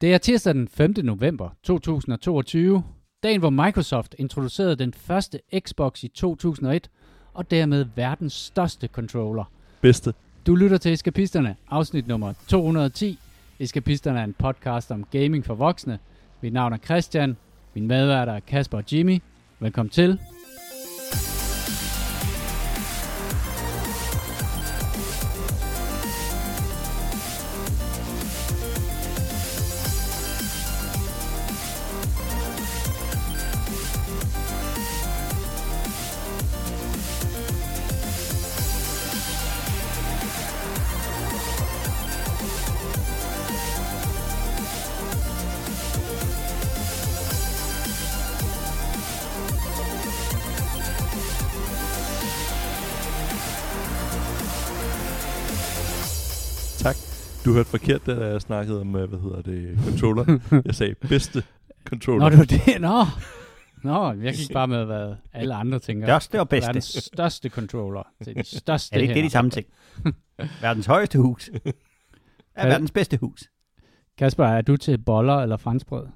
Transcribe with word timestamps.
Det 0.00 0.14
er 0.14 0.18
tirsdag 0.18 0.54
den 0.54 0.68
5. 0.68 0.94
november 1.02 1.48
2022, 1.62 2.82
dagen 3.22 3.40
hvor 3.40 3.50
Microsoft 3.50 4.14
introducerede 4.18 4.76
den 4.76 4.94
første 4.94 5.40
Xbox 5.58 6.02
i 6.04 6.08
2001, 6.08 6.90
og 7.34 7.50
dermed 7.50 7.86
verdens 7.96 8.32
største 8.32 8.86
controller. 8.86 9.44
Bedste. 9.80 10.14
Du 10.46 10.54
lytter 10.54 10.76
til 10.76 10.92
Eskapisterne, 10.92 11.56
afsnit 11.70 12.08
nummer 12.08 12.32
210. 12.48 13.18
Eskapisterne 13.58 14.20
er 14.20 14.24
en 14.24 14.34
podcast 14.38 14.90
om 14.90 15.04
gaming 15.10 15.44
for 15.44 15.54
voksne. 15.54 15.98
Mit 16.40 16.52
navn 16.52 16.72
er 16.72 16.78
Christian, 16.78 17.36
min 17.74 17.86
medværter 17.86 18.32
er 18.32 18.40
Kasper 18.40 18.78
og 18.78 18.92
Jimmy. 18.92 19.22
Velkommen 19.58 19.90
til. 19.90 20.18
Du 57.50 57.54
hørte 57.54 57.68
forkert, 57.68 58.06
da 58.06 58.26
jeg 58.26 58.40
snakkede 58.40 58.80
om, 58.80 58.96
øh, 58.96 59.08
hvad 59.08 59.18
hedder 59.18 59.42
det, 59.42 59.78
controller. 59.84 60.38
Jeg 60.66 60.74
sagde 60.74 60.94
bedste 60.94 61.42
controller. 61.84 62.24
Nå, 62.24 62.30
det 62.30 62.38
var 62.38 62.44
det. 62.44 62.80
Nå. 62.80 63.04
Nå, 63.82 64.12
jeg 64.12 64.34
gik 64.34 64.52
bare 64.52 64.68
med, 64.68 64.84
hvad 64.84 65.14
alle 65.32 65.54
andre 65.54 65.78
tænker. 65.78 66.06
Største 66.06 66.40
og 66.40 66.48
bedste. 66.48 66.66
Verdens 66.66 66.84
største 67.14 67.48
controller. 67.48 68.02
Til 68.24 68.34
de 68.36 68.44
største 68.58 68.94
Er 68.94 68.98
det 68.98 69.02
ikke 69.02 69.08
det, 69.14 69.16
de 69.16 69.20
hænder. 69.20 69.30
samme 69.30 69.50
ting? 69.50 69.66
verdens 70.62 70.86
højeste 70.86 71.18
hus. 71.18 71.50
Er 71.54 71.70
Ja. 72.58 72.66
verdens 72.68 72.90
bedste 72.90 73.16
hus. 73.16 73.42
Kasper, 74.18 74.44
er 74.44 74.62
du 74.62 74.76
til 74.76 74.98
boller 74.98 75.34
eller 75.36 75.56
franskbrød? 75.56 76.06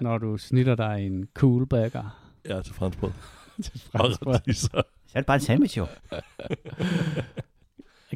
Når 0.00 0.18
du 0.18 0.36
snitter 0.36 0.74
dig 0.74 1.06
en 1.06 1.28
cool 1.34 1.66
burger 1.66 2.20
Jeg 2.44 2.58
er 2.58 2.62
til 2.62 2.74
franskbrød. 2.74 3.10
til 3.62 3.80
franskbrød. 3.92 4.52
Så 4.54 4.82
er 5.14 5.20
det 5.20 5.26
bare 5.26 5.34
en 5.36 5.40
sandwich, 5.40 5.78
jo. 5.78 5.86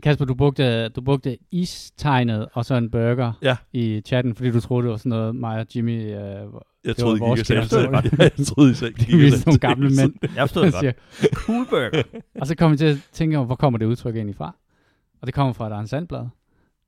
Kasper, 0.03 0.25
du 0.25 0.35
brugte, 0.35 0.89
du 0.89 1.01
brugte 1.01 1.39
istegnet 1.51 2.49
og 2.53 2.65
så 2.65 2.75
en 2.75 2.91
burger 2.91 3.33
Ja. 3.43 3.57
i 3.73 4.01
chatten, 4.07 4.35
fordi 4.35 4.51
du 4.51 4.61
troede, 4.61 4.83
det 4.85 4.91
var 4.91 4.97
sådan 4.97 5.11
noget, 5.11 5.37
mig 5.37 5.61
og 5.61 5.67
Jimmy 5.77 6.01
øh, 6.03 6.11
Jeg 6.13 6.45
Det 6.85 6.97
troede 6.97 7.21
var 7.21 7.27
ikke, 7.27 7.27
I 7.27 7.29
vores 7.29 7.41
sagde 7.47 8.11
det. 8.11 8.19
Jeg 8.39 8.47
troede, 8.47 8.71
I 8.71 8.75
sagde 8.75 8.95
vi 9.17 9.27
er 9.27 9.31
sådan 9.31 9.43
nogle 9.47 9.59
gamle 9.59 9.89
mænd. 10.01 10.15
Jeg 10.23 10.43
forstod 10.49 10.65
det 10.67 10.73
godt. 10.75 10.97
Cool 11.35 11.67
burger. 11.71 12.03
og 12.41 12.47
så 12.47 12.55
kom 12.55 12.73
vi 12.73 12.77
til 12.77 12.87
at 12.87 13.09
tænke 13.13 13.37
over, 13.37 13.47
hvor 13.47 13.55
kommer 13.57 13.79
det 13.79 13.87
udtryk 13.87 14.17
egentlig 14.17 14.37
fra? 14.37 14.57
Og 15.21 15.27
det 15.27 15.35
kommer 15.35 15.53
fra 15.53 15.67
et 15.67 15.73
Arne 15.73 15.89
Sandblad, 15.89 16.27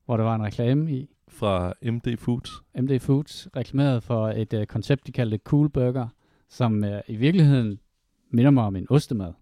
hvor 0.04 0.16
der 0.16 0.24
var 0.24 0.34
en 0.34 0.42
reklame 0.42 0.92
i. 0.92 1.08
Fra 1.28 1.72
MD 1.82 2.16
Foods. 2.18 2.50
MD 2.80 3.00
Foods 3.00 3.48
reklameret 3.56 4.02
for 4.02 4.28
et 4.28 4.52
øh, 4.52 4.66
koncept, 4.66 5.06
de 5.06 5.12
kaldte 5.12 5.38
Cool 5.44 5.68
Burger, 5.70 6.08
som 6.50 6.84
øh, 6.84 7.00
i 7.08 7.16
virkeligheden 7.16 7.78
minder 8.30 8.50
mig 8.50 8.64
om 8.64 8.76
en 8.76 8.86
ostemad. 8.90 9.32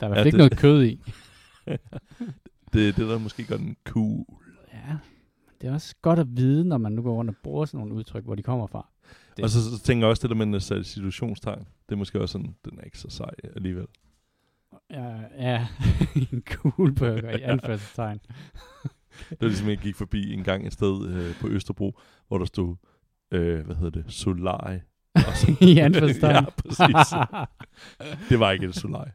Der 0.00 0.06
er 0.08 0.14
fald 0.14 0.18
Ja, 0.18 0.24
ikke 0.24 0.30
det- 0.30 0.38
noget 0.38 0.56
kød 0.58 0.84
i. 0.84 1.00
Det 2.72 2.88
er 2.88 2.92
det, 2.92 3.08
der 3.08 3.18
måske 3.18 3.44
gør 3.44 3.56
den 3.56 3.76
cool. 3.84 4.24
Ja, 4.72 4.96
det 5.60 5.68
er 5.68 5.72
også 5.72 5.94
godt 6.02 6.18
at 6.18 6.26
vide, 6.36 6.64
når 6.64 6.78
man 6.78 6.92
nu 6.92 7.02
går 7.02 7.14
rundt 7.14 7.28
og 7.30 7.36
bruger 7.42 7.64
sådan 7.64 7.78
nogle 7.78 7.94
udtryk, 7.94 8.24
hvor 8.24 8.34
de 8.34 8.42
kommer 8.42 8.66
fra. 8.66 8.88
Det- 9.36 9.44
Og 9.44 9.50
så, 9.50 9.70
så 9.76 9.82
tænker 9.82 10.06
jeg 10.06 10.10
også 10.10 10.22
det 10.22 10.30
der 10.30 10.36
med 10.36 10.46
den 10.46 10.52
der 10.54 10.82
situationstegn. 10.82 11.58
Det 11.58 11.92
er 11.92 11.96
måske 11.96 12.20
også 12.20 12.32
sådan, 12.32 12.54
den 12.64 12.78
er 12.78 12.82
ikke 12.84 12.98
så 12.98 13.10
sej 13.10 13.30
alligevel. 13.56 13.86
Ja, 14.90 15.14
ja 15.38 15.66
en 16.32 16.42
cool 16.46 16.92
burger 16.94 17.30
i 17.38 17.42
anførselstegn. 17.42 18.18
Det 19.30 19.40
var 19.40 19.46
ligesom, 19.46 19.68
jeg 19.68 19.78
gik 19.78 19.96
forbi 19.96 20.32
en 20.32 20.44
gang 20.44 20.66
et 20.66 20.72
sted 20.72 21.06
øh, 21.08 21.34
på 21.40 21.48
Østerbro, 21.48 21.98
hvor 22.28 22.38
der 22.38 22.44
stod, 22.44 22.76
øh, 23.30 23.64
hvad 23.66 23.76
hedder 23.76 24.02
det, 24.02 24.12
Solari. 24.12 24.78
Og 25.14 25.36
så, 25.36 25.56
I 25.70 25.78
anførselstegn. 25.78 26.34
ja, 26.34 26.50
præcis. 26.50 27.14
Det 28.28 28.40
var 28.40 28.50
ikke 28.50 28.66
et 28.66 28.74
Solari. 28.74 29.10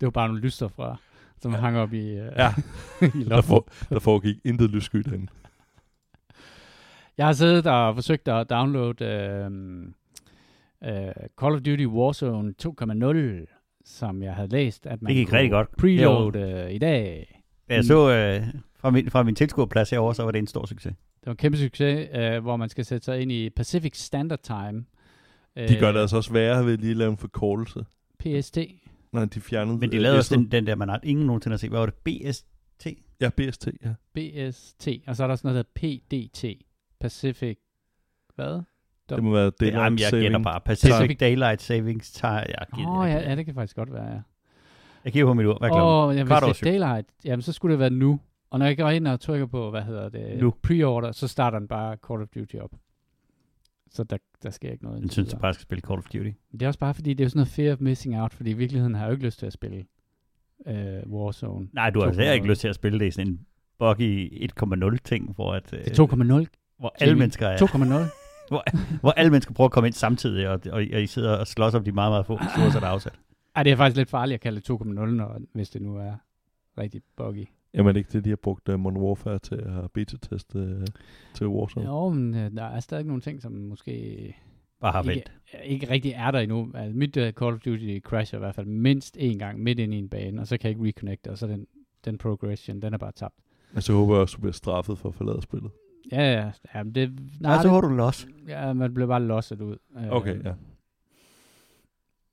det 0.00 0.06
var 0.06 0.10
bare 0.10 0.28
nogle 0.28 0.40
lyster 0.42 0.68
fra, 0.68 0.96
som 1.42 1.52
Ja. 1.52 1.58
hang 1.58 1.76
op 1.78 1.92
i, 1.92 2.08
øh, 2.08 2.32
Ja, 2.36 2.48
i 3.00 3.06
der, 3.06 3.28
loftet. 3.28 3.44
for, 3.44 3.68
der 3.90 3.98
foregik 3.98 4.36
intet 4.44 4.70
lyssky 4.70 4.96
derinde. 4.98 5.26
Jeg 7.18 7.26
har 7.26 7.32
siddet 7.32 7.66
og 7.66 7.94
forsøgt 7.94 8.28
at 8.28 8.50
downloade 8.50 9.04
øh, 9.04 9.44
øh, 10.84 11.12
Call 11.40 11.54
of 11.54 11.60
Duty 11.60 11.84
Warzone 11.86 12.54
2.0, 12.62 13.80
som 13.84 14.22
jeg 14.22 14.34
havde 14.34 14.48
læst, 14.48 14.86
at 14.86 15.02
man 15.02 15.08
Det 15.08 15.16
gik 15.16 15.26
kunne 15.26 15.38
rigtig 15.38 15.50
godt. 15.50 15.76
preload 15.76 16.36
øh, 16.36 16.70
i 16.72 16.78
dag. 16.78 17.32
Da 17.68 17.74
jeg 17.74 17.84
så 17.84 18.10
øh, 18.10 18.46
fra 18.78 18.90
min, 18.90 19.10
fra 19.10 19.22
min 19.22 19.34
tilskuerplads 19.34 19.90
herovre, 19.90 20.14
så 20.14 20.22
var 20.22 20.30
det 20.30 20.38
en 20.38 20.46
stor 20.46 20.66
succes. 20.66 20.92
Det 21.20 21.26
var 21.26 21.32
en 21.32 21.36
kæmpe 21.36 21.58
succes, 21.58 22.08
øh, 22.14 22.42
hvor 22.42 22.56
man 22.56 22.68
skal 22.68 22.84
sætte 22.84 23.04
sig 23.04 23.20
ind 23.20 23.32
i 23.32 23.50
Pacific 23.50 23.96
Standard 23.96 24.38
Time. 24.42 24.84
De 25.68 25.76
gør 25.80 25.92
det 25.92 26.00
altså 26.00 26.16
også 26.16 26.32
værre 26.32 26.66
ved 26.66 26.72
at 26.72 26.80
lige 26.80 26.94
lave 26.94 27.10
en 27.10 27.16
forkortelse. 27.16 27.84
PST. 28.18 28.58
Nej, 29.16 29.24
de 29.24 29.40
fjernede 29.40 29.78
Men 29.78 29.90
de 29.90 29.96
øh, 29.96 30.02
lavede 30.02 30.18
også 30.18 30.34
den, 30.36 30.50
den 30.50 30.66
der, 30.66 30.74
man 30.74 30.88
har 30.88 31.00
ingen 31.02 31.26
nogensinde 31.26 31.52
har 31.52 31.58
set. 31.58 31.70
Hvad 31.70 31.80
var 31.80 31.86
det? 31.86 31.94
BST? 31.94 32.86
Ja, 33.20 33.28
BST, 33.28 33.68
ja. 33.84 33.94
BST. 34.14 34.88
Og 35.06 35.16
så 35.16 35.22
er 35.22 35.26
der 35.28 35.36
sådan 35.36 35.52
noget, 35.52 35.66
der 35.74 35.80
hedder 35.80 36.28
PDT. 36.28 36.44
Pacific. 37.00 37.58
Hvad? 38.34 38.62
Det 39.08 39.22
må 39.24 39.30
være 39.32 39.44
Det, 39.44 39.60
Daylight 39.60 39.84
jamen, 39.84 39.98
jeg 39.98 40.08
Saving. 40.10 40.24
gætter 40.24 40.38
bare. 40.42 40.60
Pacific 40.60 40.94
Pacific- 40.94 41.16
Daylight 41.20 41.62
Savings 41.62 42.12
Time. 42.12 42.44
Åh, 42.78 42.98
oh, 42.98 43.08
ja, 43.08 43.28
ja, 43.30 43.34
det 43.36 43.44
kan 43.44 43.54
faktisk 43.54 43.76
godt 43.76 43.92
være, 43.92 44.04
ja. 44.04 44.20
jeg 45.04 45.12
kigger 45.12 45.26
på 45.26 45.34
mit 45.34 45.46
ur. 45.46 45.58
Hvad 45.58 45.68
er 45.68 45.72
klokken? 45.72 45.88
Åh, 45.88 46.08
oh, 46.08 46.16
ja, 46.16 46.24
hvis 46.46 46.58
det 46.58 46.66
er 46.66 46.70
Daylight, 46.70 47.08
jamen 47.24 47.42
så 47.42 47.52
skulle 47.52 47.72
det 47.72 47.78
være 47.80 47.90
nu. 47.90 48.20
Og 48.50 48.58
når 48.58 48.66
jeg 48.66 48.76
går 48.76 48.90
ind 48.90 49.08
og 49.08 49.20
trykker 49.20 49.46
på, 49.46 49.70
hvad 49.70 49.82
hedder 49.82 50.08
det, 50.08 50.38
Nu. 50.40 50.54
pre-order, 50.66 51.12
så 51.12 51.28
starter 51.28 51.58
den 51.58 51.68
bare 51.68 51.96
Call 52.08 52.22
of 52.22 52.28
Duty 52.28 52.56
op. 52.56 52.70
Så 53.96 54.04
der, 54.04 54.16
der 54.42 54.50
sker 54.50 54.70
ikke 54.70 54.84
noget. 54.84 54.96
Indtil 54.96 55.12
synes, 55.12 55.32
du 55.32 55.38
bare 55.38 55.54
skal 55.54 55.62
spille 55.62 55.82
Call 55.82 55.98
of 55.98 56.04
Duty. 56.04 56.30
Det 56.52 56.62
er 56.62 56.66
også 56.66 56.78
bare 56.78 56.94
fordi, 56.94 57.14
det 57.14 57.24
er 57.24 57.28
sådan 57.28 57.38
noget 57.38 57.48
fear 57.48 57.72
of 57.72 57.80
missing 57.80 58.20
out, 58.20 58.34
fordi 58.34 58.50
i 58.50 58.52
virkeligheden 58.52 58.94
har 58.94 59.02
jeg 59.02 59.08
jo 59.08 59.12
ikke 59.12 59.24
lyst 59.24 59.38
til 59.38 59.46
at 59.46 59.52
spille 59.52 59.84
øh, 60.66 60.74
Warzone. 61.06 61.68
Nej, 61.72 61.90
du 61.90 62.00
har 62.00 62.06
altså 62.06 62.22
2.0. 62.22 62.30
ikke 62.30 62.46
lyst 62.46 62.60
til 62.60 62.68
at 62.68 62.74
spille 62.74 62.98
det 62.98 63.06
i 63.06 63.10
sådan 63.10 63.30
en 63.32 63.40
buggy 63.78 64.48
1.0 64.92 64.96
ting, 65.04 65.34
hvor, 65.34 65.52
at, 65.54 65.72
øh, 65.72 65.84
Det 65.84 65.98
er 65.98 66.42
2.0. 66.42 66.76
hvor 66.78 66.94
alle 67.00 67.14
mennesker 67.14 67.46
er, 67.46 67.56
2.0. 67.56 68.50
hvor 69.00 69.10
alle 69.10 69.30
mennesker 69.30 69.54
prøver 69.54 69.68
at 69.68 69.72
komme 69.72 69.88
ind 69.88 69.94
samtidig, 69.94 70.48
og, 70.48 70.60
og, 70.66 70.84
og 70.92 71.02
I 71.02 71.06
sidder 71.06 71.36
og 71.36 71.46
slås 71.46 71.74
om 71.74 71.84
de 71.84 71.92
meget, 71.92 72.10
meget 72.12 72.26
få 72.26 72.34
ressourcer, 72.36 72.80
der 72.80 72.86
er 72.86 72.90
afsat. 72.90 73.18
Ej, 73.56 73.62
det 73.62 73.72
er 73.72 73.76
faktisk 73.76 73.96
lidt 73.96 74.10
farligt 74.10 74.34
at 74.34 74.40
kalde 74.40 74.60
det 74.60 74.70
2.0, 74.70 74.84
når, 74.84 75.40
hvis 75.52 75.70
det 75.70 75.82
nu 75.82 75.96
er 75.96 76.14
rigtig 76.78 77.02
buggy. 77.16 77.46
Jamen 77.76 77.88
er 77.88 77.92
det 77.92 78.00
ikke 78.00 78.12
det, 78.12 78.24
de 78.24 78.28
har 78.28 78.36
brugt 78.36 78.68
uh, 78.68 78.80
Modern 78.80 79.02
Warfare 79.02 79.38
til 79.38 79.54
at 79.54 79.90
beta-teste 79.92 80.58
uh, 80.58 80.84
til 81.34 81.46
Warzone? 81.48 81.86
Jo, 81.86 82.08
men 82.08 82.34
øh, 82.34 82.50
der 82.50 82.64
er 82.64 82.80
stadig 82.80 83.04
nogle 83.04 83.22
ting, 83.22 83.42
som 83.42 83.52
måske 83.52 84.36
Bare 84.80 84.92
har 84.92 85.10
ikke, 85.10 85.30
ikke 85.64 85.90
rigtig 85.90 86.12
er 86.12 86.30
der 86.30 86.38
endnu. 86.38 86.70
Altså, 86.74 86.98
mit 86.98 87.16
uh, 87.16 87.22
Call 87.22 87.54
of 87.54 87.60
Duty 87.60 87.98
crasher 88.00 88.38
i 88.38 88.40
hvert 88.40 88.54
fald 88.54 88.66
mindst 88.66 89.16
en 89.20 89.38
gang 89.38 89.62
midt 89.62 89.78
ind 89.78 89.94
i 89.94 89.98
en 89.98 90.08
bane, 90.08 90.40
og 90.40 90.46
så 90.46 90.58
kan 90.58 90.68
jeg 90.68 90.78
ikke 90.78 90.88
reconnecte, 90.88 91.30
og 91.30 91.38
så 91.38 91.46
den, 91.46 91.66
den 92.04 92.18
progression, 92.18 92.82
den 92.82 92.94
er 92.94 92.98
bare 92.98 93.12
tabt. 93.12 93.34
Altså 93.74 93.92
jeg 93.92 93.98
håber 93.98 94.14
jeg 94.14 94.20
også, 94.20 94.36
du 94.36 94.40
bliver 94.40 94.52
straffet 94.52 94.98
for 94.98 95.08
at 95.08 95.14
forlade 95.14 95.42
spillet. 95.42 95.70
Ja, 96.12 96.32
ja, 96.32 96.50
ja 96.74 96.82
men 96.82 96.94
det, 96.94 97.20
Nej, 97.40 97.56
så 97.56 97.62
det, 97.62 97.70
har 97.70 97.80
du 97.80 97.88
los. 97.88 98.26
ja, 98.48 98.72
man 98.72 98.94
bliver 98.94 99.06
bare 99.06 99.22
losset 99.22 99.60
ud. 99.60 99.76
Øh, 99.98 100.08
Okay, 100.08 100.44
ja. 100.44 100.54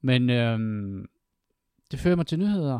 Men 0.01 0.29
øhm, 0.29 1.05
det 1.91 1.99
fører 1.99 2.15
mig 2.15 2.27
til 2.27 2.39
nyheder. 2.39 2.79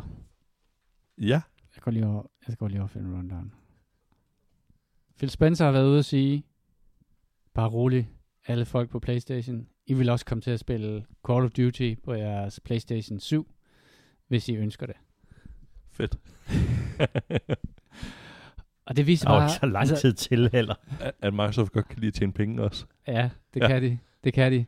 Ja, 1.18 1.40
Jeg 1.76 1.82
går 1.82 1.90
lige 1.90 2.06
over, 2.06 2.22
jeg 2.48 2.56
går 2.58 2.68
lige 2.68 2.78
over 2.80 2.84
og 2.86 2.90
finde 2.90 3.18
rundown. 3.18 3.52
Phil 5.18 5.30
Spencer 5.30 5.64
har 5.64 5.72
været 5.72 5.86
ude 5.88 5.98
at 5.98 6.04
sige, 6.04 6.44
bare 7.54 7.68
rolig, 7.68 8.10
alle 8.46 8.64
folk 8.64 8.90
på 8.90 8.98
Playstation, 9.00 9.68
I 9.86 9.94
vil 9.94 10.08
også 10.10 10.24
komme 10.26 10.42
til 10.42 10.50
at 10.50 10.60
spille 10.60 11.06
Call 11.28 11.44
of 11.44 11.50
Duty 11.50 11.94
på 12.04 12.12
jeres 12.14 12.60
Playstation 12.64 13.20
7, 13.20 13.54
hvis 14.28 14.48
I 14.48 14.54
ønsker 14.54 14.86
det. 14.86 14.96
fedt. 15.90 16.18
Og 18.86 18.96
det 18.96 19.06
viser 19.06 19.26
Der 19.26 19.32
var 19.32 19.40
bare... 19.40 19.48
ikke 19.48 19.60
så 19.60 19.66
lang 19.66 19.88
tid 19.98 20.12
til 20.12 20.48
heller. 20.52 20.74
At- 21.20 21.34
Microsoft 21.34 21.72
godt 21.72 21.88
kan 21.88 21.98
lide 21.98 22.08
at 22.08 22.14
tjene 22.14 22.32
penge 22.32 22.62
også. 22.62 22.86
Ja, 23.06 23.30
det 23.54 23.60
ja. 23.60 23.66
kan 23.68 23.82
de. 23.82 23.98
Det 24.24 24.32
kan 24.32 24.52
de. 24.52 24.64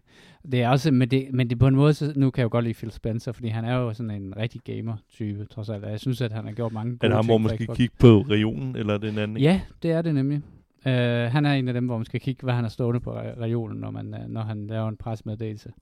Det 0.53 0.63
er 0.63 0.69
også, 0.69 0.91
men 0.91 1.11
det, 1.11 1.29
men 1.33 1.51
det 1.51 1.57
er 1.57 1.59
på 1.59 1.67
en 1.67 1.77
måde, 1.77 1.95
så 1.95 2.13
nu 2.17 2.31
kan 2.31 2.41
jeg 2.41 2.45
jo 2.45 2.49
godt 2.51 2.65
lide 2.65 2.75
Phil 2.75 2.91
Spencer, 2.91 3.33
fordi 3.33 3.49
han 3.49 3.65
er 3.65 3.75
jo 3.75 3.93
sådan 3.93 4.11
en 4.11 4.37
rigtig 4.37 4.61
gamer-type, 4.65 5.45
trods 5.45 5.69
alt. 5.69 5.85
Jeg 5.85 6.01
synes, 6.01 6.21
at 6.21 6.33
han 6.33 6.45
har 6.45 6.53
gjort 6.53 6.73
mange 6.73 6.93
Er 6.93 6.97
gode 6.99 7.09
det 7.09 7.17
ham, 7.17 7.25
ting 7.25 7.31
hvor 7.31 7.39
man 7.39 7.57
skal 7.57 7.77
kigge 7.77 7.95
på 7.99 8.21
regionen, 8.21 8.77
eller 8.77 8.95
er 8.95 8.99
det 8.99 9.13
en 9.13 9.19
anden? 9.19 9.37
Ja, 9.37 9.61
det 9.83 9.91
er 9.91 10.03
det 10.03 10.15
nemlig. 10.15 10.43
Uh, 10.87 10.93
han 11.33 11.47
er 11.47 11.53
en 11.53 11.69
af 11.69 11.75
dem, 11.75 11.87
hvor 11.87 11.97
man 11.97 12.05
skal 12.05 12.21
kigge, 12.21 12.43
hvad 12.43 12.55
han 12.55 12.65
har 12.65 12.69
stående 12.69 13.01
på 13.01 13.19
re- 13.19 13.41
reolen, 13.41 13.79
når, 13.79 13.91
man, 13.91 14.15
uh, 14.15 14.31
når 14.31 14.43
han 14.43 14.67
laver 14.67 14.89
en 14.89 14.97
presmeddelelse. 14.97 15.73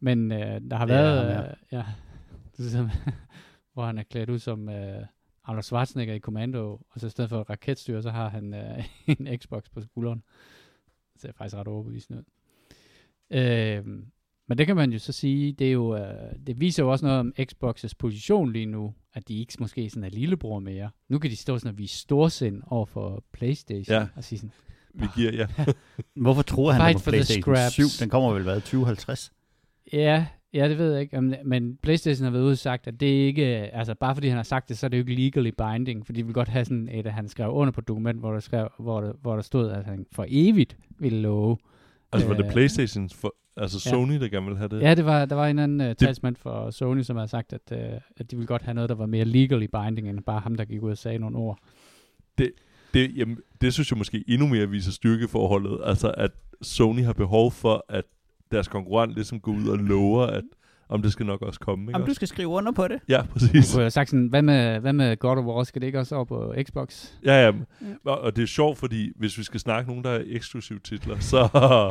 Men 0.00 0.32
uh, 0.32 0.38
der 0.38 0.76
har 0.76 0.86
Det 0.86 0.96
er 0.96 1.02
været, 1.02 1.34
ham, 1.34 1.44
uh, 1.44 1.52
ja, 1.72 1.84
det 2.56 2.66
er 2.66 2.70
som, 2.70 2.90
hvor 3.74 3.86
han 3.86 3.98
er 3.98 4.02
klædt 4.02 4.30
ud 4.30 4.38
som 4.38 4.68
uh, 4.68 4.74
Arnold 5.44 5.62
Schwarzenegger 5.62 6.14
i 6.14 6.18
Commando, 6.18 6.80
og 6.90 7.00
så 7.00 7.06
i 7.06 7.10
stedet 7.10 7.30
for 7.30 7.50
raketstyr, 7.50 8.00
så 8.00 8.10
har 8.10 8.28
han 8.28 8.54
uh, 8.54 8.84
en 9.20 9.38
Xbox 9.38 9.62
på 9.74 9.80
skulderen. 9.80 10.22
ser 11.16 11.32
faktisk 11.32 11.56
ret 11.56 11.68
overbevisende 11.68 12.18
ud. 12.18 12.24
Øh, 13.30 13.84
men 14.48 14.58
det 14.58 14.66
kan 14.66 14.76
man 14.76 14.92
jo 14.92 14.98
så 14.98 15.12
sige, 15.12 15.52
det, 15.52 15.68
er 15.68 15.72
jo, 15.72 15.96
øh, 15.96 16.32
det 16.46 16.60
viser 16.60 16.82
jo 16.82 16.90
også 16.90 17.04
noget 17.04 17.20
om 17.20 17.32
Xbox's 17.40 17.92
position 17.98 18.52
lige 18.52 18.66
nu, 18.66 18.94
at 19.14 19.28
de 19.28 19.38
ikke 19.38 19.52
måske 19.60 19.90
sådan 19.90 20.04
er 20.04 20.08
lillebror 20.08 20.58
mere. 20.58 20.90
Nu 21.08 21.18
kan 21.18 21.30
de 21.30 21.36
stå 21.36 21.58
sådan 21.58 21.70
og 21.72 21.78
vise 21.78 21.98
storsind 21.98 22.62
over 22.66 22.86
for 22.86 23.24
Playstation 23.32 23.96
Ja. 23.96 24.06
og 24.16 24.24
sige 24.24 24.38
sådan, 24.38 24.52
Vi 24.94 25.06
giver, 25.16 25.32
ja. 25.32 25.46
Hvorfor 26.22 26.42
tror 26.42 26.72
han 26.72 26.94
på 26.94 27.00
PlayStation 27.10 27.42
scraps. 27.42 27.72
7? 27.72 27.84
Den 28.00 28.10
kommer 28.10 28.32
vel 28.32 28.42
hvad, 28.42 28.54
2050? 28.60 29.32
Ja, 29.92 30.26
ja, 30.54 30.68
det 30.68 30.78
ved 30.78 30.92
jeg 30.92 31.00
ikke. 31.00 31.20
Men 31.44 31.76
PlayStation 31.82 32.24
har 32.24 32.30
været 32.30 32.42
ude 32.44 32.56
sagt, 32.56 32.86
at 32.86 33.00
det 33.00 33.22
er 33.22 33.26
ikke, 33.26 33.44
altså 33.46 33.94
bare 33.94 34.14
fordi 34.14 34.28
han 34.28 34.36
har 34.36 34.42
sagt 34.42 34.68
det, 34.68 34.78
så 34.78 34.86
er 34.86 34.88
det 34.88 34.96
jo 34.96 35.02
ikke 35.02 35.14
legally 35.14 35.50
binding, 35.58 36.06
fordi 36.06 36.18
de 36.20 36.24
vil 36.24 36.34
godt 36.34 36.48
have 36.48 36.64
sådan 36.64 36.88
et, 36.92 37.06
at 37.06 37.12
han 37.12 37.28
skrev 37.28 37.50
under 37.50 37.72
på 37.72 37.80
et 37.80 37.88
dokument, 37.88 38.18
hvor 38.18 38.32
der, 38.32 38.40
skrev, 38.40 38.68
hvor 38.78 39.00
der, 39.00 39.12
hvor 39.22 39.34
der 39.34 39.42
stod, 39.42 39.70
at 39.70 39.84
han 39.84 40.06
for 40.12 40.26
evigt 40.28 40.76
ville 40.98 41.20
love. 41.20 41.56
Altså, 42.12 42.28
var 42.28 42.34
det 42.36 42.44
Øh, 42.46 42.52
Playstation, 42.52 43.10
for, 43.10 43.34
altså 43.56 43.82
ja. 43.86 43.90
Sony, 43.90 44.20
der 44.20 44.28
gerne 44.28 44.46
ville 44.46 44.58
have 44.58 44.68
det? 44.68 44.80
Ja, 44.82 44.94
det 44.94 45.04
var, 45.04 45.24
der 45.24 45.34
var 45.34 45.46
en 45.46 45.58
anden 45.58 45.90
uh, 45.90 45.96
talsmand 45.96 46.36
for 46.36 46.70
Sony, 46.70 47.02
som 47.02 47.16
har 47.16 47.26
sagt, 47.26 47.52
at, 47.52 47.72
uh, 47.72 48.00
at 48.16 48.30
de 48.30 48.36
ville 48.36 48.46
godt 48.46 48.62
have 48.62 48.74
noget, 48.74 48.88
der 48.88 48.94
var 48.96 49.06
mere 49.06 49.24
legally 49.24 49.66
binding, 49.66 50.08
end 50.08 50.20
bare 50.20 50.40
ham, 50.40 50.54
der 50.54 50.64
gik 50.64 50.82
ud 50.82 50.90
og 50.90 50.98
sagde 50.98 51.18
nogle 51.18 51.36
ord. 51.36 51.58
Det, 52.94 53.16
jamen, 53.16 53.38
det 53.60 53.74
synes 53.74 53.90
jeg 53.90 53.98
måske 53.98 54.24
endnu 54.28 54.46
mere 54.46 54.68
viser 54.68 54.92
styrkeforholdet. 54.92 55.80
Altså, 55.84 56.14
at 56.16 56.30
Sony 56.62 57.04
har 57.04 57.12
behov 57.12 57.52
for, 57.52 57.84
at 57.88 58.04
deres 58.50 58.68
konkurrent 58.68 59.14
ligesom 59.14 59.40
går 59.40 59.52
ud 59.52 59.68
og 59.68 59.78
lover, 59.78 60.26
at 60.26 60.44
om 60.90 61.02
det 61.02 61.12
skal 61.12 61.26
nok 61.26 61.42
også 61.42 61.60
komme. 61.60 61.82
Ikke? 61.82 61.92
Jamen, 61.92 62.08
du 62.08 62.14
skal 62.14 62.28
skrive 62.28 62.48
under 62.48 62.72
på 62.72 62.88
det. 62.88 62.98
Ja, 63.08 63.22
præcis. 63.22 63.66
Så 63.66 63.78
jeg 63.78 63.84
har 63.84 63.90
sagt 63.90 64.10
sådan, 64.10 64.26
hvad 64.26 64.42
med, 64.42 64.80
hvad 64.80 64.92
med 64.92 65.16
God 65.16 65.38
of 65.38 65.44
War, 65.44 65.64
skal 65.64 65.82
det 65.82 65.86
ikke 65.86 65.98
også 65.98 66.14
over 66.14 66.24
på 66.24 66.54
Xbox? 66.62 67.12
Ja, 67.24 67.44
ja. 67.44 67.52
Og, 68.04 68.20
og 68.20 68.36
det 68.36 68.42
er 68.42 68.46
sjovt, 68.46 68.78
fordi 68.78 69.12
hvis 69.16 69.38
vi 69.38 69.42
skal 69.42 69.60
snakke 69.60 69.90
nogen, 69.90 70.04
der 70.04 70.10
er 70.10 70.22
eksklusive 70.26 70.78
titler, 70.78 71.18
så, 71.18 71.48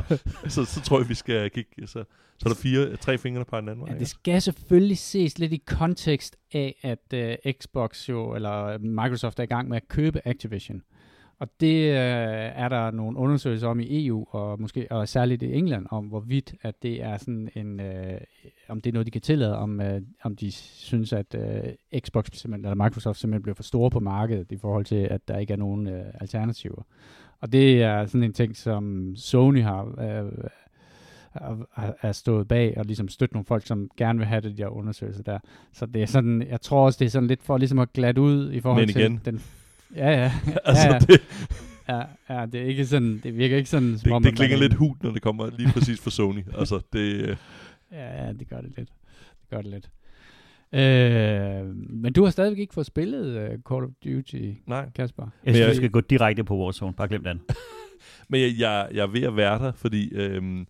så, 0.56 0.66
så 0.66 0.82
tror 0.82 1.00
jeg, 1.00 1.10
vi 1.10 1.14
skal 1.14 1.50
kigge. 1.50 1.88
Så, 1.88 2.04
så 2.40 2.46
er 2.46 2.50
der 2.50 2.56
fire, 2.56 2.96
tre 2.96 3.18
fingre, 3.18 3.46
peger 3.46 3.62
den 3.62 3.70
anden 3.70 3.86
vej. 3.86 3.94
Ja, 3.94 4.00
det 4.00 4.08
skal 4.08 4.42
selvfølgelig 4.42 4.98
ses 4.98 5.40
lidt 5.40 5.54
i 5.54 5.64
kontekst 5.68 6.36
af, 6.54 6.76
at 6.82 7.36
uh, 7.46 7.52
Xbox 7.52 8.10
jo, 8.10 8.36
eller 8.36 8.78
Microsoft 8.78 9.40
er 9.40 9.44
i 9.44 9.46
gang 9.46 9.70
med 9.70 9.78
at 9.78 9.88
købe 9.88 10.22
Activision. 10.26 10.82
Og 11.40 11.48
det 11.60 11.90
uh, 11.90 11.96
er 12.64 12.70
der 12.70 12.92
nogle 12.92 13.18
undersøgelser 13.18 13.68
om 13.68 13.80
i 13.80 14.06
EU, 14.08 14.26
og 14.30 14.62
måske 14.62 14.88
og 14.92 15.08
særligt 15.08 15.44
i 15.44 15.54
England, 15.54 15.86
om 15.90 16.06
hvorvidt 16.06 16.56
at 16.62 16.84
det 16.84 17.04
er 17.04 17.18
sådan 17.18 17.50
en, 17.56 17.80
uh, 17.80 18.18
om 18.68 18.82
det 18.82 18.90
er 18.90 18.94
noget, 18.94 19.06
de 19.06 19.12
kan 19.12 19.22
tillade, 19.22 19.58
om, 19.58 19.80
uh, 19.80 20.02
om 20.24 20.36
de 20.36 20.52
synes, 20.52 21.14
at 21.14 21.36
uh, 21.38 22.00
Xbox 22.00 22.26
simpelthen, 22.34 22.66
eller 22.72 22.84
Microsoft 22.84 23.20
simpelthen 23.20 23.42
bliver 23.42 23.56
for 23.56 23.64
store 23.64 23.90
på 23.90 24.00
markedet 24.00 24.52
i 24.52 24.58
forhold 24.58 24.86
til, 24.86 24.96
at 24.96 25.28
der 25.28 25.38
ikke 25.38 25.54
er 25.54 25.58
nogen 25.58 25.88
uh, 25.88 26.22
alternativer. 26.22 26.84
Og 27.42 27.52
det 27.52 27.84
er 27.84 28.06
sådan 28.06 28.24
en 28.24 28.34
ting, 28.34 28.58
som 28.58 29.14
Sony 29.16 29.64
har 29.64 29.84
uh, 29.84 30.50
er, 32.02 32.12
stået 32.12 32.48
bag 32.48 32.74
og 32.78 32.86
ligesom 32.86 33.08
støtte 33.08 33.36
nogle 33.36 33.46
folk, 33.46 33.66
som 33.66 33.90
gerne 33.98 34.20
vil 34.20 34.28
have 34.28 34.42
det, 34.42 34.58
de 34.58 34.62
her 34.62 34.70
undersøgelser 34.70 35.24
der. 35.24 35.40
Så 35.74 35.86
det 35.86 36.02
er 36.02 36.06
sådan, 36.06 36.48
jeg 36.50 36.62
tror 36.62 36.86
også, 36.86 36.98
det 37.00 37.06
er 37.06 37.10
sådan 37.10 37.28
lidt 37.28 37.44
for 37.44 37.58
ligesom 37.58 37.80
at 37.80 37.94
glatte 37.94 38.22
ud 38.22 38.52
i 38.52 38.60
forhold 38.60 38.82
Men 38.82 38.90
til 38.90 39.02
igen. 39.02 39.22
den... 39.26 39.42
Ja, 39.96 40.10
ja. 40.12 40.32
altså, 40.66 40.88
ja, 40.88 40.94
ja. 40.94 41.00
det, 41.00 41.22
ja, 41.90 42.02
ja, 42.40 42.46
det 42.46 42.62
er 42.62 42.66
ikke 42.66 42.86
sådan, 42.86 43.20
det 43.24 43.38
virker 43.38 43.58
ikke 43.58 43.70
sådan, 43.70 43.98
som 43.98 44.04
det, 44.04 44.12
om, 44.14 44.24
det 44.24 44.36
klinger 44.36 44.58
er- 44.58 44.62
lidt 44.62 44.74
hult, 44.74 45.04
når 45.04 45.12
det 45.12 45.22
kommer 45.22 45.50
lige 45.58 45.72
præcis 45.74 46.00
fra 46.02 46.12
Sony. 46.12 46.42
Altså, 46.60 46.80
det, 46.94 47.00
øh, 47.30 47.36
Ja, 47.92 48.26
ja, 48.26 48.34
det 48.34 48.50
gør 48.50 48.62
det 48.62 48.72
lidt. 48.78 48.90
Det 49.42 49.50
gør 49.50 49.62
det 49.62 49.72
lidt. 49.72 49.90
Øh, 50.74 51.76
men 51.90 52.14
du 52.14 52.24
har 52.24 52.32
stadigvæk 52.32 52.60
ikke 52.60 52.74
fået 52.74 52.86
spillet 52.86 53.36
uh, 53.36 53.60
Call 53.72 53.84
of 53.84 53.90
Duty, 54.06 54.52
nej. 54.68 54.90
Kasper. 54.96 55.24
Jeg 55.46 55.54
synes, 55.56 55.60
jeg- 55.60 55.70
vi 55.70 55.76
skal 55.76 55.90
gå 55.90 56.02
direkte 56.02 56.44
på 56.44 56.58
Warzone. 56.58 56.94
Bare 56.94 57.08
glem 57.08 57.24
den. 57.24 57.42
Men 58.30 58.42
jeg, 58.42 58.52
jeg, 58.60 58.88
jeg 58.94 59.02
er 59.04 59.08
ved 59.08 59.24
at 59.24 59.36
være 59.36 59.60
der, 59.60 59.72
fordi... 59.72 60.10
Øhm, 60.14 60.68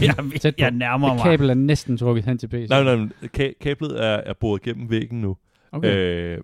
jeg, 0.00 0.14
på. 0.16 0.48
jeg 0.58 0.70
nærmer 0.70 1.14
mig. 1.14 1.22
kabel 1.22 1.50
er 1.50 1.54
næsten 1.54 1.96
trukket 1.96 2.24
hen 2.24 2.38
til 2.38 2.48
PC. 2.48 2.66
nej, 2.70 2.96
nej, 2.96 3.08
ka- 3.38 3.58
kablet 3.60 4.04
er, 4.04 4.14
er 4.16 4.32
boret 4.32 4.62
gennem 4.62 4.90
væggen 4.90 5.20
nu. 5.20 5.36
Okay. 5.72 5.96
Øh, 5.96 6.38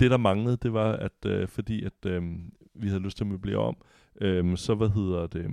det, 0.00 0.10
der 0.10 0.16
manglede, 0.16 0.56
det 0.56 0.72
var, 0.72 0.92
at 0.92 1.26
øh, 1.26 1.48
fordi 1.48 1.84
at 1.84 2.06
øh, 2.06 2.22
vi 2.74 2.88
havde 2.88 3.02
lyst 3.02 3.16
til 3.16 3.24
at 3.24 3.28
møblere 3.28 3.58
om, 3.58 3.76
øh, 4.20 4.56
så 4.56 4.74
hvad 4.74 4.88
hedder 4.88 5.26
det, 5.26 5.40
øh, 5.44 5.50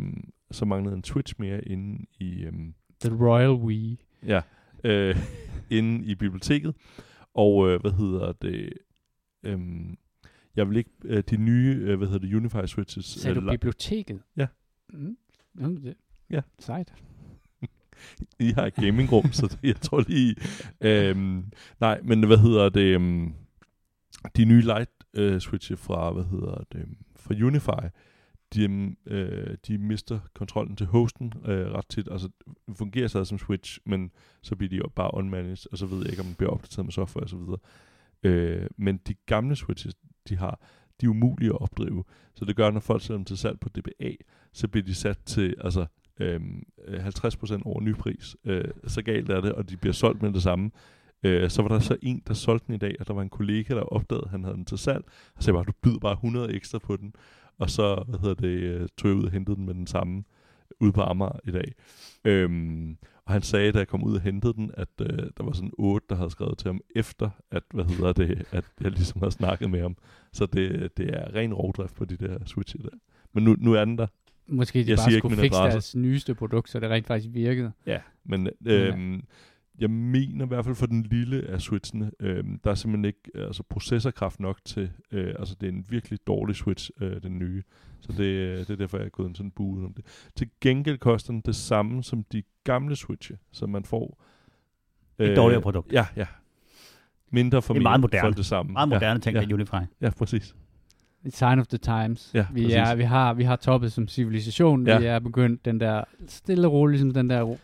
så 0.51 0.65
manglede 0.65 0.95
en 0.95 1.01
Twitch 1.01 1.33
mere 1.39 1.67
inde 1.67 2.05
i, 2.19 2.43
øh, 2.43 2.53
The 3.01 3.25
Royal 3.25 3.51
Wii. 3.51 3.99
ja, 4.25 4.41
øh, 4.83 5.15
inde 5.77 6.05
i 6.05 6.15
biblioteket. 6.15 6.75
Og 7.33 7.69
øh, 7.69 7.81
hvad 7.81 7.91
hedder 7.91 8.31
det, 8.31 8.73
øh, 9.43 9.59
jeg 10.55 10.69
vil 10.69 10.77
ikke, 10.77 10.91
øh, 11.03 11.23
de 11.29 11.38
nye, 11.38 11.77
øh, 11.81 11.97
hvad 11.97 12.07
hedder 12.07 12.27
det, 12.27 12.35
Unify 12.35 12.65
Switches. 12.65 13.05
Sagde 13.05 13.38
øh, 13.38 13.45
du 13.45 13.51
biblioteket? 13.51 14.21
Ja. 14.38 14.47
Mm. 14.93 15.17
Jamen, 15.59 15.83
det, 15.83 15.95
Ja. 16.31 16.41
Sejt. 16.59 16.93
I 18.39 18.51
har 18.51 18.65
et 18.65 18.75
gamingrum, 18.75 19.31
så 19.31 19.47
det, 19.47 19.59
jeg 19.63 19.75
tror 19.75 20.03
lige... 20.07 20.35
Øhm, 20.81 21.45
nej, 21.79 22.01
men 22.03 22.23
hvad 22.27 22.38
hedder 22.38 22.69
det? 22.69 22.81
Øhm, 22.95 23.33
de 24.38 24.45
nye 24.45 24.62
light 24.62 24.91
øh, 25.13 25.39
switche 25.39 25.77
fra, 25.77 26.12
hvad 26.12 26.23
hedder 26.23 26.63
det, 26.71 26.85
fra 27.15 27.33
Unify, 27.33 27.88
de, 28.53 28.95
øh, 29.06 29.57
de 29.68 29.77
mister 29.77 30.19
kontrollen 30.33 30.75
til 30.75 30.88
hosten 30.88 31.33
øh, 31.45 31.71
ret 31.71 31.88
tit. 31.89 32.07
Altså, 32.12 32.29
det 32.68 32.77
fungerer 32.77 33.07
stadig 33.07 33.27
som 33.27 33.38
switch, 33.38 33.79
men 33.85 34.12
så 34.41 34.56
bliver 34.56 34.69
de 34.69 34.75
jo 34.75 34.89
bare 34.95 35.13
unmanaged, 35.13 35.71
og 35.71 35.77
så 35.77 35.85
ved 35.85 35.97
jeg 35.97 36.09
ikke, 36.09 36.21
om 36.21 36.25
den 36.25 36.35
bliver 36.35 36.51
opdateret 36.51 36.85
med 36.85 36.91
software 36.91 37.25
osv. 37.25 37.39
Øh, 38.23 38.68
men 38.77 38.97
de 38.97 39.13
gamle 39.25 39.56
switches, 39.56 39.95
de 40.29 40.38
har, 40.38 40.59
de 41.01 41.06
er 41.06 41.09
umulige 41.09 41.50
at 41.50 41.62
opdrive. 41.62 42.03
Så 42.35 42.45
det 42.45 42.56
gør, 42.56 42.71
når 42.71 42.79
folk 42.79 43.01
sætter 43.01 43.15
dem 43.15 43.25
til 43.25 43.38
salg 43.38 43.59
på 43.59 43.69
DBA, 43.69 44.12
så 44.53 44.67
bliver 44.67 44.85
de 44.85 44.95
sat 44.95 45.19
til, 45.25 45.56
altså 45.62 45.85
øh, 46.19 46.41
50% 46.88 47.62
over 47.65 47.81
nypris. 47.81 48.35
Øh, 48.45 48.71
så 48.88 49.01
galt 49.01 49.29
er 49.29 49.41
det, 49.41 49.53
og 49.53 49.69
de 49.69 49.77
bliver 49.77 49.94
solgt 49.94 50.21
med 50.21 50.33
det 50.33 50.44
samme. 50.44 50.71
Øh, 51.23 51.50
så 51.50 51.62
var 51.62 51.69
der 51.69 51.79
så 51.79 51.97
en, 52.01 52.21
der 52.27 52.33
solgte 52.33 52.68
den 52.68 52.75
i 52.75 52.77
dag, 52.77 52.95
og 53.00 53.07
der 53.07 53.13
var 53.13 53.21
en 53.21 53.29
kollega, 53.29 53.75
der 53.75 53.81
opdagede, 53.81 54.23
at 54.25 54.31
han 54.31 54.44
havde 54.44 54.56
den 54.56 54.65
til 54.65 54.77
salg. 54.77 55.03
Og 55.06 55.44
så 55.44 55.45
sagde 55.45 55.56
bare, 55.56 55.63
du 55.63 55.73
byder 55.83 56.00
bare 56.00 56.13
100 56.13 56.53
ekstra 56.53 56.79
på 56.79 56.97
den. 56.97 57.13
Og 57.59 57.69
så 57.69 58.03
hvad 58.07 58.19
hedder 58.19 58.35
det, 58.35 58.47
øh, 58.47 58.88
tog 58.97 59.09
jeg 59.09 59.18
ud 59.18 59.23
og 59.25 59.31
hentede 59.31 59.56
den 59.56 59.65
med 59.65 59.73
den 59.73 59.88
samme 59.88 60.23
ude 60.79 60.91
på 60.91 61.01
Amager 61.01 61.39
i 61.47 61.51
dag. 61.51 61.73
Øhm, 62.25 62.97
og 63.25 63.33
han 63.33 63.41
sagde, 63.41 63.71
da 63.71 63.77
jeg 63.77 63.88
kom 63.88 64.03
ud 64.03 64.15
og 64.15 64.21
hentede 64.21 64.53
den, 64.53 64.71
at 64.73 64.88
øh, 65.01 65.07
der 65.38 65.44
var 65.44 65.51
sådan 65.51 65.71
otte, 65.77 66.07
der 66.09 66.15
havde 66.15 66.29
skrevet 66.29 66.57
til 66.57 66.68
ham 66.68 66.81
efter, 66.95 67.29
at, 67.51 67.63
hvad 67.74 67.85
hedder 67.85 68.13
det, 68.13 68.44
at 68.51 68.65
jeg 68.81 68.91
ligesom 68.91 69.21
havde 69.21 69.31
snakket 69.31 69.69
med 69.69 69.81
ham. 69.81 69.97
Så 70.33 70.45
det, 70.45 70.97
det 70.97 71.09
er 71.13 71.35
ren 71.35 71.53
rovdrift 71.53 71.95
på 71.95 72.06
de 72.06 72.17
der 72.17 72.38
switche 72.45 72.79
der. 72.83 72.89
Men 73.33 73.44
nu, 73.44 73.56
nu 73.59 73.74
er 73.74 73.85
den 73.85 73.97
der. 73.97 74.07
Måske 74.47 74.83
de 74.83 74.89
Jeg 74.89 74.97
bare 74.97 75.12
skulle 75.19 75.38
fikse 75.38 75.57
adresse. 75.60 75.74
deres 75.74 75.95
nyeste 75.95 76.36
produkt, 76.36 76.69
så 76.69 76.79
det 76.79 76.89
rent 76.89 77.07
faktisk 77.07 77.34
virkede. 77.34 77.72
Ja, 77.86 78.00
men 78.25 78.50
øhm, 78.65 79.24
jeg 79.81 79.89
mener 79.89 80.45
i 80.45 80.47
hvert 80.47 80.65
fald 80.65 80.75
for 80.75 80.85
den 80.85 81.03
lille 81.03 81.47
af 81.47 81.61
switchene, 81.61 82.11
øhm, 82.19 82.59
der 82.63 82.71
er 82.71 82.75
simpelthen 82.75 83.05
ikke 83.05 83.19
øh, 83.35 83.45
altså 83.45 83.63
processorkraft 83.69 84.39
nok 84.39 84.59
til, 84.65 84.91
øh, 85.11 85.33
altså 85.39 85.55
det 85.61 85.67
er 85.67 85.71
en 85.71 85.85
virkelig 85.89 86.19
dårlig 86.27 86.55
switch, 86.55 86.91
øh, 87.01 87.23
den 87.23 87.39
nye. 87.39 87.63
Så 88.00 88.11
det, 88.11 88.23
øh, 88.23 88.57
det 88.57 88.69
er 88.69 88.75
derfor, 88.75 88.97
jeg 88.97 89.05
er 89.05 89.09
gået 89.09 89.29
en 89.29 89.35
sådan 89.35 89.51
bue 89.51 89.85
om 89.85 89.93
det. 89.93 90.05
Til 90.35 90.50
gengæld 90.61 90.97
koster 90.97 91.33
den 91.33 91.41
det 91.41 91.55
samme 91.55 92.03
som 92.03 92.23
de 92.23 92.43
gamle 92.63 92.95
switche, 92.95 93.38
som 93.51 93.69
man 93.69 93.85
får. 93.85 94.23
Et 95.19 95.35
dårligere 95.35 95.61
produkt. 95.61 95.93
Ja, 95.93 96.05
ja. 96.15 96.25
Mindre 97.31 97.61
for 97.61 97.73
Det 97.73 97.79
er 97.79 97.83
meget 97.83 98.01
moderne. 98.01 98.21
for 98.21 98.35
det 98.35 98.45
samme. 98.45 98.71
Meget 98.71 98.89
moderne 98.89 99.19
ting, 99.19 99.35
ja. 99.35 99.41
ja. 99.41 99.53
Unify. 99.53 99.75
Ja, 100.01 100.09
præcis. 100.09 100.55
It's 101.25 101.29
sign 101.29 101.59
of 101.59 101.67
the 101.67 101.77
times. 101.77 102.31
Ja, 102.33 102.45
vi, 102.53 102.61
præcis. 102.61 102.75
er, 102.75 102.95
vi, 102.95 103.03
har, 103.03 103.33
vi 103.33 103.43
har 103.43 103.55
toppet 103.55 103.91
som 103.91 104.07
civilisation. 104.07 104.88
Ja. 104.88 105.00
Vi 105.00 105.05
er 105.05 105.19
begyndt 105.19 105.65
den 105.65 105.79
der 105.79 106.03
stille 106.27 106.67
og 106.67 106.73
roligt, 106.73 106.91
ligesom 106.91 107.13
den 107.13 107.29
der 107.29 107.55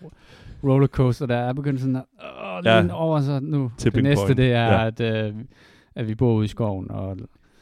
rollercoaster, 0.63 1.25
der 1.25 1.35
er 1.37 1.53
begyndt 1.53 1.79
sådan 1.81 1.95
at 1.95 2.03
åh, 2.23 2.61
Ja. 2.65 2.93
over 2.93 3.21
så 3.21 3.39
nu. 3.39 3.63
Det 3.63 3.71
Tipping 3.77 4.03
næste, 4.03 4.25
point. 4.25 4.37
det 4.37 4.51
er, 4.53 4.65
Ja. 4.65 4.87
at, 4.87 4.99
øh, 4.99 5.35
at 5.95 6.07
vi 6.07 6.15
bor 6.15 6.33
ude 6.33 6.45
i 6.45 6.47
skoven. 6.47 6.91
Og, 6.91 7.17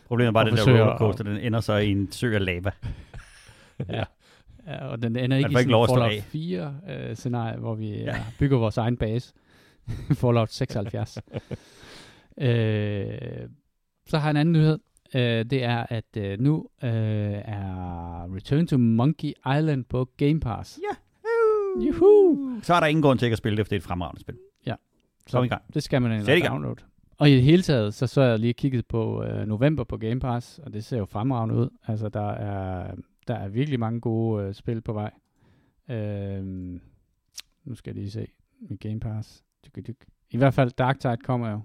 Problemet 0.07 0.27
er 0.27 0.31
bare, 0.31 0.43
Og 0.43 0.51
at 0.51 0.57
den 0.57 0.67
der 0.75 0.81
rollercoaster, 0.81 1.23
den 1.23 1.37
ender 1.37 1.59
så 1.59 1.73
i 1.73 1.91
en 1.91 2.11
sø 2.11 2.35
af 2.35 2.45
lava. 2.45 2.71
ja. 3.89 4.03
Ja, 4.67 4.85
og 4.87 5.01
den 5.01 5.15
ender 5.15 5.37
ikke 5.37 5.49
i 5.49 5.53
sådan 5.53 5.69
stå 5.69 5.85
Fallout 5.87 6.23
4 6.23 6.75
øh, 6.89 7.15
scenarie, 7.15 7.57
hvor 7.57 7.75
vi 7.75 7.89
Ja. 7.89 8.03
ja. 8.05 8.15
bygger 8.39 8.57
vores 8.57 8.77
egen 8.77 8.97
base. 8.97 9.33
Fallout 10.21 10.51
76. 10.53 11.17
øh, 12.37 13.07
så 14.07 14.17
har 14.17 14.27
jeg 14.27 14.31
en 14.31 14.37
anden 14.37 14.53
nyhed. 14.53 14.79
Øh, 15.15 15.45
det 15.45 15.63
er, 15.63 15.85
at 15.89 16.17
øh, 16.17 16.39
nu 16.39 16.67
øh, 16.83 16.89
er 17.45 18.35
Return 18.35 18.67
to 18.67 18.77
Monkey 18.77 19.31
Island 19.57 19.83
på 19.85 20.09
Game 20.17 20.39
Pass. 20.39 20.79
Ja. 20.91 20.95
Juhu! 21.82 22.60
Så 22.62 22.74
er 22.74 22.79
der 22.79 22.88
ingen 22.88 23.03
grund 23.03 23.20
til 23.20 23.25
ikke 23.25 23.34
at 23.34 23.38
spille 23.38 23.58
det, 23.58 23.65
for 23.65 23.70
det 23.70 23.75
er 23.75 23.79
et 23.79 23.84
fremragende 23.84 24.22
spil. 24.22 24.38
Så 25.27 25.38
Kom 25.38 25.46
i 25.46 25.48
gang. 25.48 25.74
det 25.74 25.84
skal 25.84 26.01
man 26.01 26.25
gang. 26.25 26.53
downloade. 26.53 26.82
Og 27.17 27.29
i 27.29 27.34
det 27.34 27.44
hele 27.44 27.62
taget, 27.62 27.94
så 27.94 28.08
så 28.08 28.22
jeg 28.22 28.39
lige 28.39 28.53
kigget 28.53 28.88
på 28.88 29.24
øh, 29.24 29.48
november 29.48 29.84
på 29.84 29.98
Game 29.98 30.20
Pass, 30.20 30.60
og 30.60 30.74
det 30.74 30.86
ser 30.86 30.98
jo 30.98 31.05
fremragende 31.05 31.55
ud. 31.55 31.70
Altså, 31.88 32.10
der 32.10 32.29
er, 32.29 32.96
der 33.27 33.36
er 33.36 33.48
virkelig 33.48 33.79
mange 33.79 34.01
gode 34.01 34.44
øh, 34.44 34.53
spil 34.53 34.82
på 34.82 34.94
vej. 34.94 35.12
Øhm, 35.89 36.82
nu 37.63 37.75
skal 37.75 37.91
jeg 37.91 37.96
lige 37.96 38.12
se 38.12 38.27
med 38.60 38.77
Game 38.77 39.00
Pass. 39.00 39.44
Dyk, 39.65 39.88
dyk. 39.88 40.05
I 40.29 40.38
hvert 40.38 40.53
fald 40.53 40.72
Darktide 40.72 41.17
kommer 41.17 41.50
jo 41.50 41.62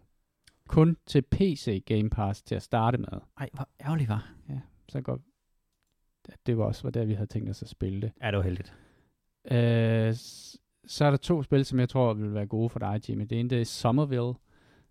kun 0.69 0.97
til 1.07 1.23
PC 1.23 1.85
Game 1.87 2.11
Pass 2.11 2.43
til 2.43 2.55
at 2.55 2.63
starte 2.63 2.99
med. 2.99 3.21
Ej, 3.39 3.49
hvor 3.53 3.69
ærgerligt 3.81 4.09
var. 4.09 4.33
Så 4.89 5.01
går 5.01 5.19
det 6.47 6.59
var 6.59 6.65
også 6.65 6.83
var 6.83 6.91
der, 6.91 7.05
vi 7.05 7.15
havde 7.15 7.27
tænkt 7.27 7.51
os 7.51 7.63
at 7.63 7.69
spille 7.69 8.01
det. 8.01 8.13
Ja, 8.23 8.27
det 8.27 8.37
var 8.37 8.43
heldigt. 8.43 8.75
Øh, 9.45 10.15
så 10.87 11.05
er 11.05 11.11
der 11.11 11.17
to 11.17 11.43
spil, 11.43 11.65
som 11.65 11.79
jeg 11.79 11.89
tror 11.89 12.15
vil 12.15 12.35
være 12.35 12.47
gode 12.47 12.69
for 12.69 12.79
dig, 12.79 13.01
Jimmy. 13.09 13.25
Det 13.31 13.41
ene 13.41 13.49
det 13.51 13.61
er 13.61 13.65
Somerville, 13.65 14.33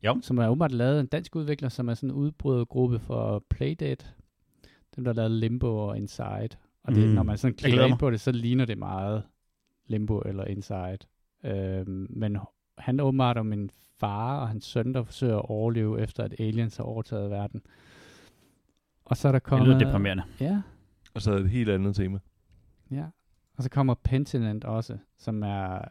Jo. 0.03 0.19
som 0.21 0.37
er 0.37 0.47
åbenbart 0.47 0.71
lavet 0.71 0.95
af 0.95 0.99
en 0.99 1.07
dansk 1.07 1.35
udvikler, 1.35 1.69
som 1.69 1.89
er 1.89 1.93
sådan 1.93 2.09
en 2.09 2.15
udbrydergruppe 2.15 2.99
for 2.99 3.43
Playdate. 3.49 4.05
Dem, 4.95 5.03
der 5.03 5.11
har 5.11 5.15
lavet 5.15 5.31
Limbo 5.31 5.77
og 5.77 5.97
Inside. 5.97 6.49
Og 6.83 6.95
det, 6.95 7.07
Mm. 7.07 7.13
når 7.13 7.23
man 7.23 7.37
sådan 7.37 7.55
klikker 7.55 7.85
ind 7.85 7.97
på 7.97 8.11
det, 8.11 8.21
så 8.21 8.31
ligner 8.31 8.65
det 8.65 8.77
meget 8.77 9.23
Limbo 9.87 10.19
eller 10.19 10.45
Inside. 10.45 10.97
Øhm, 11.43 12.07
men 12.09 12.37
han 12.77 12.99
er 12.99 13.03
åbenbart 13.03 13.37
om 13.37 13.53
en 13.53 13.69
far 13.99 14.39
og 14.41 14.47
hans 14.47 14.65
søn, 14.65 14.93
der 14.93 15.03
forsøger 15.03 15.35
at 15.37 15.45
overleve, 15.49 16.01
efter 16.01 16.23
at 16.23 16.35
aliens 16.39 16.77
har 16.77 16.83
overtaget 16.83 17.29
verden. 17.29 17.61
Og 19.05 19.17
så 19.17 19.27
er 19.27 19.31
der 19.31 19.39
Det 19.39 19.47
kommet... 19.47 19.67
lyder 19.67 19.79
deprimerende. 19.79 20.23
Ja, 20.39 20.61
Og 21.13 21.21
så 21.21 21.31
er 21.31 21.35
det 21.35 21.43
et 21.45 21.49
helt 21.51 21.69
andet 21.69 21.95
tema. 21.95 22.19
Ja, 22.91 23.05
og 23.59 23.63
så 23.63 23.69
kommer 23.69 23.93
Pentinent 23.93 24.65
også, 24.65 24.97
som 25.17 25.43
er 25.43 25.81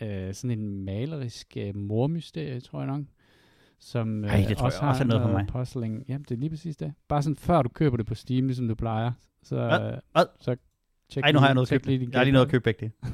øh, 0.00 0.34
sådan 0.34 0.58
en 0.58 0.84
malerisk 0.84 1.56
øh, 1.56 1.76
mormysterie, 1.76 2.60
tror 2.60 2.78
jeg 2.80 2.86
nok. 2.86 3.04
Som 3.78 4.24
øh, 4.24 4.30
Ej, 4.30 4.44
det 4.48 4.56
tror 4.56 4.66
også 4.66 4.78
jeg 4.78 4.84
har 4.84 4.90
også 4.92 5.02
er 5.02 5.06
noget 5.06 5.22
for 5.22 5.32
mig. 5.32 5.46
Puzzling. 5.46 6.04
Ja, 6.08 6.18
det 6.18 6.30
er 6.30 6.36
lige 6.36 6.50
præcis 6.50 6.76
det. 6.76 6.94
Bare 7.08 7.22
sådan, 7.22 7.36
før 7.36 7.62
du 7.62 7.68
køber 7.68 7.96
det 7.96 8.06
på 8.06 8.14
Steam, 8.14 8.46
ligesom 8.46 8.68
du 8.68 8.74
plejer, 8.74 9.12
så, 9.42 9.56
Hvad? 9.56 9.92
øh, 9.92 9.98
Hvad? 10.12 10.24
så 10.40 10.56
tjek 11.08 11.24
Ej, 11.24 11.32
nu 11.32 11.38
har 11.38 11.46
jeg 11.46 11.54
noget 11.54 11.72
at 11.72 11.82
købe. 11.82 11.86
lige 11.86 12.08
Jeg 12.12 12.18
har 12.18 12.24
lige 12.24 12.32
noget 12.32 12.46
at 12.46 12.50
købe 12.50 12.62
begge 12.62 12.80
det. 12.80 12.92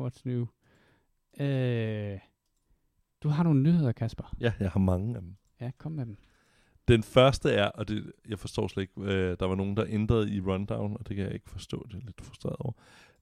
What's 0.00 0.20
new? 0.24 0.46
Øh, 1.40 2.18
du 3.22 3.28
har 3.28 3.42
nogle 3.42 3.62
nyheder, 3.62 3.92
Kasper. 3.92 4.34
Ja, 4.40 4.52
jeg 4.60 4.70
har 4.70 4.80
mange 4.80 5.14
af 5.16 5.20
dem. 5.22 5.36
Ja, 5.60 5.70
kom 5.78 5.92
med 5.92 6.06
dem. 6.06 6.16
Den 6.88 7.02
første 7.02 7.50
er, 7.50 7.66
og 7.66 7.88
det, 7.88 8.12
jeg 8.28 8.38
forstår 8.38 8.68
slet 8.68 8.82
ikke, 8.82 9.12
øh, 9.12 9.36
der 9.40 9.46
var 9.46 9.54
nogen, 9.54 9.76
der 9.76 9.84
ændrede 9.88 10.34
i 10.34 10.40
rundown, 10.40 10.96
og 11.00 11.08
det 11.08 11.16
kan 11.16 11.24
jeg 11.24 11.34
ikke 11.34 11.50
forstå, 11.50 11.86
det 11.88 11.94
er 11.96 12.04
lidt 12.06 12.20
frustreret 12.20 12.56
over. 12.58 12.72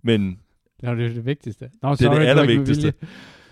Men 0.02 0.40
Nå, 0.82 0.94
det 0.94 1.04
er 1.04 1.08
det 1.14 1.26
vigtigste. 1.26 1.70
Nå, 1.82 1.94
det 1.94 2.02
er 2.02 2.14
det 2.14 2.26
allervigtigste. 2.26 2.94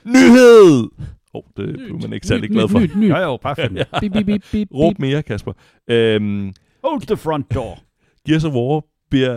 Nyhed! 0.05 0.89
Åh, 1.35 1.41
oh, 1.41 1.43
det 1.57 1.75
blev 1.75 2.01
man 2.01 2.13
ikke 2.13 2.27
særlig 2.27 2.51
glad 2.51 2.69
for. 2.69 2.79
Nyt, 2.79 2.97
nyt, 2.97 2.99
nyt. 2.99 3.11
Jo, 3.11 3.17
jo, 3.17 3.37
bare 3.37 3.57
Ja. 3.75 4.01
Bip, 4.01 4.13
bip, 4.13 4.27
bip, 4.27 4.45
bip, 4.53 4.69
Råb 4.75 4.99
mere, 4.99 5.23
Kasper. 5.23 5.53
Øhm, 5.89 6.53
Hold 6.85 7.03
the 7.03 7.17
front 7.17 7.55
door. 7.55 7.79
Gears 8.27 8.45
of 8.45 8.53
War 8.53 8.85
bliver 9.11 9.35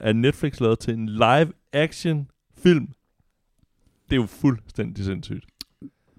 af 0.00 0.16
Netflix 0.16 0.60
lavet 0.60 0.78
til 0.78 0.94
en 0.94 1.08
live-action 1.08 2.28
film. 2.58 2.88
Det 4.04 4.12
er 4.12 4.16
jo 4.16 4.26
fuldstændig 4.26 5.04
sindssygt. 5.04 5.44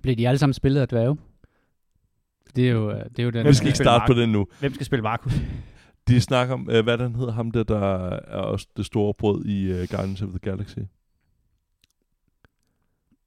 Blev 0.02 0.16
de 0.16 0.28
alle 0.28 0.38
sammen 0.38 0.54
spillet 0.54 0.82
af 0.82 0.88
dværge? 0.88 1.18
Det 2.56 2.68
er 2.68 2.72
jo, 2.72 2.92
øh, 2.92 3.04
det 3.10 3.20
er 3.20 3.24
jo 3.24 3.30
den... 3.30 3.48
Vi 3.48 3.54
skal 3.54 3.66
øh, 3.66 3.70
ikke 3.70 3.78
starte 3.78 4.14
på 4.14 4.20
den 4.20 4.30
nu. 4.30 4.48
Hvem 4.60 4.74
skal 4.74 4.86
spille 4.86 5.04
Markus? 5.04 5.34
De 6.08 6.22
snakker 6.22 6.54
om, 6.54 6.70
øh, 6.72 6.84
hvad 6.84 6.98
den 6.98 7.16
hedder, 7.16 7.34
ham 7.34 7.52
der, 7.52 7.64
der 7.64 8.10
er 8.10 8.38
også 8.38 8.68
det 8.78 8.86
store 8.86 9.14
brød 9.14 9.46
i 9.46 9.72
uh, 9.72 9.88
Guardians 9.90 10.22
of 10.22 10.30
the 10.30 10.40
Galaxy. 10.40 10.78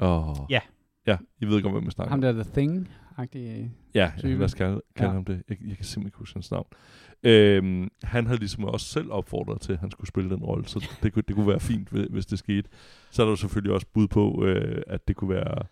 Åh. 0.00 0.36
Ja. 0.50 0.60
Ja, 1.06 1.16
I 1.40 1.44
ved 1.46 1.56
ikke 1.56 1.66
om, 1.68 1.72
hvem 1.72 1.86
vi 1.86 1.90
snakker 1.90 2.10
Ham 2.10 2.20
der 2.20 2.28
er 2.28 2.32
The 2.32 2.42
Thing-agtig. 2.62 3.70
Ja, 3.94 4.12
type. 4.18 4.28
lad 4.34 4.44
os 4.44 4.54
kalde, 4.54 4.80
kalde 4.96 5.10
Ja. 5.10 5.14
ham 5.14 5.24
det. 5.24 5.42
Jeg, 5.48 5.56
jeg 5.68 5.76
kan 5.76 5.84
simpelthen 5.84 6.06
ikke 6.06 6.18
huske 6.18 6.34
hans 6.36 6.50
navn. 6.50 6.66
Øhm, 7.22 7.88
han 8.02 8.26
har 8.26 8.36
ligesom 8.36 8.64
også 8.64 8.86
selv 8.86 9.12
opfordret 9.12 9.60
til, 9.60 9.72
at 9.72 9.78
han 9.78 9.90
skulle 9.90 10.08
spille 10.08 10.30
den 10.30 10.42
rolle, 10.44 10.68
så 10.68 10.88
det, 11.02 11.12
kunne, 11.12 11.22
det 11.28 11.36
kunne 11.36 11.48
være 11.48 11.60
fint, 11.60 11.88
hvis, 11.88 12.06
hvis 12.10 12.26
det 12.26 12.38
skete. 12.38 12.68
Så 13.10 13.22
er 13.22 13.26
der 13.26 13.32
jo 13.32 13.36
selvfølgelig 13.36 13.74
også 13.74 13.86
bud 13.94 14.08
på, 14.08 14.44
øh, 14.44 14.82
at 14.86 15.08
det 15.08 15.16
kunne 15.16 15.30
være... 15.34 15.66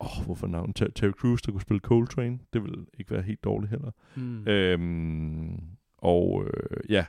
Åh, 0.00 0.18
oh, 0.18 0.24
hvorfor 0.24 0.46
navn? 0.46 0.72
Ter- 0.72 0.90
Terry 0.94 1.10
Crews, 1.10 1.42
der 1.42 1.52
kunne 1.52 1.60
spille 1.60 1.80
Coltrane. 1.80 2.38
Det 2.52 2.62
ville 2.62 2.86
ikke 2.98 3.10
være 3.10 3.22
helt 3.22 3.44
dårligt 3.44 3.70
heller. 3.70 3.90
Mm. 4.14 4.46
Øhm, 4.48 5.60
og 5.98 6.44
øh, 6.46 6.90
ja, 6.90 7.04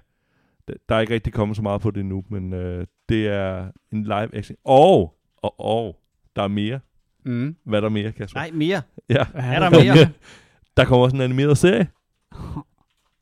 der, 0.67 0.73
der 0.89 0.95
er 0.95 0.99
ikke 0.99 1.13
rigtig 1.13 1.33
kommet 1.33 1.55
så 1.57 1.63
meget 1.63 1.81
på 1.81 1.91
det 1.91 2.05
nu, 2.05 2.23
men 2.29 2.53
øh, 2.53 2.85
det 3.09 3.27
er 3.27 3.71
en 3.91 4.03
live 4.03 4.35
action. 4.35 4.57
Og, 4.63 5.15
og, 5.37 5.59
og, 5.59 5.99
der 6.35 6.41
er 6.43 6.47
mere. 6.47 6.79
Mm. 7.25 7.55
Hvad 7.63 7.79
er 7.79 7.81
der 7.81 7.89
mere, 7.89 8.11
Kasper? 8.11 8.39
Nej, 8.39 8.51
mere. 8.53 8.81
Ja, 9.09 9.25
Er 9.33 9.59
der 9.59 9.69
mere? 9.69 10.09
der 10.77 10.85
kommer 10.85 11.03
også 11.03 11.15
en 11.15 11.21
animeret 11.21 11.57
serie. 11.57 11.87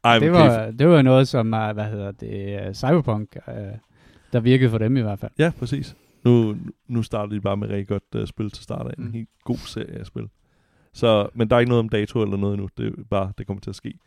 Ej, 0.04 0.20
det, 0.20 0.30
okay. 0.30 0.40
var, 0.40 0.72
det 0.72 0.88
var 0.88 1.02
noget, 1.02 1.28
som 1.28 1.48
hvad 1.50 1.86
hedder 1.86 2.12
det, 2.12 2.68
uh, 2.68 2.74
Cyberpunk, 2.74 3.38
uh, 3.48 3.54
der 4.34 4.40
virkede 4.40 4.70
for 4.70 4.78
dem 4.78 4.98
i 4.98 5.02
hvert 5.02 5.20
fald. 5.20 5.32
Ja, 5.40 5.52
præcis. 5.60 5.96
Nu, 6.24 6.58
nu 6.88 7.04
starter 7.04 7.34
de 7.34 7.42
bare 7.42 7.58
med 7.58 7.68
rigtig 7.70 7.88
godt 7.88 8.04
uh, 8.22 8.26
spil 8.26 8.52
til 8.52 8.64
start 8.64 8.88
af. 8.88 8.94
En 8.98 9.06
Mm. 9.06 9.12
helt 9.12 9.30
god 9.44 9.58
serie 9.58 10.00
af 10.00 10.06
spil. 10.06 10.30
Så, 10.94 11.30
men 11.34 11.50
der 11.50 11.56
er 11.56 11.60
ikke 11.60 11.70
noget 11.70 11.80
om 11.80 11.90
dato 11.90 12.22
eller 12.22 12.38
noget 12.38 12.54
endnu. 12.54 12.70
Det 12.78 12.88
er 13.00 13.04
bare, 13.10 13.34
det 13.38 13.48
kommer 13.48 13.62
til 13.62 13.70
at 13.70 13.76
ske. 13.76 14.00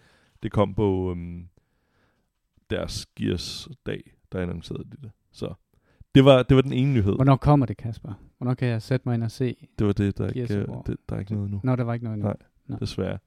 Det 0.43 0.53
kom 0.53 0.75
på 0.75 1.11
um, 1.11 1.49
deres 2.71 3.07
Gears 3.17 3.69
dag, 3.87 4.15
der 4.33 4.41
annoncerede 4.41 4.85
de 4.85 4.97
det. 5.03 5.11
Så 5.33 5.55
det 6.15 6.25
var, 6.25 6.43
det 6.43 6.55
var 6.57 6.63
den 6.63 6.73
ene 6.73 6.93
nyhed. 6.95 7.15
Hvornår 7.15 7.37
kommer 7.37 7.67
det, 7.67 7.77
Kasper? 7.77 8.13
Hvornår 8.39 8.55
kan 8.55 8.69
jeg 8.69 8.83
sætte 8.83 9.09
mig 9.09 9.15
ind 9.15 9.23
og 9.25 9.31
se? 9.31 9.57
Det 9.79 9.87
var 9.87 9.93
det, 9.93 10.19
der 10.19 10.29
ikke, 10.29 10.55
øh, 10.59 10.67
det, 10.87 10.97
der 11.09 11.17
er 11.17 11.21
ikke 11.21 11.35
noget 11.35 11.51
nu. 11.51 11.61
Nå, 11.65 11.77
der 11.77 11.85
var 11.85 11.95
ikke 11.95 12.05
noget 12.05 12.17
endnu. 12.17 12.33
Nej. 12.69 12.79
Desværre. 12.79 13.19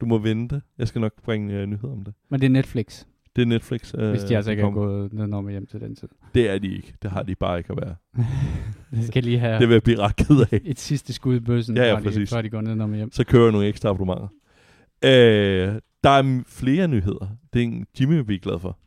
Du 0.00 0.06
må 0.06 0.18
vente. 0.18 0.62
Jeg 0.78 0.88
skal 0.88 1.00
nok 1.00 1.22
bringe 1.22 1.62
uh, 1.62 1.68
nyheder 1.68 1.92
om 1.92 2.04
det. 2.04 2.14
Men 2.28 2.40
det 2.40 2.46
er 2.46 2.50
Netflix, 2.50 3.04
Det 3.36 3.42
er 3.42 3.46
Netflix. 3.46 3.94
Uh, 3.94 4.10
hvis 4.10 4.22
de 4.22 4.36
altså 4.36 4.50
ikke 4.50 4.62
er 4.62 4.70
gået 4.70 5.12
ned 5.12 5.26
med 5.26 5.52
hjem 5.52 5.66
til 5.66 5.80
den 5.80 5.96
tid. 5.96 6.08
Det 6.34 6.50
er 6.50 6.58
de 6.58 6.76
ikke. 6.76 6.94
Det 7.02 7.10
har 7.10 7.22
de 7.22 7.34
bare 7.34 7.58
ikke 7.58 7.70
at 7.72 7.78
være. 7.86 8.24
det 8.98 9.06
skal 9.06 9.24
lige 9.24 9.38
have 9.38 9.58
Det 9.58 9.68
vil 9.68 9.74
jeg 9.74 9.82
blive 9.82 9.98
ret 9.98 10.16
ked 10.16 10.40
af. 10.52 10.60
et 10.64 10.80
sidste 10.80 11.12
skud 11.12 11.36
i 11.36 11.40
bøssen, 11.40 11.76
Ja, 11.76 11.84
ja, 11.84 11.92
før, 11.92 11.98
de, 11.98 12.04
præcis. 12.04 12.30
før 12.30 12.42
de 12.42 12.50
går 12.50 12.60
ned 12.60 12.74
med 12.74 12.96
hjem. 12.96 13.12
Så 13.12 13.24
kører 13.24 13.42
jeg 13.42 13.52
nogle 13.52 13.66
ekstra 13.68 13.88
abonnementer. 13.88 14.28
Øh, 15.04 15.80
der 16.04 16.10
er 16.10 16.42
flere 16.46 16.88
nyheder. 16.88 17.36
Det 17.52 17.62
er 17.62 17.64
en 17.66 17.86
Jimmy 18.00 18.14
vil 18.14 18.24
blive 18.24 18.38
glad 18.38 18.58
for. 18.58 18.78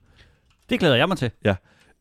Det 0.70 0.80
glæder 0.80 0.96
jeg 0.96 1.08
mig 1.08 1.18
til. 1.18 1.32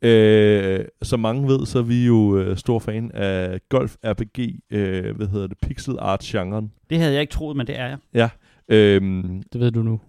Øh, 0.03 0.85
som 1.03 1.21
mange 1.21 1.49
ved, 1.49 1.67
så 1.67 1.79
er 1.79 1.83
vi 1.83 2.07
jo 2.07 2.39
øh, 2.39 2.57
stor 2.57 2.79
fan 2.79 3.11
af 3.15 3.61
golf 3.69 3.97
RPG, 4.05 4.61
øh, 4.71 5.17
hvad 5.17 5.27
hedder 5.27 5.47
det, 5.47 5.59
pixel 5.63 5.97
art 5.99 6.21
genren. 6.21 6.73
Det 6.91 6.99
havde 6.99 7.13
jeg 7.13 7.21
ikke 7.21 7.31
troet, 7.33 7.57
men 7.57 7.67
det 7.67 7.79
er 7.79 7.97
jeg. 8.15 8.29
Øh, 8.69 9.01
Det 9.53 9.61
ved 9.61 9.71
du 9.71 9.83
nu. 9.83 10.01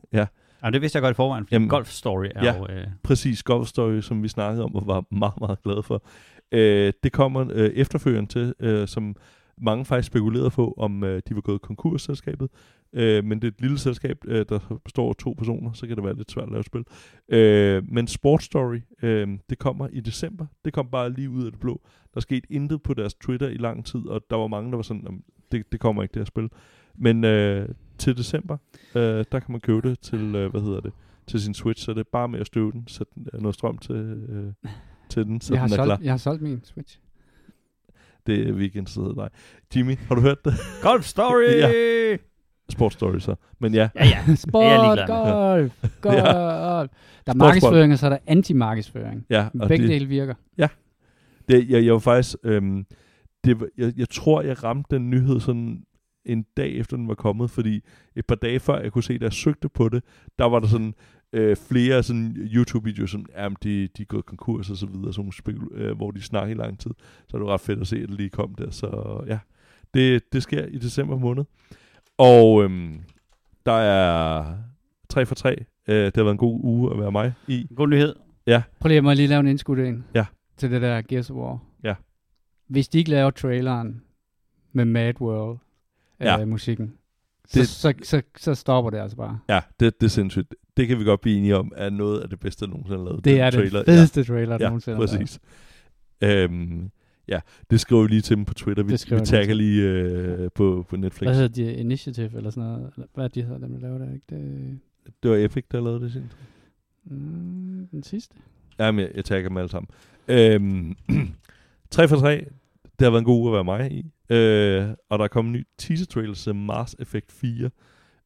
Jamen, 0.64 0.74
det 0.74 0.82
vidste 0.82 0.98
jeg 0.98 1.02
godt 1.02 1.14
i 1.14 1.16
forvejen, 1.16 1.46
fordi 1.46 1.56
Jamen, 1.56 1.70
Golf 1.70 1.90
Story 1.90 2.26
er 2.36 2.46
ja. 2.46 2.58
jo... 2.58 2.68
Øh, 2.70 2.88
præcis 3.04 3.44
Golf 3.44 3.68
Story, 3.68 4.02
som 4.02 4.24
vi 4.24 4.28
snakkede 4.28 4.64
om 4.64 4.76
og 4.76 4.88
var 4.88 5.06
meget, 5.12 5.40
meget 5.40 5.62
glade 5.64 5.84
for. 5.84 6.04
Øh, 6.52 6.94
det 7.04 7.12
kommer 7.12 7.48
øh, 7.54 7.70
efterfølgeren 7.70 8.28
til, 8.28 8.54
øh, 8.60 8.88
som 8.88 9.16
mange 9.62 9.86
faktisk 9.86 10.08
spekulerede 10.08 10.50
på, 10.50 10.74
om 10.78 11.04
øh, 11.04 11.22
de 11.30 11.36
var 11.36 11.42
gået 11.42 11.62
konkurs, 11.62 12.02
selskabet. 12.02 12.50
Øh, 12.94 13.24
men 13.24 13.42
det 13.42 13.48
er 13.48 13.52
et 13.52 13.62
lille 13.62 13.78
selskab, 13.80 14.18
øh, 14.26 14.46
der 14.50 14.80
består 14.86 15.10
af 15.10 15.16
to 15.16 15.34
personer, 15.38 15.74
så 15.74 15.88
kan 15.88 15.96
det 15.96 16.04
være 16.06 16.16
lidt 16.18 16.32
svært 16.32 16.46
at 16.46 16.52
lave 16.52 16.64
spil. 16.64 16.84
Øh, 17.30 17.84
men 17.90 18.08
Sport 18.08 18.44
Story, 18.44 18.80
øh, 19.04 19.28
det 19.50 19.60
kommer 19.60 19.88
i 19.94 20.00
december. 20.00 20.46
Det 20.66 20.74
kom 20.74 20.88
bare 20.92 21.10
lige 21.10 21.30
ud 21.30 21.46
af 21.46 21.52
det 21.52 21.60
blå. 21.60 21.82
Der 22.14 22.20
skete 22.20 22.54
intet 22.54 22.84
på 22.84 22.94
deres 22.94 23.14
Twitter 23.14 23.48
i 23.48 23.58
lang 23.58 23.86
tid, 23.86 24.06
og 24.08 24.22
der 24.30 24.36
var 24.36 24.48
mange, 24.48 24.72
der 24.72 24.76
var 24.76 24.84
sådan, 24.84 25.04
"Jamen, 25.06 25.22
det, 25.52 25.72
det 25.72 25.80
kommer 25.80 26.04
ikke 26.04 26.14
det 26.14 26.20
her 26.20 26.26
spil. 26.26 26.50
Men 26.96 27.24
øh, 27.24 27.70
til 27.98 28.18
december, 28.18 28.58
øh, 28.96 29.02
der 29.32 29.40
kan 29.40 29.52
man 29.52 29.62
købe 29.62 29.90
det 29.90 30.00
til, 30.00 30.36
øh, 30.36 30.52
hvad 30.52 30.62
hedder 30.62 30.80
det, 30.80 30.92
til 31.28 31.42
sin 31.42 31.54
Switch, 31.54 31.86
så 31.86 31.94
det 31.94 32.00
er 32.00 32.10
bare 32.12 32.28
med 32.28 32.40
at 32.40 32.48
støve 32.48 32.72
den, 32.72 32.84
sætte 32.88 33.12
den- 33.16 33.28
noget 33.42 33.56
strøm 33.56 33.78
til, 33.78 33.96
øh, 33.96 34.54
til 35.10 35.26
den, 35.26 35.42
så 35.42 35.54
Jeg 35.54 35.62
har, 35.62 35.68
den 35.68 35.74
er 35.80 35.84
klar. 35.84 35.96
solgt, 35.96 36.04
jeg 36.06 36.14
har 36.14 36.18
solgt 36.18 36.42
min 36.42 36.62
Switch. 36.64 37.00
Det 38.28 38.50
er 38.50 38.54
weekend, 38.54 38.88
så 38.88 39.02
hedder 39.02 39.16
dig. 39.16 39.30
Jimmy, 39.76 39.98
har 39.98 40.16
du 40.16 40.22
hørt 40.22 40.46
det? 40.46 40.54
Golf 40.82 41.06
Story! 41.06 41.44
Ja. 41.60 41.68
ja. 42.12 42.18
Sport 42.70 42.94
Story 42.94 43.20
så. 43.20 43.36
Men 43.60 43.74
ja, 43.74 43.90
ja, 43.96 44.06
ja. 44.06 44.36
Sport, 44.48 45.00
golf, 45.08 45.72
golf. 46.02 46.16
Ja. 46.18 46.22
Der 46.24 47.34
er 47.34 47.38
markedsføring, 47.38 47.94
og 47.94 48.00
så 48.00 48.06
er 48.06 48.10
der 48.10 48.18
anti-markedsføring. 48.28 49.26
ja 49.30 49.48
og 49.60 49.68
Begge 49.68 49.84
det, 49.84 49.90
dele 49.92 50.06
virker. 50.08 50.34
det, 51.50 51.70
jeg, 51.70 51.86
jeg 51.86 51.94
var 51.94 52.00
faktisk, 52.00 52.36
øhm, 52.44 52.86
det, 53.44 53.64
jeg, 53.78 53.94
jeg 53.98 54.10
tror, 54.10 54.42
jeg 54.42 54.64
ramte 54.64 54.96
den 54.96 55.10
nyhed 55.10 55.40
sådan 55.40 55.84
en 56.28 56.46
dag 56.58 56.72
efter 56.72 56.98
den 56.98 57.08
var 57.08 57.16
kommet, 57.16 57.52
fordi 57.52 57.84
et 58.16 58.26
par 58.26 58.36
dage 58.36 58.60
før 58.60 58.80
jeg 58.82 58.92
kunne 58.92 59.04
se, 59.04 59.18
da 59.18 59.26
jeg 59.26 59.34
søgte 59.34 59.70
på 59.70 59.90
det, 59.90 60.04
der 60.40 60.46
var 60.46 60.60
der 60.60 60.68
sådan 60.68 60.94
øh, 61.34 61.56
flere 61.56 62.04
sådan 62.04 62.38
YouTube-videoer, 62.38 63.08
som 63.08 63.26
jamen, 63.38 63.58
de, 63.64 63.88
de 63.88 64.02
er 64.02 64.06
gået 64.06 64.26
konkurs 64.26 64.70
og 64.70 64.78
så 64.78 64.86
videre, 64.86 65.14
sådan 65.14 65.32
spekul- 65.32 65.76
øh, 65.76 65.98
hvor 65.98 66.12
de 66.12 66.22
snakker 66.22 66.56
i 66.56 66.58
lang 66.58 66.80
tid. 66.80 66.92
Så 67.28 67.38
er 67.38 67.42
det 67.42 67.50
ret 67.50 67.62
fedt 67.62 67.80
at 67.80 67.88
se, 67.88 67.96
at 67.96 68.10
det 68.10 68.18
lige 68.18 68.30
kom 68.30 68.56
der. 68.56 68.72
Så 68.72 69.20
ja, 69.28 69.40
det, 69.94 70.34
det 70.34 70.44
sker 70.44 70.66
i 70.66 70.78
december 70.78 71.18
måned. 71.18 71.44
Og 72.18 72.64
øhm, 72.64 73.00
der 73.66 73.72
er 73.72 74.46
3 75.10 75.26
for 75.26 75.36
3. 75.36 75.56
Øh, 75.88 76.06
det 76.06 76.16
har 76.16 76.24
været 76.24 76.34
en 76.34 76.38
god 76.38 76.60
uge 76.64 76.92
at 76.94 77.00
være 77.00 77.12
mig 77.12 77.34
i. 77.48 77.68
God 77.76 77.88
nyhed. 77.88 78.16
Prøv 78.80 78.88
lige 78.88 78.98
at 78.98 79.04
må 79.04 79.14
lige 79.14 79.28
lave 79.28 79.40
en 79.40 79.48
indskud 79.48 79.78
ind. 79.78 80.04
Ja. 80.16 80.26
Til 80.58 80.72
det 80.72 80.82
der 80.82 81.02
Gears 81.02 81.30
of 81.30 81.36
War. 81.36 81.60
Ja. 81.84 81.96
Hvis 82.68 82.88
de 82.88 82.98
ikke 82.98 83.10
laver 83.10 83.30
traileren 83.30 84.02
med 84.74 84.86
Mad 84.86 85.22
World 85.22 85.60
Ja. 86.20 86.40
ja. 86.40 86.46
musikken, 86.46 86.94
så, 87.48 87.60
Det- 87.60 87.68
så, 87.68 87.94
så, 88.04 88.22
så 88.38 88.56
stopper 88.56 88.92
det 88.92 88.98
altså 88.98 89.18
bare. 89.18 89.40
Ja, 89.50 89.60
det, 89.80 90.02
det 90.02 90.08
er 90.08 90.10
sindssygt. 90.12 90.56
Det 90.78 90.88
kan 90.88 91.00
vi 91.00 91.04
godt 91.04 91.22
blive 91.22 91.38
enige 91.38 91.58
om, 91.58 91.72
er 91.76 91.90
noget 91.90 92.20
af 92.20 92.30
det 92.30 92.40
bedste, 92.40 92.66
der 92.66 92.72
nogensinde 92.72 93.00
er 93.00 93.04
lavet. 93.06 93.26
Det 93.26 93.34
Den 93.34 93.42
er 93.42 93.50
den 93.50 93.60
trailer. 93.60 93.84
fedeste 93.86 94.24
trailer, 94.24 94.58
der 94.58 94.66
Ja, 94.66 94.70
nogensinde 94.70 94.98
ja 94.98 95.04
er 95.04 95.08
lavet. 95.08 95.20
præcis. 95.20 95.40
Øhm, 96.22 96.90
ja, 97.28 97.40
det 97.70 97.80
skriver 97.80 98.02
vi 98.02 98.08
lige 98.08 98.22
til 98.22 98.36
dem 98.38 98.46
på 98.46 98.54
Twitter. 98.54 98.84
Vi, 98.84 98.92
vi 99.20 99.26
tagger 99.26 99.54
lige 99.54 99.84
øh, 99.84 100.50
på, 100.56 100.86
på 100.90 100.96
Netflix. 100.96 101.28
Hvad 101.28 101.36
hedder 101.36 101.64
de? 101.66 101.74
Initiative 101.74 102.38
eller 102.38 102.50
sådan 102.50 102.70
noget? 102.70 102.94
Hvad 103.14 103.24
er 103.24 103.28
de 103.28 103.42
hedder, 103.42 103.58
dem 103.58 103.72
der 103.72 103.80
laver 103.80 103.98
det? 103.98 104.14
Ikke? 104.14 104.26
Det... 104.30 104.80
Det 105.24 105.32
var 105.32 105.38
Epic, 105.38 105.66
der 105.72 105.82
lavede 105.82 106.02
det 106.02 106.12
sin. 106.12 106.24
Mm, 107.06 107.88
den 107.92 108.04
sidste. 108.04 108.36
Jamen, 108.80 109.00
jeg, 109.00 109.12
jeg 109.16 109.26
tager 109.26 109.44
dem 109.50 109.58
alle 109.58 109.70
sammen. 109.70 109.88
Øhm, 110.28 110.96
3 111.92 112.08
for 112.08 112.16
3, 112.16 112.46
det 113.00 113.06
har 113.06 113.10
været 113.10 113.22
en 113.22 113.26
god 113.26 113.42
uge 113.42 113.50
at 113.50 113.54
være 113.54 113.64
mig 113.64 113.92
i. 113.92 114.12
Øh, 114.30 114.88
og 115.10 115.20
der 115.20 115.24
er 115.26 115.28
kommet 115.30 115.50
en 115.54 115.60
ny 115.60 115.64
teaser-trailer 115.78 116.34
til 116.36 116.56
Mars 116.56 116.96
Effect 117.00 117.32
4. 117.32 117.70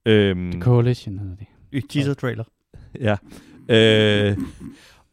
Øhm, 0.05 0.51
The 0.51 0.61
Coalition 0.61 1.19
hedder 1.19 1.35
det. 1.35 1.45
Y- 1.83 1.87
Teaser 1.89 2.13
trailer. 2.13 2.43
ja. 3.07 3.15
Øh, 3.69 4.37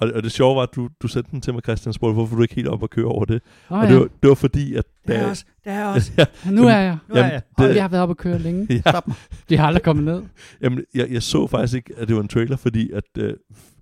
og, 0.00 0.10
og 0.14 0.22
det 0.22 0.32
sjove 0.32 0.56
var, 0.56 0.62
at 0.62 0.68
du, 0.76 0.88
du 1.02 1.08
sendte 1.08 1.30
den 1.30 1.40
til 1.40 1.54
mig, 1.54 1.62
Christian, 1.62 1.88
og 1.90 1.94
spurgte, 1.94 2.14
hvorfor 2.14 2.36
du 2.36 2.42
ikke 2.42 2.54
helt 2.54 2.68
op 2.68 2.82
og 2.82 2.90
køre 2.90 3.04
over 3.06 3.24
det. 3.24 3.42
Oh, 3.70 3.78
og 3.80 3.88
det 3.88 3.96
var, 3.96 4.08
det 4.22 4.28
var 4.28 4.34
fordi, 4.34 4.74
at... 4.74 4.84
Det 5.08 5.16
er 5.16 5.30
os, 5.30 5.44
det 5.64 5.72
er 5.72 5.86
os. 5.86 6.12
ja, 6.18 6.24
Nu 6.50 6.62
er 6.66 6.76
jeg. 6.76 6.98
Nu 7.08 7.14
er 7.14 7.18
Jamen, 7.18 7.32
jeg. 7.32 7.42
Og 7.58 7.68
det- 7.68 7.74
jeg 7.74 7.82
har 7.82 7.88
været 7.88 8.02
oppe 8.02 8.12
og 8.12 8.16
køre 8.16 8.38
længe. 8.38 8.66
ja, 8.70 8.80
Stop 8.90 9.08
mig. 9.08 9.16
De 9.48 9.56
har 9.56 9.66
aldrig 9.66 9.82
kommet 9.82 10.04
ned. 10.04 10.22
Jamen, 10.60 10.84
jeg, 10.94 11.10
jeg 11.10 11.22
så 11.22 11.46
faktisk 11.46 11.74
ikke, 11.76 11.94
at 11.96 12.08
det 12.08 12.16
var 12.16 12.22
en 12.22 12.28
trailer, 12.28 12.56
fordi 12.56 12.90
at, 12.92 13.04
øh, 13.18 13.34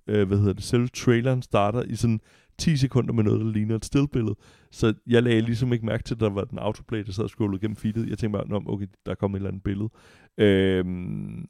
øh, 0.07 0.27
hvad 0.27 0.37
hedder 0.37 0.53
det, 0.53 0.63
selve 0.63 0.87
traileren 0.87 1.41
starter 1.41 1.81
i 1.83 1.95
sådan 1.95 2.19
10 2.57 2.77
sekunder 2.77 3.13
med 3.13 3.23
noget, 3.23 3.39
der 3.41 3.51
ligner 3.51 3.75
et 3.75 3.85
stillbillede. 3.85 4.35
Så 4.71 4.93
jeg 5.07 5.23
lagde 5.23 5.41
ligesom 5.41 5.73
ikke 5.73 5.85
mærke 5.85 6.03
til, 6.03 6.13
at 6.13 6.19
der 6.19 6.29
var 6.29 6.43
den 6.43 6.59
autoplay, 6.59 7.03
der 7.05 7.11
sad 7.11 7.23
og 7.23 7.29
scrollede 7.29 7.61
gennem 7.61 7.75
feedet. 7.75 8.09
Jeg 8.09 8.17
tænkte 8.17 8.37
bare, 8.37 8.47
"Nå, 8.47 8.63
okay, 8.73 8.87
der 9.05 9.11
er 9.11 9.15
kommet 9.15 9.35
et 9.37 9.39
eller 9.39 9.49
andet 9.49 9.63
billede. 9.63 9.89
Øhm, 10.37 11.45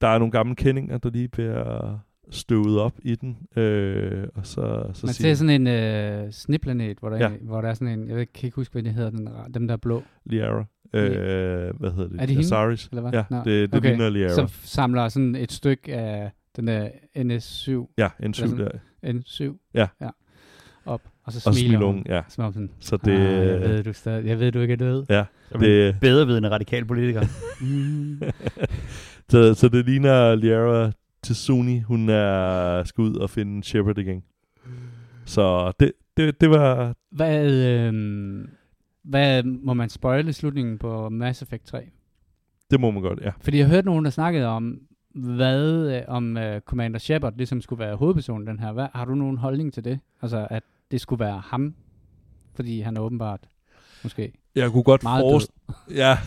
der 0.00 0.08
er 0.08 0.18
nogle 0.18 0.32
gamle 0.32 0.56
kendinger, 0.56 0.98
der 0.98 1.10
lige 1.10 1.28
bliver 1.28 1.98
støvet 2.30 2.80
op 2.80 2.92
i 3.02 3.14
den. 3.14 3.36
Øh, 3.56 4.28
og 4.34 4.46
så, 4.46 4.90
så 4.94 5.06
Man 5.06 5.14
ser 5.14 5.34
sådan 5.34 5.60
en 5.60 5.66
øh, 5.66 6.32
snibplanet, 6.32 6.98
hvor 6.98 7.08
der, 7.08 7.16
Ja. 7.16 7.28
ja. 7.30 7.36
hvor 7.42 7.60
der 7.60 7.68
er 7.68 7.74
sådan 7.74 7.98
en, 8.00 8.08
jeg 8.08 8.16
ved, 8.16 8.26
kan 8.26 8.46
ikke 8.46 8.56
huske, 8.56 8.72
hvad 8.72 8.82
de 8.82 8.90
hedder, 8.90 9.10
den, 9.10 9.28
dem 9.54 9.66
der 9.66 9.72
er 9.74 9.78
blå, 9.78 10.02
Liara. 10.26 10.64
Øh, 10.94 11.10
hvad 11.78 11.90
hedder 11.90 12.08
det? 12.08 12.14
Er 12.20 12.26
det 12.26 12.28
hende? 12.28 12.40
Azaris. 12.40 12.86
eller 12.86 13.00
hvad? 13.02 13.12
Ja, 13.12 13.24
Nå, 13.30 13.36
det, 13.36 13.72
det 13.72 13.74
okay. 13.78 13.88
ligner 13.88 14.10
Liara. 14.10 14.34
som 14.34 14.48
samler 14.48 15.08
sådan 15.08 15.34
et 15.36 15.52
stykke 15.52 15.94
af 15.94 16.30
den 16.58 16.66
der 16.66 16.88
NS7, 17.16 17.94
ja, 17.98 18.08
en 18.22 18.34
syv 18.34 18.46
sådan- 18.48 18.64
der. 19.04 19.12
N7, 19.12 19.70
Ja. 19.74 19.86
ja 20.00 20.08
op, 20.86 21.00
og 21.24 21.32
så 21.32 21.48
Og 21.48 21.54
smiler 21.54 21.68
smiler 21.78 21.86
hun. 21.86 22.02
ja. 22.08 22.22
Som 22.28 22.44
om 22.44 22.52
sådan, 22.52 22.70
Så 22.80 22.96
det, 22.96 23.04
det, 23.04 23.12
ah, 23.12 23.46
jeg 23.46 23.60
ved, 23.60 23.82
du 23.82 23.92
stadig, 23.92 24.26
jeg 24.26 24.38
ved, 24.40 24.52
du 24.52 24.60
ikke 24.60 24.72
er 24.72 24.76
død. 24.76 25.04
ja, 25.08 25.24
det, 25.60 25.88
en 25.88 25.94
bedrevidende 26.00 26.50
radikal 26.50 26.84
politiker. 26.84 27.22
Mm. 27.60 28.22
så, 29.28 29.54
så 29.54 29.68
det 29.68 29.84
ligner 29.86 30.34
Liara 30.34 30.92
Tsuni, 31.22 31.80
hun 31.80 32.08
er 32.08 32.84
skal 32.84 33.02
ud 33.02 33.14
og 33.16 33.30
finde 33.30 33.64
Shepard 33.64 33.98
igen. 33.98 34.22
Så 35.24 35.72
det, 35.80 35.92
det, 36.16 36.40
det 36.40 36.50
var... 36.50 36.94
Hvad, 37.10 37.52
øh, 37.52 38.44
hvad 39.04 39.42
må 39.42 39.74
man 39.74 39.88
spoile 39.88 40.28
i 40.28 40.32
slutningen 40.32 40.78
på 40.78 41.08
Mass 41.08 41.42
Effect 41.42 41.64
3? 41.66 41.90
Det 42.70 42.80
må 42.80 42.90
man 42.90 43.02
godt, 43.02 43.20
ja. 43.20 43.30
Fordi 43.40 43.58
jeg 43.58 43.66
hørte 43.68 43.86
nogen, 43.86 44.04
der 44.04 44.10
snakkede 44.10 44.46
om, 44.46 44.78
hvad 45.18 45.96
øh, 45.96 46.02
om 46.08 46.36
uh, 46.36 46.60
Commander 46.60 46.98
Shepard 46.98 47.34
ligesom 47.36 47.60
skulle 47.60 47.80
være 47.80 47.96
hovedpersonen 47.96 48.46
den 48.46 48.58
her. 48.58 48.72
Hvad, 48.72 48.86
har 48.94 49.04
du 49.04 49.14
nogen 49.14 49.38
holdning 49.38 49.72
til 49.72 49.84
det? 49.84 50.00
Altså, 50.22 50.46
at 50.50 50.62
det 50.90 51.00
skulle 51.00 51.20
være 51.20 51.42
ham? 51.44 51.74
Fordi 52.54 52.80
han 52.80 52.96
er 52.96 53.00
åbenbart 53.00 53.48
måske 54.02 54.32
Jeg 54.54 54.70
kunne 54.70 54.82
godt 54.82 55.02
forestille... 55.02 55.58
Ja. 56.02 56.18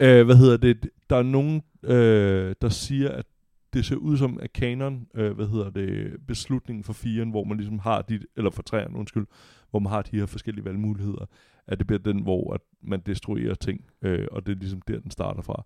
øh, 0.00 0.26
hvad 0.26 0.36
hedder 0.36 0.56
det? 0.56 0.90
Der 1.10 1.16
er 1.16 1.22
nogen, 1.22 1.62
øh, 1.82 2.54
der 2.62 2.68
siger, 2.68 3.10
at 3.10 3.26
det 3.72 3.84
ser 3.84 3.96
ud 3.96 4.16
som, 4.16 4.38
at 4.42 4.52
kanon, 4.52 5.06
øh, 5.14 5.32
hvad 5.32 5.46
hedder 5.46 5.70
det, 5.70 6.16
beslutningen 6.26 6.84
for 6.84 6.92
firen, 6.92 7.30
hvor 7.30 7.44
man 7.44 7.56
ligesom 7.56 7.78
har 7.78 8.02
de, 8.02 8.20
eller 8.36 8.50
for 8.50 8.62
træerne, 8.62 8.96
undskyld, 8.96 9.26
hvor 9.70 9.78
man 9.78 9.92
har 9.92 10.02
de 10.02 10.18
her 10.18 10.26
forskellige 10.26 10.64
valgmuligheder, 10.64 11.26
at 11.66 11.78
det 11.78 11.86
bliver 11.86 12.00
den, 12.00 12.22
hvor 12.22 12.54
at 12.54 12.60
man 12.82 13.00
destruerer 13.06 13.54
ting, 13.54 13.84
øh, 14.02 14.26
og 14.32 14.46
det 14.46 14.52
er 14.52 14.56
ligesom 14.58 14.82
der, 14.82 15.00
den 15.00 15.10
starter 15.10 15.42
fra. 15.42 15.64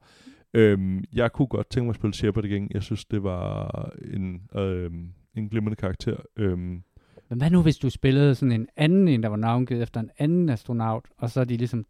Øhm, 0.54 1.04
jeg 1.12 1.32
kunne 1.32 1.46
godt 1.46 1.70
tænke 1.70 1.84
mig 1.84 1.90
at 1.90 1.96
spille 1.96 2.14
Shepard 2.14 2.44
igen. 2.44 2.68
Jeg 2.74 2.82
synes, 2.82 3.04
det 3.04 3.22
var 3.22 3.90
en, 4.14 4.42
øh, 4.56 4.90
en 5.34 5.48
glimrende 5.48 5.76
karakter. 5.76 6.16
Øhm, 6.36 6.82
Men 7.28 7.38
hvad 7.38 7.50
nu, 7.50 7.62
hvis 7.62 7.76
du 7.76 7.90
spillede 7.90 8.34
sådan 8.34 8.52
en 8.52 8.68
anden 8.76 9.08
en, 9.08 9.22
der 9.22 9.28
var 9.28 9.36
navngivet 9.36 9.82
efter 9.82 10.00
en 10.00 10.10
anden 10.18 10.48
astronaut, 10.48 11.04
og 11.18 11.30
så 11.30 11.40
er 11.40 11.44
de 11.44 11.56
ligesom 11.56 11.86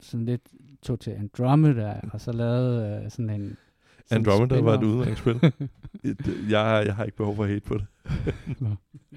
sådan 0.00 0.26
lidt 0.26 0.42
tog 0.82 1.00
til 1.00 1.10
Andromeda, 1.10 2.00
og 2.12 2.20
så 2.20 2.32
lavede 2.32 3.02
uh, 3.04 3.10
sådan 3.10 3.30
en... 3.30 3.56
sådan 4.06 4.26
Andromeda 4.26 4.60
var 4.60 4.74
et 4.74 4.78
spin-off. 4.78 4.84
udmærket 4.86 5.18
spil. 5.18 5.34
Det- 6.24 6.50
jeg, 6.50 6.82
jeg 6.86 6.94
har 6.94 7.04
ikke 7.04 7.16
behov 7.16 7.36
for 7.36 7.42
at 7.44 7.48
hate 7.50 7.60
på 7.66 7.74
det. 7.74 7.86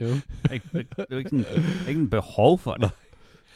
Jo. 0.02 0.08
ikke, 0.54 0.66
det 0.74 0.88
er 0.98 1.06
jo 1.12 1.18
ikke 1.18 1.30
sådan, 1.30 1.46
ikke 1.90 2.02
en 2.02 2.10
behov 2.10 2.60
for 2.60 2.74
det. 2.74 2.92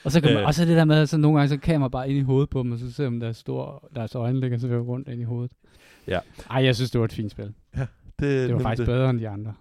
Og 0.05 0.11
så, 0.11 0.21
kan 0.21 0.33
man, 0.33 0.41
Øh. 0.41 0.47
og 0.47 0.53
så 0.53 0.65
det 0.65 0.77
der 0.77 0.85
med, 0.85 0.95
at 1.01 1.09
så 1.09 1.17
nogle 1.17 1.37
gange 1.39 1.49
så 1.49 1.57
kamera 1.57 1.89
bare 1.89 2.09
ind 2.09 2.17
i 2.19 2.21
hovedet 2.21 2.49
på 2.49 2.63
dem, 2.63 2.71
og 2.71 2.79
så 2.79 2.91
ser 2.91 3.09
man 3.09 3.21
deres, 3.21 3.37
store, 3.37 3.79
deres 3.95 4.15
øjne 4.15 4.39
ligger 4.39 4.57
så 4.57 4.67
rundt 4.67 5.07
ind 5.07 5.21
i 5.21 5.23
hovedet. 5.23 5.51
Ja. 6.07 6.19
Ej, 6.49 6.63
jeg 6.63 6.75
synes, 6.75 6.91
det 6.91 6.99
var 6.99 7.05
et 7.05 7.13
fint 7.13 7.31
spil. 7.31 7.53
Det, 7.75 7.85
Det 8.19 8.53
var 8.53 8.59
faktisk 8.59 8.85
bedre 8.85 9.09
end 9.09 9.19
de 9.19 9.29
andre. 9.29 9.53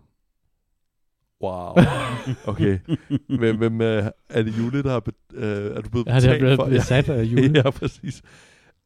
Wow. 1.42 1.74
Okay. 2.52 2.78
Hvem, 3.38 3.56
hvem 3.56 3.80
øh, 3.80 4.04
er 4.30 4.42
det 4.42 4.58
Jule, 4.58 4.82
der 4.82 4.90
har... 4.90 5.00
Bet, 5.00 5.14
øh, 5.34 5.76
er 5.76 5.80
du 5.80 5.88
blevet 5.90 6.06
Ja, 6.06 6.14
det 6.14 6.24
er 6.24 6.28
betalt 6.28 6.38
blevet 6.40 6.56
for? 6.56 6.64
besat 6.68 7.08
af 7.08 7.24
Jule. 7.32 7.52
ja, 7.64 7.70
præcis. 7.70 8.22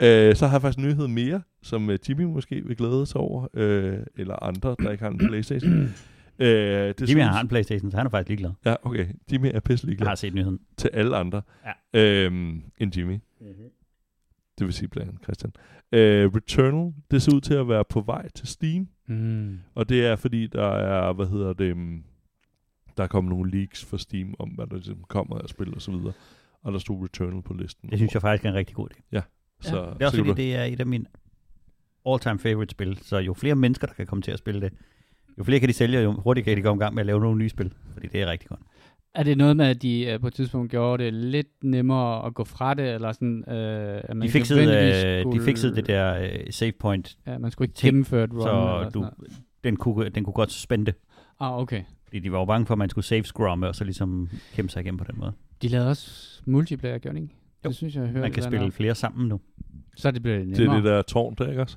Øh, 0.03 0.35
så 0.37 0.47
har 0.47 0.55
jeg 0.55 0.63
faktisk 0.63 0.79
en 0.79 0.85
nyhed 0.85 1.09
mere, 1.09 1.43
som 1.63 1.91
øh, 1.91 1.99
Jimmy 2.09 2.23
måske 2.25 2.63
vil 2.67 2.77
glæde 2.77 3.07
sig 3.07 3.21
over, 3.21 3.47
øh, 3.55 3.99
eller 4.17 4.43
andre, 4.45 4.77
der 4.83 4.91
ikke 4.91 5.05
har 5.05 5.11
en 5.11 5.19
Playstation. 5.19 5.95
Øh, 6.39 6.49
det 6.49 7.01
Jimmy 7.01 7.09
synes- 7.09 7.25
har 7.27 7.41
en 7.41 7.49
Playstation, 7.49 7.91
så 7.91 7.97
han 7.97 8.07
er 8.07 8.11
faktisk 8.11 8.29
ligeglad. 8.29 8.51
Ja, 8.65 8.75
okay. 8.83 9.07
Jimmy 9.33 9.51
er 9.55 9.61
pisselig 9.61 9.91
Jeg 9.93 9.99
glad 9.99 10.09
har 10.09 10.15
set 10.15 10.35
nyheden. 10.35 10.59
til 10.77 10.91
alle 10.93 11.17
andre 11.17 11.43
Ja. 11.95 12.01
øhm, 12.25 12.63
end 12.79 12.97
Jimmy. 12.97 13.19
Det 14.59 14.67
vil 14.67 14.73
sige 14.73 14.89
blandt 14.89 15.09
andet 15.09 15.23
Christian. 15.25 15.53
Øh, 15.93 16.31
Returnal, 16.35 16.93
det 17.11 17.23
ser 17.23 17.35
ud 17.35 17.41
til 17.41 17.55
at 17.55 17.69
være 17.69 17.85
på 17.85 18.01
vej 18.01 18.29
til 18.29 18.49
Steam. 18.49 18.89
Mm. 19.07 19.59
Og 19.75 19.89
det 19.89 20.07
er 20.07 20.17
fordi, 20.17 20.47
der 20.47 20.67
er, 20.69 21.13
hvad 21.13 21.27
hedder 21.27 21.53
det, 21.53 21.73
um, 21.73 22.05
der 22.97 23.03
er 23.03 23.07
kommet 23.09 23.31
nogle 23.31 23.51
leaks 23.51 23.85
for 23.85 23.97
Steam 23.97 24.35
om, 24.39 24.49
hvad 24.49 24.67
der 24.67 24.75
ligesom 24.77 25.05
kommer 25.09 25.39
af 25.39 25.49
spil 25.49 25.75
og 25.75 25.83
så 25.83 25.91
videre. 25.91 26.13
Og 26.63 26.73
der 26.73 26.79
stod 26.79 27.03
Returnal 27.05 27.43
på 27.43 27.55
listen. 27.55 27.91
Det 27.91 27.99
synes 27.99 28.15
jeg 28.15 28.23
faktisk 28.23 28.45
er 28.45 28.49
en 28.51 28.55
rigtig 28.55 28.77
god 28.77 28.89
idé. 28.93 29.21
Så, 29.61 29.77
Det 29.77 29.79
er 29.79 29.95
så 29.99 30.05
også 30.05 30.17
fordi, 30.17 30.29
du- 30.31 30.35
det 30.37 30.55
er 30.57 30.65
et 30.65 30.81
af 30.81 30.87
mine 30.87 31.05
all-time 32.07 32.39
favorite 32.39 32.71
spil. 32.71 32.99
Så 33.03 33.19
jo 33.19 33.35
flere 33.35 33.55
mennesker, 33.55 33.87
der 33.87 33.95
kan 33.95 34.07
komme 34.07 34.23
til 34.23 34.31
at 34.33 34.39
spille 34.39 34.61
det, 34.61 34.73
jo 35.39 35.45
flere 35.45 35.61
kan 35.61 35.69
de 35.69 35.75
sælge, 35.75 36.01
jo 36.01 36.13
hurtigere 36.13 36.45
kan 36.45 36.57
de 36.57 36.63
komme 36.63 36.81
i 36.81 36.85
gang 36.85 36.95
med 36.95 37.01
at 37.01 37.07
lave 37.07 37.21
nogle 37.21 37.39
nye 37.39 37.49
spil. 37.49 37.73
Fordi 37.93 38.07
det 38.07 38.23
er 38.23 38.27
rigtig 38.31 38.49
godt. 38.49 38.61
Er 39.15 39.23
det 39.23 39.39
noget 39.39 39.57
med, 39.57 39.67
at 39.67 39.83
de 39.83 40.13
uh, 40.15 40.21
på 40.21 40.27
et 40.27 40.35
tidspunkt 40.35 40.71
gjorde 40.71 41.05
det 41.05 41.15
lidt 41.15 41.47
nemmere 41.63 42.27
at 42.27 42.35
gå 42.35 42.45
fra 42.45 42.75
det, 42.75 42.95
eller 42.95 43.13
sådan, 43.13 43.45
uh, 43.47 43.53
at 44.11 44.17
man 44.17 44.23
De 44.23 44.33
fixede, 44.33 44.61
øh, 44.61 45.21
skulle, 45.23 45.41
de 45.41 45.45
fixede 45.45 45.77
det 45.77 45.87
der 45.87 46.21
øh, 46.23 46.31
save 46.51 46.73
point, 46.73 47.19
Ja, 47.27 47.39
man 47.39 47.51
skulle 47.51 47.67
ikke 47.67 47.75
ting, 47.75 47.89
gennemføre 47.89 48.25
et 48.25 48.33
run. 48.33 48.43
så 48.43 48.91
du, 48.95 49.07
den, 49.65 49.77
kunne, 49.77 50.09
den 50.09 50.25
kunne 50.25 50.35
godt 50.35 50.53
suspende. 50.53 50.93
Ah, 51.41 51.59
okay. 51.59 51.83
Fordi 52.05 52.19
de 52.19 52.33
var 52.33 52.39
jo 52.39 52.45
bange 52.45 52.67
for, 52.67 52.75
at 52.75 52.79
man 52.79 52.91
skulle 52.91 53.05
save 53.05 53.25
scrumme, 53.25 53.69
og 53.69 53.75
så 53.75 53.85
ligesom 53.85 54.29
kæmpe 54.55 54.73
sig 54.73 54.81
igennem 54.81 54.99
på 54.99 55.05
den 55.05 55.19
måde. 55.19 55.33
De 55.63 55.69
lavede 55.69 55.91
også 55.91 56.41
multiplayer, 56.45 56.99
gjorde 56.99 57.17
de 57.17 57.23
ikke? 57.23 57.35
Jo. 57.65 57.69
Det 57.69 57.77
synes 57.77 57.95
jeg, 57.95 58.01
jeg 58.01 58.09
hørte. 58.11 58.21
Man 58.21 58.33
kan 58.33 58.43
spille 58.43 58.73
flere 58.73 58.95
sammen 58.95 59.29
nu. 59.29 59.41
Så 59.97 60.09
er 60.09 60.13
det 60.13 60.25
det 60.25 60.49
nemmere. 60.49 60.77
er 60.77 60.81
det 60.81 60.85
der 60.85 61.03
tårn 61.03 61.35
der, 61.35 61.49
ikke 61.49 61.63
også? 61.63 61.77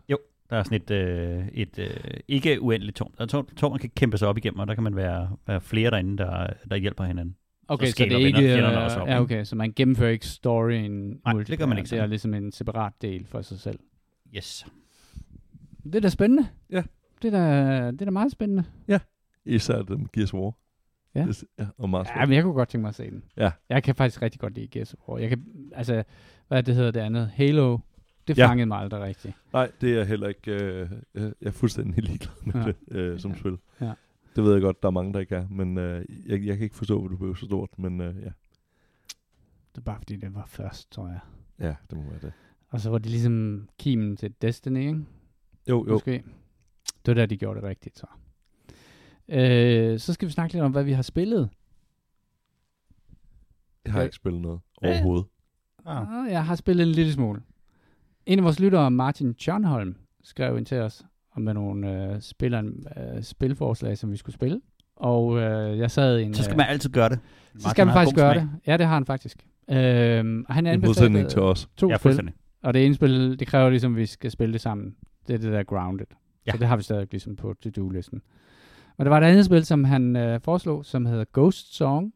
Der 0.49 0.55
er 0.57 0.63
sådan 0.63 0.81
et, 0.81 0.91
øh, 0.91 1.47
et 1.53 1.79
øh, 1.79 1.89
ikke 2.27 2.61
uendeligt 2.61 2.97
tårn. 2.97 3.13
Der 3.17 3.23
er 3.23 3.27
tårn, 3.27 3.45
tårn, 3.45 3.71
man 3.71 3.79
kan 3.79 3.89
kæmpe 3.95 4.17
sig 4.17 4.27
op 4.27 4.37
igennem, 4.37 4.59
og 4.59 4.67
der 4.67 4.73
kan 4.73 4.83
man 4.83 4.95
være, 4.95 5.29
være 5.47 5.61
flere 5.61 5.91
derinde, 5.91 6.17
der, 6.17 6.47
der 6.69 6.75
hjælper 6.75 7.03
hinanden. 7.03 7.35
Okay, 7.67 7.85
så, 7.85 7.91
så 7.91 8.03
det 8.03 8.11
er 8.13 8.17
ikke... 8.17 8.39
venner- 8.39 8.71
øh, 8.77 8.83
også 8.83 8.99
op, 8.99 9.07
ja, 9.07 9.21
okay, 9.21 9.43
så 9.43 9.55
man 9.55 9.73
gennemfører 9.75 10.09
ikke 10.11 10.25
storyen 10.27 11.19
Nej, 11.25 11.33
det 11.33 11.57
gør 11.59 11.65
man 11.65 11.77
ikke 11.77 11.89
Det 11.89 11.99
er 11.99 12.05
ligesom 12.05 12.33
en 12.33 12.51
separat 12.51 12.93
del 13.01 13.25
for 13.25 13.41
sig 13.41 13.59
selv. 13.59 13.79
Yes. 14.35 14.65
Det 15.83 15.95
er 15.95 15.99
da 15.99 16.09
spændende. 16.09 16.47
Ja. 16.69 16.83
Det 17.21 17.33
er 17.33 17.39
da, 17.39 17.91
det 17.91 18.01
er 18.01 18.05
da 18.05 18.11
meget 18.11 18.31
spændende. 18.31 18.63
Især 19.45 19.81
dem 19.81 20.07
Gears 20.13 20.33
of 20.33 20.39
War. 20.39 20.53
Ja. 21.15 21.25
Det, 21.25 21.43
ja 21.59 21.65
og 21.77 21.89
Mars 21.89 22.07
Ja, 22.15 22.25
men 22.25 22.33
jeg 22.35 22.43
kunne 22.43 22.53
godt 22.53 22.69
tænke 22.69 22.81
mig 22.81 22.89
at 22.89 22.95
se 22.95 23.09
den. 23.09 23.23
Ja. 23.37 23.51
Jeg 23.69 23.83
kan 23.83 23.95
faktisk 23.95 24.21
rigtig 24.21 24.39
godt 24.41 24.53
lide 24.55 24.67
Gears 24.67 24.93
of 24.93 24.99
War. 25.09 25.17
Jeg 25.17 25.29
kan, 25.29 25.45
altså, 25.75 26.03
hvad 26.47 26.63
det 26.63 26.75
hedder 26.75 26.91
det 26.91 26.99
andet? 26.99 27.29
Halo. 27.33 27.77
Det 28.35 28.37
Ja. 28.37 28.47
fangede 28.47 28.65
mig 28.65 28.77
aldrig 28.79 29.01
rigtigt. 29.01 29.35
Nej, 29.53 29.71
det 29.81 29.91
er 29.93 29.97
jeg 29.97 30.07
heller 30.07 30.27
ikke. 30.27 30.51
Øh, 30.51 30.89
jeg 31.15 31.33
er 31.41 31.51
fuldstændig 31.51 32.03
ligeglad 32.09 32.45
med 32.45 32.53
Ja. 32.53 32.59
ja. 32.59 32.65
det 32.67 32.95
øh, 32.95 33.19
som 33.19 33.31
Ja. 33.31 33.37
spil. 33.37 33.57
Ja. 33.81 33.93
Det 34.35 34.43
ved 34.43 34.53
jeg 34.53 34.61
godt, 34.61 34.81
der 34.83 34.87
er 34.87 34.91
mange, 34.91 35.13
der 35.13 35.19
ikke 35.19 35.35
er. 35.35 35.47
Men 35.49 35.77
øh, 35.77 36.05
jeg, 36.25 36.45
jeg 36.45 36.57
kan 36.57 36.63
ikke 36.63 36.75
forstå, 36.75 36.99
hvor 36.99 37.07
du 37.07 37.17
blev 37.17 37.35
så 37.35 37.45
stort. 37.45 37.69
Men 37.79 38.01
øh, 38.01 38.15
ja. 38.15 38.29
Det 39.71 39.77
er 39.77 39.81
bare 39.81 39.97
fordi, 39.97 40.15
det 40.15 40.35
var 40.35 40.45
først, 40.47 40.91
tror 40.91 41.07
jeg. 41.07 41.19
ja, 41.59 41.75
det 41.89 41.97
må 41.97 42.03
være 42.03 42.19
det. 42.21 42.33
Og 42.69 42.79
så 42.81 42.89
var 42.89 42.97
det 42.97 43.11
ligesom 43.11 43.67
kimen 43.79 44.17
til 44.17 44.33
Destiny, 44.41 44.77
ikke? 44.87 45.05
Jo, 45.69 45.85
jo. 45.87 45.93
Måske. 45.93 46.11
Det 47.05 47.07
var 47.07 47.13
der, 47.13 47.25
de 47.25 47.37
gjorde 47.37 47.61
det 47.61 47.69
rigtigt, 47.69 47.97
så. 47.99 48.05
Øh, 49.29 49.99
så 49.99 50.13
skal 50.13 50.27
vi 50.27 50.31
snakke 50.33 50.53
lidt 50.53 50.63
om, 50.63 50.71
hvad 50.71 50.83
vi 50.83 50.91
har 50.91 51.01
spillet. 51.01 51.49
Jeg 53.85 53.93
har 53.93 53.99
Ja. 53.99 54.03
ikke 54.05 54.15
spillet 54.15 54.41
noget 54.41 54.59
Ja. 54.81 54.87
overhovedet. 54.87 55.25
Ah, 55.85 56.31
jeg 56.31 56.45
har 56.45 56.55
spillet 56.55 56.87
en 56.87 56.91
lille 56.91 57.13
smule. 57.13 57.41
En 58.29 58.39
af 58.39 58.43
vores 58.45 58.59
lyttere, 58.59 58.91
Martin 58.91 59.33
Tjørnholm, 59.33 59.95
skrev 60.23 60.57
ind 60.57 60.65
til 60.65 60.77
os 60.77 61.05
om 61.35 61.41
med 61.41 61.53
nogle 61.53 62.13
øh, 62.13 62.21
spiller, 62.21 62.63
øh, 62.97 63.23
spilforslag, 63.23 63.97
som 63.97 64.11
vi 64.11 64.17
skulle 64.17 64.33
spille. 64.33 64.61
Og 64.95 65.37
øh, 65.37 65.79
jeg 65.79 65.91
sad 65.91 66.19
i 66.19 66.23
en... 66.23 66.33
Så 66.33 66.43
skal 66.43 66.53
øh, 66.53 66.57
man 66.57 66.67
altid 66.69 66.89
gøre 66.89 67.09
det. 67.09 67.19
så 67.57 67.69
skal 67.69 67.85
man 67.85 67.93
faktisk 67.93 68.15
gøre 68.15 68.33
det. 68.33 68.49
Ja, 68.67 68.77
det 68.77 68.85
har 68.85 68.93
han 68.93 69.05
faktisk. 69.05 69.37
Øh, 69.69 69.75
og 70.47 70.53
han 70.53 70.65
I 70.65 70.69
anbefalede 70.69 70.79
modsætning 70.79 71.29
til 71.29 71.41
os. 71.41 71.69
to 71.77 71.89
Ja, 71.89 71.97
spil. 71.97 72.31
Og 72.63 72.73
det 72.73 72.85
ene 72.85 72.95
spil, 72.95 73.39
det 73.39 73.47
kræver 73.47 73.69
ligesom, 73.69 73.93
at 73.93 73.97
vi 73.97 74.05
skal 74.05 74.31
spille 74.31 74.53
det 74.53 74.61
sammen. 74.61 74.95
Det 75.27 75.33
er 75.33 75.37
det 75.37 75.51
der 75.51 75.63
Grounded. 75.63 76.05
Ja. 76.47 76.51
Så 76.51 76.57
det 76.57 76.67
har 76.67 76.77
vi 76.77 76.83
stadig 76.83 77.07
ligesom 77.11 77.35
på 77.35 77.53
to-do-listen. 77.61 78.21
Men 78.97 79.05
der 79.05 79.09
var 79.09 79.17
et 79.17 79.23
andet 79.23 79.45
spil, 79.45 79.65
som 79.65 79.83
han 79.83 80.15
øh, 80.15 80.39
foreslog, 80.41 80.85
som 80.85 81.05
hedder 81.05 81.25
Ghost 81.33 81.75
Song, 81.75 82.13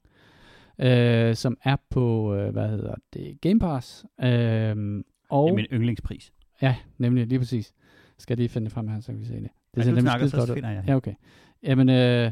øh, 0.79 1.35
som 1.35 1.57
er 1.63 1.75
på, 1.89 2.35
øh, 2.35 2.49
hvad 2.51 2.69
hedder 2.69 2.95
det, 3.13 3.41
Game 3.41 3.59
Pass. 3.59 4.05
Øh, 4.23 5.03
og, 5.33 5.47
Det 5.47 5.51
er 5.51 5.55
min 5.55 5.65
yndlingspris. 5.73 6.33
Ja, 6.61 6.75
nemlig, 6.97 7.27
lige 7.27 7.39
præcis. 7.39 7.73
Skal 8.17 8.33
jeg 8.33 8.37
lige 8.37 8.49
finde 8.49 8.65
det 8.65 8.73
frem 8.73 8.87
her, 8.87 8.99
så 8.99 9.11
kan 9.11 9.19
vi 9.21 9.25
se 9.25 9.33
det. 9.33 9.41
Det 9.43 9.49
Det 9.75 9.83
ser 9.83 9.91
du 9.91 9.95
nemlig 9.95 10.11
snakker, 10.11 10.27
så 10.45 10.53
finder 10.53 10.69
jeg. 10.69 10.83
Ja, 10.87 10.95
okay. 10.95 11.13
Jamen, 11.63 11.89
øh, 11.89 12.31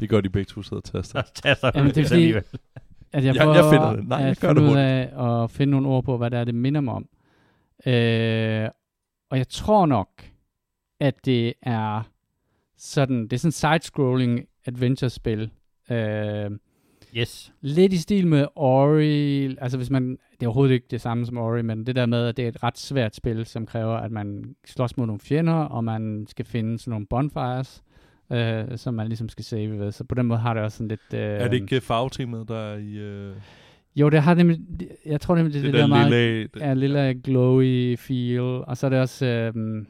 Det 0.00 0.08
gør 0.08 0.20
de 0.20 0.28
begge 0.30 0.48
to 0.48 0.62
sidder 0.62 0.76
og 0.76 0.84
taster. 0.84 1.22
Så 1.22 1.32
taster 1.42 1.70
Jamen, 1.74 1.94
det 1.94 2.04
er 2.04 2.08
fordi- 2.08 2.32
at 3.12 3.24
jeg 3.24 3.34
Ja, 3.34 3.42
prøver 3.44 3.54
jeg 3.54 3.64
finder 3.72 3.96
det. 3.96 4.08
Nej, 4.08 4.18
jeg 4.18 4.28
at 4.30 4.40
gør 4.40 4.48
finde 4.48 4.62
det 4.62 4.70
ud 4.70 4.76
af 4.76 5.42
at 5.44 5.50
finde 5.50 5.70
nogle 5.70 5.88
ord 5.88 6.04
på, 6.04 6.16
hvad 6.16 6.30
det 6.30 6.38
er, 6.38 6.44
det 6.44 6.54
minder 6.54 6.80
mig 6.80 6.94
om. 6.94 7.08
Øh, 7.86 8.68
og 9.30 9.38
jeg 9.38 9.48
tror 9.48 9.86
nok, 9.86 10.24
at 11.00 11.24
det 11.24 11.54
er 11.62 12.02
sådan, 12.76 13.22
det 13.22 13.32
er 13.32 13.36
sådan 13.50 13.52
side-scrolling 13.52 14.48
adventure-spil. 14.66 15.50
Øh, 15.90 16.50
Yes. 17.16 17.52
lidt 17.60 17.92
i 17.92 17.98
stil 17.98 18.26
med 18.26 18.46
Ori, 18.54 19.44
altså 19.60 19.76
hvis 19.76 19.90
man, 19.90 20.18
det 20.44 20.46
er 20.46 20.50
overhovedet 20.50 20.74
ikke 20.74 20.86
det 20.90 21.00
samme 21.00 21.26
som 21.26 21.38
Ori, 21.38 21.62
men 21.62 21.86
det 21.86 21.96
der 21.96 22.06
med, 22.06 22.26
at 22.26 22.36
det 22.36 22.44
er 22.44 22.48
et 22.48 22.62
ret 22.62 22.78
svært 22.78 23.16
spil, 23.16 23.46
som 23.46 23.66
kræver, 23.66 23.96
at 23.96 24.12
man 24.12 24.54
slås 24.66 24.96
mod 24.96 25.06
nogle 25.06 25.20
fjender, 25.20 25.52
og 25.54 25.84
man 25.84 26.26
skal 26.28 26.44
finde 26.44 26.78
sådan 26.78 26.90
nogle 26.90 27.06
bonfires, 27.06 27.82
øh, 28.32 28.78
som 28.78 28.94
man 28.94 29.06
ligesom 29.08 29.28
skal 29.28 29.44
save 29.44 29.78
ved. 29.78 29.92
Så 29.92 30.04
på 30.04 30.14
den 30.14 30.26
måde 30.26 30.40
har 30.40 30.54
det 30.54 30.62
også 30.62 30.76
sådan 30.78 30.88
lidt... 30.88 31.14
Øh, 31.14 31.20
Er 31.20 31.48
det 31.48 31.60
ikke 31.60 31.80
farvetemaet, 31.80 32.48
der 32.48 32.56
er 32.56 32.76
i... 32.78 32.96
Øh, 32.96 33.36
Jo, 33.96 34.08
det 34.08 34.22
har 34.22 34.34
nemlig, 34.34 34.60
jeg 35.06 35.20
tror 35.20 35.36
nemlig, 35.36 35.54
det, 35.54 35.62
det, 35.62 35.72
det, 35.72 35.74
der 35.74 35.80
der 35.80 35.86
meget 35.86 36.10
lille... 36.10 36.42
Det, 36.42 36.60
ja, 36.60 36.74
lille 36.74 37.14
glowy 37.24 37.96
feel, 37.98 38.40
og 38.40 38.76
så 38.76 38.86
er 38.86 38.90
det 38.90 39.00
også, 39.00 39.26
øh, 39.26 39.52
hvad 39.54 39.84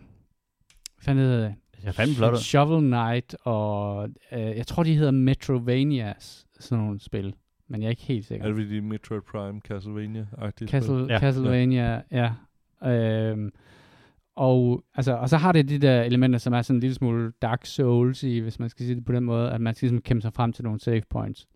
fanden 1.01 1.25
hedder 1.25 1.47
det? 1.49 1.55
Det 1.85 1.95
fandme 1.95 2.15
flot. 2.15 2.39
Shovel 2.39 2.81
Knight, 2.81 3.37
og 3.45 4.09
øh, 4.33 4.41
jeg 4.41 4.67
tror, 4.67 4.83
de 4.83 4.95
hedder 4.95 5.11
Metrovanias, 5.11 6.47
sådan 6.61 6.85
nogle 6.85 7.01
spil, 7.01 7.35
men 7.69 7.81
jeg 7.81 7.87
er 7.87 7.91
ikke 7.91 8.03
helt 8.03 8.27
sikker. 8.27 8.47
er 8.47 8.53
det 8.53 8.71
de 8.71 8.81
Metroid 8.81 9.21
Prime 9.21 9.61
Castlevania-agtige 9.69 10.69
Castle, 10.69 10.97
Ja. 10.97 11.13
ja, 11.13 11.19
Castlevania, 11.19 12.03
ja. 12.11 12.33
ja. 12.83 13.31
Øhm, 13.31 13.53
og, 14.37 14.85
altså, 14.95 15.13
og 15.17 15.29
så 15.29 15.37
har 15.37 15.53
det 15.53 15.69
de 15.69 15.79
der 15.79 16.03
elementer, 16.03 16.39
som 16.39 16.53
er 16.53 16.63
sådan 16.63 16.77
en 16.77 16.81
lille 16.81 16.95
smule 16.95 17.33
Dark 17.43 17.67
Souls 17.67 18.23
i, 18.23 18.39
hvis 18.39 18.59
man 18.59 18.69
skal 18.69 18.87
sige 18.87 18.97
det 18.97 19.05
på 19.05 19.13
den 19.13 19.25
måde, 19.25 19.51
at 19.51 19.61
man 19.61 19.75
skal 19.75 19.87
ligesom 19.87 20.03
kæmpe 20.03 20.23
sig 20.23 20.33
frem 20.33 20.53
til 20.53 20.65
nogle 20.65 20.81
save 20.81 21.03
points. 21.11 21.47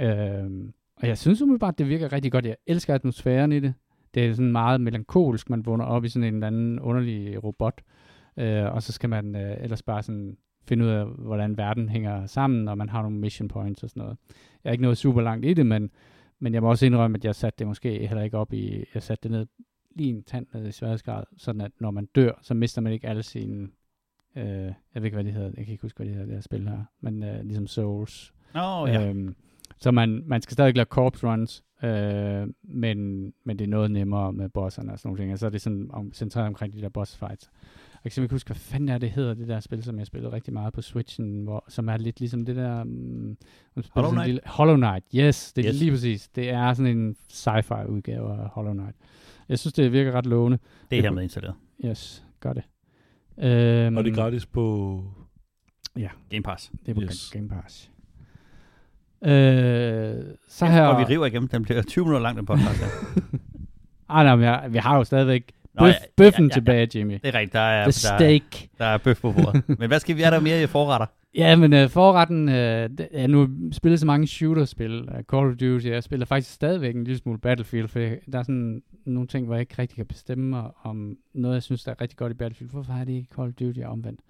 Øhm, 0.00 0.72
og 0.96 1.08
jeg 1.08 1.18
synes 1.18 1.42
umiddelbart, 1.42 1.78
det 1.78 1.88
virker 1.88 2.12
rigtig 2.12 2.32
godt. 2.32 2.46
Jeg 2.46 2.56
elsker 2.66 2.94
atmosfæren 2.94 3.52
i 3.52 3.60
det. 3.60 3.74
Det 4.14 4.26
er 4.26 4.32
sådan 4.32 4.52
meget 4.52 4.80
melankolsk, 4.80 5.50
man 5.50 5.66
vågner 5.66 5.84
op 5.84 6.04
i 6.04 6.08
sådan 6.08 6.28
en 6.28 6.34
eller 6.34 6.46
anden 6.46 6.80
underlig 6.80 7.44
robot, 7.44 7.80
øh, 8.38 8.64
og 8.64 8.82
så 8.82 8.92
skal 8.92 9.08
man 9.10 9.36
øh, 9.36 9.56
ellers 9.60 9.82
bare 9.82 10.02
sådan 10.02 10.36
finde 10.68 10.84
ud 10.84 10.90
af, 10.90 11.06
hvordan 11.06 11.56
verden 11.56 11.88
hænger 11.88 12.26
sammen, 12.26 12.68
og 12.68 12.78
man 12.78 12.88
har 12.88 13.02
nogle 13.02 13.18
mission 13.18 13.48
points 13.48 13.82
og 13.82 13.90
sådan 13.90 14.00
noget. 14.00 14.16
Jeg 14.64 14.70
er 14.70 14.72
ikke 14.72 14.82
nået 14.82 14.98
super 14.98 15.22
langt 15.22 15.46
i 15.46 15.54
det, 15.54 15.66
men 15.66 15.90
men 16.38 16.54
jeg 16.54 16.62
må 16.62 16.70
også 16.70 16.86
indrømme, 16.86 17.18
at 17.18 17.24
jeg 17.24 17.34
satte 17.34 17.58
det 17.58 17.66
måske 17.66 18.06
heller 18.06 18.22
ikke 18.22 18.38
op 18.38 18.52
i, 18.52 18.84
jeg 18.94 19.02
satte 19.02 19.22
det 19.22 19.30
ned 19.30 19.46
lige 19.96 20.10
en 20.10 20.22
tand 20.22 20.46
ned 20.54 20.68
i 20.68 20.72
sværhedsgrad, 20.72 21.24
sådan 21.36 21.60
at 21.60 21.72
når 21.80 21.90
man 21.90 22.06
dør, 22.06 22.32
så 22.42 22.54
mister 22.54 22.80
man 22.80 22.92
ikke 22.92 23.08
alle 23.08 23.22
sine, 23.22 23.68
øh, 24.36 24.44
jeg 24.44 24.74
ved 24.94 25.04
ikke, 25.04 25.14
hvad 25.14 25.24
de 25.24 25.30
hedder, 25.30 25.50
jeg 25.56 25.64
kan 25.64 25.72
ikke 25.72 25.82
huske, 25.82 25.96
hvad 25.96 26.06
de 26.06 26.12
hedder, 26.12 26.26
det 26.26 26.34
her 26.34 26.40
spil 26.40 26.68
her, 26.68 26.84
men 27.00 27.22
øh, 27.22 27.44
ligesom 27.44 27.66
Souls. 27.66 28.34
Oh, 28.54 28.88
ja. 28.88 29.08
Øhm, 29.08 29.34
så 29.78 29.90
man, 29.90 30.22
man 30.26 30.42
skal 30.42 30.52
stadig 30.52 30.76
lave 30.76 30.84
corpse 30.84 31.26
runs, 31.26 31.64
øh, 31.82 32.48
men, 32.62 33.24
men 33.44 33.58
det 33.58 33.64
er 33.64 33.68
noget 33.68 33.90
nemmere 33.90 34.32
med 34.32 34.48
bosserne 34.48 34.92
og 34.92 34.98
sådan 34.98 35.08
nogle 35.08 35.22
ting, 35.22 35.32
og 35.32 35.38
så 35.38 35.46
er 35.46 35.50
det 35.50 35.62
sådan 35.62 35.90
om, 35.92 36.12
centreret 36.12 36.46
omkring 36.46 36.72
de 36.72 36.80
der 36.80 36.88
boss 36.88 37.16
fights. 37.16 37.50
Jeg 38.04 38.12
kan 38.12 38.22
ikke 38.22 38.34
huske, 38.34 38.48
hvad 38.48 38.56
fanden 38.56 38.88
er 38.88 38.98
det 38.98 39.10
hedder, 39.10 39.34
det 39.34 39.48
der 39.48 39.60
spil, 39.60 39.82
som 39.82 39.98
jeg 39.98 40.06
spillede 40.06 40.32
rigtig 40.32 40.52
meget 40.52 40.72
på 40.72 40.82
Switchen, 40.82 41.44
hvor, 41.44 41.64
som 41.68 41.88
er 41.88 41.96
lidt 41.96 42.20
ligesom 42.20 42.44
det 42.44 42.56
der... 42.56 42.80
Um, 42.82 43.36
Hollow 43.90 44.10
Knight? 44.10 44.26
Lille, 44.26 44.40
Hollow 44.46 44.76
Knight, 44.76 45.04
yes, 45.14 45.52
det 45.52 45.66
er 45.66 45.70
Yes. 45.72 45.80
lige 45.80 45.90
præcis. 45.90 46.28
Det 46.28 46.50
er 46.50 46.72
sådan 46.74 46.96
en 46.98 47.16
sci-fi 47.32 47.86
udgave 47.86 48.32
af 48.32 48.48
Hollow 48.48 48.72
Knight. 48.72 48.96
Jeg 49.48 49.58
synes, 49.58 49.72
det 49.72 49.92
virker 49.92 50.12
ret 50.12 50.26
lovende. 50.26 50.58
Det 50.90 50.98
er 50.98 51.02
hermed 51.02 51.22
installeret. 51.22 51.54
Yes, 51.84 52.24
gør 52.40 52.52
det. 52.52 52.62
Um, 53.36 53.96
og 53.96 54.04
det 54.04 54.10
er 54.10 54.14
gratis 54.14 54.46
på... 54.46 55.04
Game 56.30 56.42
Pass. 56.42 56.72
Det 56.86 56.88
er 56.90 56.94
på 56.94 57.00
Yes. 57.02 57.30
Game 57.32 57.48
Pass. 57.48 57.90
Øh, 59.22 59.30
så 60.48 60.66
Ja, 60.66 60.72
her... 60.72 60.86
Og 60.86 60.98
vi 61.00 61.04
river 61.14 61.26
igennem. 61.26 61.48
Den 61.48 61.62
bliver 61.62 61.82
20 61.82 62.04
minutter 62.04 62.22
lang, 62.22 62.36
den 62.36 62.46
podcast. 62.46 62.82
Ah, 64.08 64.24
nej, 64.24 64.36
men 64.36 64.44
jeg, 64.44 64.66
vi 64.70 64.78
har 64.78 64.96
jo 64.96 65.04
stadigvæk 65.04 65.52
Nå, 65.74 65.84
bøf, 65.84 65.94
bøffen 66.16 66.44
ja, 66.44 66.48
ja, 66.48 66.54
tilbage, 66.54 66.88
Jimmy. 66.94 67.14
Det 67.14 67.34
er 67.34 67.34
rigtigt. 67.34 67.52
Der 67.52 67.60
er, 67.60 67.82
The 67.82 67.86
der, 67.86 68.16
steak. 68.16 68.68
der 68.78 68.84
er 68.84 68.98
bøf 68.98 69.20
på 69.20 69.32
bordet. 69.32 69.62
Men 69.78 69.88
hvad 69.88 70.00
skal 70.00 70.16
vi 70.16 70.22
have 70.22 70.34
der 70.34 70.40
mere 70.40 70.62
i 70.62 70.66
forretter? 70.66 71.06
Ja, 71.36 71.56
men 71.56 71.72
uh, 71.72 71.90
forretten, 71.90 72.48
uh, 72.48 72.54
ja, 73.12 73.26
nu 73.26 73.48
spiller 73.72 73.96
så 73.96 74.06
mange 74.06 74.26
shooter-spil, 74.26 75.00
uh, 75.00 75.20
Call 75.30 75.50
of 75.50 75.56
Duty, 75.56 75.86
jeg 75.86 76.02
spiller 76.02 76.26
faktisk 76.26 76.54
stadigvæk 76.54 76.94
en 76.94 77.04
lille 77.04 77.18
smule 77.18 77.38
Battlefield, 77.38 77.88
for 77.88 77.98
jeg, 77.98 78.18
der 78.32 78.38
er 78.38 78.42
sådan 78.42 78.82
nogle 79.04 79.28
ting, 79.28 79.46
hvor 79.46 79.54
jeg 79.54 79.60
ikke 79.60 79.74
rigtig 79.78 79.96
kan 79.96 80.06
bestemme 80.06 80.48
mig 80.48 80.70
om 80.82 81.16
noget, 81.32 81.54
jeg 81.54 81.62
synes, 81.62 81.84
der 81.84 81.90
er 81.90 82.00
rigtig 82.00 82.18
godt 82.18 82.32
i 82.32 82.34
Battlefield. 82.34 82.70
Hvorfor 82.70 82.92
er 82.92 83.04
det 83.04 83.12
ikke 83.12 83.34
Call 83.36 83.48
of 83.48 83.54
Duty 83.54 83.80
omvendt? 83.80 84.20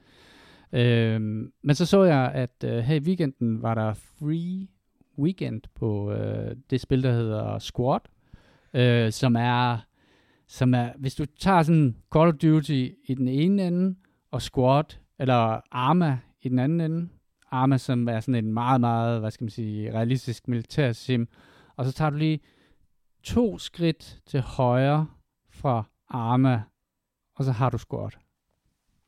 Øhm, 0.73 1.53
men 1.63 1.75
så 1.75 1.87
så 1.87 2.05
jeg, 2.05 2.31
at 2.35 2.65
uh, 2.65 2.71
her 2.71 2.95
i 2.95 3.01
weekenden 3.01 3.63
var 3.63 3.75
der 3.75 3.95
free 3.95 4.69
weekend 5.19 5.63
på 5.75 6.13
uh, 6.13 6.57
det 6.71 6.81
spil, 6.81 7.03
der 7.03 7.13
hedder 7.13 7.59
Squad, 7.59 8.01
uh, 8.75 9.13
som 9.13 9.37
er, 9.37 9.79
som 10.47 10.75
er, 10.75 10.91
hvis 10.99 11.15
du 11.15 11.25
tager 11.25 11.63
sådan 11.63 11.97
Call 12.13 12.29
of 12.29 12.35
Duty 12.35 12.89
i 13.05 13.15
den 13.15 13.29
ene 13.29 13.67
ende, 13.67 13.97
og 14.31 14.43
Squad, 14.43 14.85
eller 15.19 15.61
Arma 15.71 16.19
i 16.43 16.49
den 16.49 16.59
anden 16.59 16.81
ende. 16.81 17.09
Arma, 17.51 17.79
som 17.79 18.09
er 18.09 18.21
sådan 18.21 18.45
en 18.45 18.53
meget, 18.53 18.81
meget, 18.81 19.21
hvad 19.21 19.31
skal 19.31 19.45
man 19.45 19.51
sige, 19.51 19.93
realistisk 19.93 20.49
militær 20.49 20.93
sim. 20.93 21.29
Og 21.77 21.85
så 21.85 21.93
tager 21.93 22.11
du 22.11 22.17
lige 22.17 22.41
to 23.23 23.59
skridt 23.59 24.21
til 24.27 24.41
højre 24.41 25.07
fra 25.51 25.85
Arma, 26.09 26.63
og 27.37 27.45
så 27.45 27.53
har 27.53 27.71
du 27.71 27.79
Squad. 27.79 28.11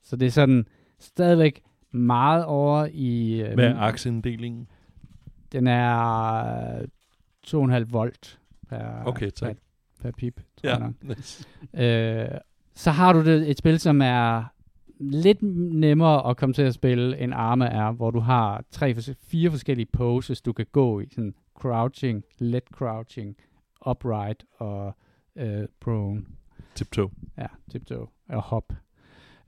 Så 0.03 0.17
det 0.17 0.27
er 0.27 0.31
sådan 0.31 0.67
stadigvæk 0.99 1.63
meget 1.91 2.45
over 2.45 2.89
i... 2.93 3.41
øh, 3.43 3.55
Hvad 3.55 3.65
er 3.65 3.79
aktieinddelingen? 3.79 4.69
Den 5.53 5.67
er 5.67 6.81
2,5 7.47 7.85
volt 7.91 8.41
per, 8.69 9.03
Okay, 9.05 9.31
tak. 9.31 9.49
per, 9.49 9.55
per 10.03 10.11
pip, 10.11 10.41
tror 10.57 10.69
Ja. 10.69 10.77
jeg 10.77 10.93
nok. 11.03 11.17
Øh, 11.83 12.39
så 12.75 12.91
har 12.91 13.13
du 13.13 13.25
det, 13.25 13.51
et 13.51 13.59
spil, 13.59 13.79
som 13.79 14.01
er 14.03 14.45
lidt 15.01 15.43
nemmere 15.75 16.31
at 16.31 16.37
komme 16.37 16.53
til 16.53 16.63
at 16.63 16.75
spille, 16.75 17.19
end 17.19 17.35
Arma 17.35 17.67
er, 17.67 17.93
hvor 17.93 18.11
du 18.11 18.21
har 18.21 18.65
tre, 18.71 18.95
fire 19.29 19.51
forskellige 19.51 19.89
poses, 19.93 20.41
du 20.43 20.53
kan 20.53 20.67
gå 20.73 21.01
i. 21.01 21.07
Sådan 21.11 21.35
crouching, 21.55 22.25
let 22.39 22.63
crouching, 22.73 23.37
upright 23.91 24.45
og 24.59 24.97
øh, 25.37 25.65
prone. 25.81 26.23
Tiptoe. 26.75 27.11
Ja, 27.39 27.47
tiptoe 27.71 28.07
og 28.29 28.43
hop. 28.43 28.73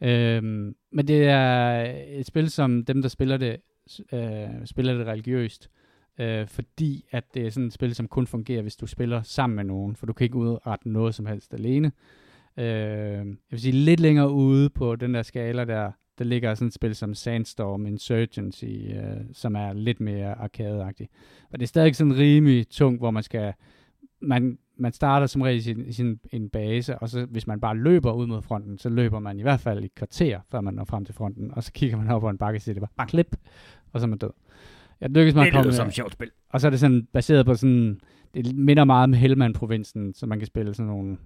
Øhm, 0.00 0.74
men 0.92 1.08
det 1.08 1.24
er 1.28 1.80
et 2.08 2.26
spil, 2.26 2.50
som 2.50 2.84
dem, 2.84 3.02
der 3.02 3.08
spiller 3.08 3.36
det, 3.36 3.56
øh, 4.12 4.48
spiller 4.64 4.94
det 4.98 5.06
religiøst, 5.06 5.70
øh, 6.18 6.46
fordi 6.46 7.04
at 7.10 7.24
det 7.34 7.46
er 7.46 7.50
sådan 7.50 7.66
et 7.66 7.72
spil, 7.72 7.94
som 7.94 8.08
kun 8.08 8.26
fungerer, 8.26 8.62
hvis 8.62 8.76
du 8.76 8.86
spiller 8.86 9.22
sammen 9.22 9.56
med 9.56 9.64
nogen, 9.64 9.96
for 9.96 10.06
du 10.06 10.12
kan 10.12 10.24
ikke 10.24 10.36
udrette 10.36 10.88
noget 10.88 11.14
som 11.14 11.26
helst 11.26 11.54
alene. 11.54 11.92
Øh, 12.56 12.66
jeg 12.66 13.36
vil 13.50 13.60
sige, 13.60 13.72
lidt 13.72 14.00
længere 14.00 14.30
ude 14.30 14.70
på 14.70 14.96
den 14.96 15.14
der 15.14 15.22
skala 15.22 15.64
der, 15.64 15.92
der 16.18 16.24
ligger 16.24 16.54
sådan 16.54 16.68
et 16.68 16.74
spil 16.74 16.94
som 16.94 17.14
Sandstorm 17.14 17.86
Insurgency, 17.86 18.64
øh, 18.64 19.20
som 19.32 19.56
er 19.56 19.72
lidt 19.72 20.00
mere 20.00 20.34
arkadeagtigt. 20.34 21.10
Men 21.12 21.48
Og 21.52 21.58
det 21.58 21.64
er 21.64 21.68
stadig 21.68 21.96
sådan 21.96 22.16
rimelig 22.16 22.68
tungt, 22.68 23.00
hvor 23.00 23.10
man 23.10 23.22
skal 23.22 23.54
man, 24.20 24.58
man 24.76 24.92
starter 24.92 25.26
som 25.26 25.42
regel 25.42 25.58
i 25.58 25.60
sin, 25.60 25.86
i 25.86 25.92
sin 25.92 26.20
en 26.32 26.50
base, 26.50 26.98
og 26.98 27.08
så 27.08 27.26
hvis 27.26 27.46
man 27.46 27.60
bare 27.60 27.76
løber 27.76 28.12
ud 28.12 28.26
mod 28.26 28.42
fronten, 28.42 28.78
så 28.78 28.88
løber 28.88 29.18
man 29.18 29.38
i 29.38 29.42
hvert 29.42 29.60
fald 29.60 29.84
i 29.84 29.88
kvarter, 29.96 30.40
før 30.50 30.60
man 30.60 30.74
når 30.74 30.84
frem 30.84 31.04
til 31.04 31.14
fronten, 31.14 31.50
og 31.54 31.62
så 31.62 31.72
kigger 31.72 31.96
man 31.96 32.10
op 32.10 32.20
på 32.20 32.28
en 32.28 32.38
bakke 32.38 32.58
og 32.58 32.62
siger, 32.62 32.74
det 32.74 32.80
bare 32.80 32.90
bang, 32.96 33.10
klip, 33.10 33.36
og 33.92 34.00
så 34.00 34.06
er 34.06 34.08
man 34.08 34.18
død. 34.18 34.30
Jeg 35.00 35.10
lykkes 35.10 35.34
mig 35.34 35.42
at 35.42 35.46
Det 35.46 35.52
komme 35.52 35.64
lyder 35.64 35.76
som 35.76 35.86
et 35.88 35.94
sjovt 35.94 36.12
spil. 36.12 36.30
og 36.50 36.60
så 36.60 36.66
er 36.66 36.70
det 36.70 36.80
sådan 36.80 37.06
baseret 37.12 37.46
på 37.46 37.54
sådan, 37.54 38.00
det 38.34 38.54
minder 38.56 38.84
meget 38.84 39.04
om 39.04 39.12
Helmand-provinsen, 39.12 40.14
så 40.14 40.26
man 40.26 40.38
kan 40.38 40.46
spille 40.46 40.74
sådan 40.74 40.90
nogle 40.90 41.16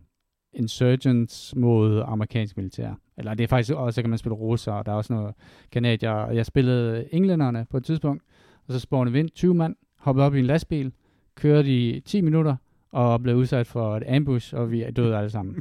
insurgents 0.55 1.55
mod 1.57 2.03
amerikansk 2.07 2.57
militær. 2.57 2.93
Eller 3.19 3.35
det 3.35 3.45
er 3.45 3.49
faktisk 3.49 3.73
også, 3.73 3.95
så 3.95 4.03
kan 4.03 4.11
man 4.11 4.19
spille 4.19 4.35
russer, 4.35 4.73
og 4.73 4.87
der 4.87 4.93
er 4.93 4.97
også 4.97 5.13
noget 5.13 5.35
kanadier. 5.73 6.31
Jeg 6.31 6.47
spillede 6.47 7.09
englænderne 7.15 7.67
på 7.71 7.77
et 7.77 7.85
tidspunkt, 7.85 8.23
og 8.67 8.73
så 8.73 8.81
spawnede 8.81 9.13
vi 9.13 9.19
ind 9.21 9.31
20 9.31 9.55
mand, 9.55 9.77
hoppede 9.99 10.27
op 10.27 10.35
i 10.35 10.39
en 10.39 10.45
lastbil, 10.47 10.93
kørte 11.37 11.69
i 11.69 12.01
10 12.01 12.21
minutter, 12.21 12.57
og 12.93 13.23
blev 13.23 13.37
udsat 13.37 13.67
for 13.67 13.97
et 13.97 14.03
ambush, 14.09 14.55
og 14.55 14.71
vi 14.71 14.85
døde 14.97 15.17
alle 15.17 15.31
sammen. 15.31 15.55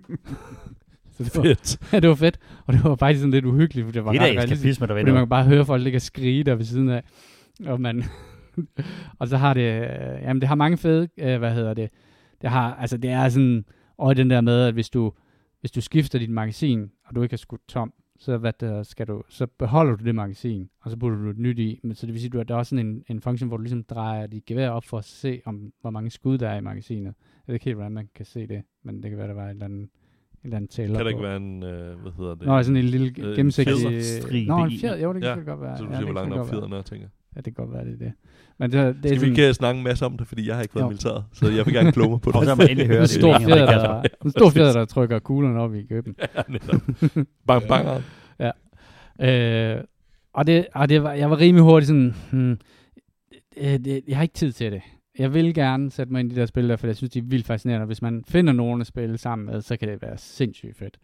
så 1.18 1.24
det 1.24 1.36
var, 1.38 1.44
Fedt. 1.44 1.80
ja, 1.94 2.00
det 2.00 2.10
var 2.10 2.16
fedt, 2.16 2.40
og 2.66 2.74
det 2.74 2.84
var 2.84 2.96
faktisk 2.96 3.20
sådan 3.22 3.32
lidt 3.32 3.46
uhyggeligt, 3.46 3.86
for 3.86 3.92
det 3.92 4.06
var 4.06 4.12
Det 4.12 4.22
ret 4.22 4.38
realistisk. 4.38 4.80
Fordi 4.80 4.94
man 4.94 5.06
kan 5.06 5.30
bare 5.30 5.44
høre 5.44 5.66
folk 5.66 5.84
ligge 5.84 5.98
og 5.98 6.02
skrige 6.02 6.44
der 6.44 6.56
ved 6.56 6.66
siden 6.66 6.90
af. 6.90 7.04
Og, 7.66 7.82
man 7.82 8.04
og 9.20 9.28
så 9.28 9.38
har 9.38 9.54
det, 9.54 9.82
øh, 9.82 10.22
jamen 10.22 10.42
det 10.42 10.48
har 10.48 10.56
mange 10.56 10.78
fede, 10.78 11.08
øh, 11.18 11.40
hvad 11.40 11.54
hedder 11.54 11.74
det, 11.74 11.90
det 12.42 12.50
har, 12.50 12.76
altså 12.76 12.98
det 12.98 13.10
er 13.10 13.30
sådan, 13.30 13.66
og 13.98 14.16
den 14.18 14.30
der 14.30 14.42
med, 14.42 14.62
at 14.68 14.74
hvis 14.74 14.90
du, 14.90 15.14
hvis 15.60 15.72
du 15.72 15.82
skifter 15.82 16.20
dit 16.20 16.30
magasin, 16.30 16.92
og 17.06 17.16
du 17.16 17.22
ikke 17.24 17.34
har 17.34 17.38
skudt 17.38 17.62
tom, 17.68 17.94
så, 18.20 18.38
hvad 18.38 18.54
der, 18.60 18.84
skal 18.84 19.08
du, 19.08 19.24
så 19.30 19.48
beholder 19.60 19.96
du 19.96 20.04
det 20.06 20.16
magasin, 20.16 20.70
og 20.82 20.92
så 20.92 20.98
putter 20.98 21.18
du 21.18 21.30
et 21.30 21.38
nyt 21.38 21.60
i. 21.60 21.80
Men, 21.84 21.96
så 21.96 22.06
det 22.06 22.14
vil 22.14 22.22
sige, 22.22 22.40
at 22.40 22.48
der 22.48 22.54
er 22.54 22.58
også 22.60 22.70
sådan 22.70 22.86
en, 22.88 23.04
en 23.10 23.22
funktion, 23.22 23.48
hvor 23.48 23.58
du 23.58 23.64
ligesom 23.64 23.84
drejer 23.84 24.28
dit 24.28 24.46
gevær 24.46 24.70
op 24.70 24.84
for 24.86 24.98
at 24.98 25.06
se, 25.06 25.42
om, 25.46 25.72
hvor 25.82 25.90
mange 25.90 26.10
skud 26.12 26.38
der 26.38 26.50
er 26.50 26.58
i 26.58 26.62
magasinet. 26.62 27.06
Jeg 27.06 27.14
ved 27.48 27.54
ikke 27.56 27.66
helt, 27.66 27.76
hvordan 27.78 27.92
man 27.92 28.10
kan 28.16 28.26
se 28.26 28.48
det, 28.48 28.62
men 28.84 29.04
det 29.04 29.10
kan 29.12 29.18
være, 29.18 29.28
der 29.28 29.34
var 29.34 29.46
et 29.46 29.50
eller 29.50 29.66
andet, 29.66 29.84
et 29.84 29.90
eller 30.44 30.58
andet 30.58 30.70
tæller 30.72 30.98
Kan 31.00 31.06
der 31.06 31.12
på. 31.12 31.18
ikke 31.18 31.28
være 31.28 31.38
en, 31.38 31.64
øh, 31.64 32.00
hvad 32.02 32.12
hedder 32.18 32.36
det? 32.36 32.48
Nå, 32.48 32.64
sådan 32.64 32.78
en 32.78 32.84
lille 32.86 33.08
Øh, 33.20 33.30
en 33.30 33.36
gennemsigtig... 33.36 33.76
Nå, 34.48 34.64
en 34.66 34.72
i. 34.72 34.78
fjer, 34.80 34.98
jo, 34.98 35.14
det 35.14 35.22
kan 35.22 35.38
Ja, 35.38 35.44
godt 35.52 35.62
være. 35.62 35.78
så 35.78 35.84
du 35.84 35.90
ja, 35.92 35.98
det 35.98 36.06
hvor 36.06 36.14
langt 36.14 36.34
op 36.34 36.50
fjederne 36.50 36.76
er, 36.76 36.82
tænker. 36.82 37.08
Ja, 37.36 37.42
det 37.42 37.56
kan 37.56 37.66
godt 37.66 37.74
være, 37.74 37.86
det 37.86 37.94
er 37.94 37.98
det. 37.98 38.12
Men 38.60 38.72
det, 38.72 38.80
det 38.80 38.88
er 38.88 38.94
Skal 38.96 39.12
vi 39.12 39.16
sådan, 39.16 39.30
ikke 39.30 39.48
øh, 39.48 39.54
snakke 39.54 39.78
en 39.78 39.84
masse 39.84 40.06
om 40.06 40.18
det, 40.18 40.28
fordi 40.28 40.48
jeg 40.48 40.56
har 40.56 40.62
ikke 40.62 40.76
været 40.76 40.84
Jo. 40.84 40.90
militæret, 40.90 41.24
så 41.34 41.50
jeg 41.50 41.66
vil 41.66 41.74
gerne 41.74 41.92
kloge 41.92 42.10
mig 42.10 42.22
på 42.22 42.32
det. 42.32 42.36
Og 42.36 42.44
så 42.44 42.50
har 42.50 42.56
man 42.56 42.70
endelig 42.70 42.88
hørt 42.88 42.98
en 42.98 43.02
det. 43.02 43.10
stor 43.10 43.34
Det 43.34 43.42
er 43.42 43.48
fjeder, 43.48 43.66
der, 43.66 44.04
en 44.26 44.32
stor 44.32 44.50
fjeder, 44.50 44.74
der 44.74 44.86
trykker 44.86 45.20
kuglerne 45.20 45.60
op 45.60 45.76
i 45.76 45.84
køben. 45.84 46.16
ja, 46.36 46.42
netop. 46.48 46.82
bang, 47.48 47.64
bang. 47.68 48.04
Øh, 49.22 49.78
og 50.34 50.48
det, 50.48 50.68
og 50.74 50.90
det 50.90 51.04
var, 51.04 51.14
jeg 51.14 51.30
var 51.30 51.40
rimelig 51.40 51.64
hurtigt 51.64 51.88
sådan, 51.88 52.16
hmm, 52.32 52.58
øh, 53.58 53.80
det, 53.80 54.02
jeg 54.08 54.18
har 54.18 54.22
ikke 54.24 54.34
tid 54.34 54.52
til 54.52 54.72
det. 54.72 54.82
Jeg 55.20 55.34
vil 55.34 55.54
gerne 55.54 55.92
sætte 55.92 56.12
mig 56.14 56.20
ind 56.20 56.32
i 56.32 56.36
de 56.36 56.40
der 56.40 56.46
spil 56.46 56.70
der, 56.70 56.76
for 56.76 56.88
jeg 56.88 56.96
synes, 56.96 57.12
de 57.12 57.20
er 57.20 57.24
vildt 57.24 57.46
fascinerende. 57.46 57.84
Og 57.84 57.88
hvis 57.88 58.02
man 58.02 58.24
finder 58.28 58.54
nogen 58.54 58.82
at 58.82 58.88
spille 58.88 59.18
sammen 59.18 59.46
med, 59.46 59.62
så 59.62 59.78
kan 59.78 59.88
det 59.88 60.02
være 60.02 60.18
sindssygt 60.18 60.78
fedt. 60.78 60.98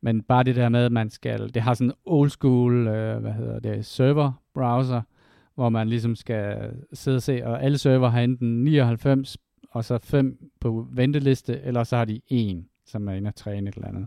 Men 0.00 0.22
bare 0.22 0.42
det 0.42 0.56
der 0.56 0.68
med, 0.68 0.84
at 0.84 0.92
man 0.92 1.10
skal, 1.10 1.54
det 1.54 1.62
har 1.62 1.74
sådan 1.74 1.86
en 1.90 1.94
old 2.06 2.30
school, 2.30 2.88
øh, 2.88 3.20
hvad 3.20 3.32
hedder 3.32 3.60
det, 3.60 3.86
server 3.86 4.32
browser, 4.54 5.02
hvor 5.58 5.68
man 5.68 5.88
ligesom 5.88 6.16
skal 6.16 6.70
sidde 6.92 7.16
og 7.16 7.22
se, 7.22 7.46
og 7.46 7.62
alle 7.62 7.78
server 7.78 8.08
har 8.08 8.20
enten 8.20 8.64
99, 8.64 9.36
og 9.70 9.84
så 9.84 9.98
5 10.02 10.38
på 10.60 10.86
venteliste, 10.92 11.60
eller 11.60 11.84
så 11.84 11.96
har 11.96 12.04
de 12.04 12.20
en, 12.28 12.66
som 12.86 13.08
er 13.08 13.12
inde 13.12 13.28
og 13.28 13.34
træne 13.34 13.68
et 13.68 13.74
eller 13.74 13.88
andet. 13.88 14.06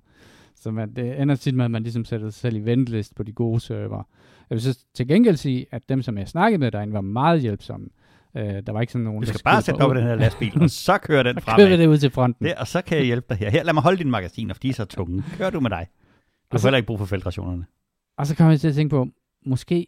Så 0.56 0.72
man, 0.72 0.96
det 0.96 1.22
ender 1.22 1.36
tit 1.36 1.56
med, 1.56 1.66
at 1.66 1.72
man 1.72 1.84
ligesom 1.84 2.06
sætter 2.06 2.30
sig 2.30 2.40
selv 2.42 2.56
i 2.56 2.60
venteliste 2.60 3.16
på 3.16 3.24
de 3.24 3.32
gode 3.32 3.60
server. 3.60 4.04
Jeg 4.50 4.56
vil 4.56 4.62
så 4.62 4.86
til 4.94 5.08
gengæld 5.08 5.36
sige, 5.36 5.66
at 5.72 5.90
dem, 5.90 6.02
som 6.02 6.18
jeg 6.18 6.28
snakkede 6.28 6.60
med 6.60 6.72
derinde, 6.72 6.94
var 6.94 7.02
meget 7.02 7.42
hjælpsomme. 7.42 7.88
Øh, 8.38 8.44
der 8.44 8.72
var 8.72 8.82
ikke 8.82 8.94
sådan 8.94 9.06
nogen, 9.06 9.22
Du 9.22 9.26
der 9.26 9.34
skal 9.34 9.44
bare 9.44 9.62
skød 9.62 9.74
sætte 9.74 9.82
op 9.82 9.96
i 9.96 9.98
den 9.98 10.08
her 10.08 10.16
lastbil, 10.16 10.62
og 10.62 10.70
så 10.70 10.98
kører 10.98 11.24
den 11.24 11.38
Og 11.48 11.56
kører 11.58 11.78
det 11.78 11.88
ud 11.88 11.98
til 11.98 12.12
fronten. 12.12 12.46
Det, 12.46 12.56
og 12.56 12.68
så 12.68 12.82
kan 12.82 12.98
jeg 12.98 13.06
hjælpe 13.06 13.26
dig 13.30 13.38
her. 13.38 13.50
Her, 13.50 13.64
lad 13.64 13.74
mig 13.74 13.84
holde 13.84 13.98
dine 13.98 14.12
magasiner, 14.12 14.54
for 14.54 14.62
de 14.62 14.70
er 14.70 14.74
så 14.74 14.86
tunge. 14.86 15.24
Kører 15.38 15.50
du 15.50 15.60
med 15.60 15.70
dig. 15.70 15.88
Du 16.52 16.58
får 16.58 16.68
heller 16.68 16.78
ikke 16.78 16.88
brug 16.88 17.00
for 17.00 17.06
feltrationerne. 17.06 17.66
Og 18.18 18.28
så 18.28 18.36
kommer 18.36 18.52
jeg 18.52 18.60
til 18.60 18.68
at 18.68 18.76
tænke 18.76 18.90
på, 18.90 19.08
måske 19.46 19.88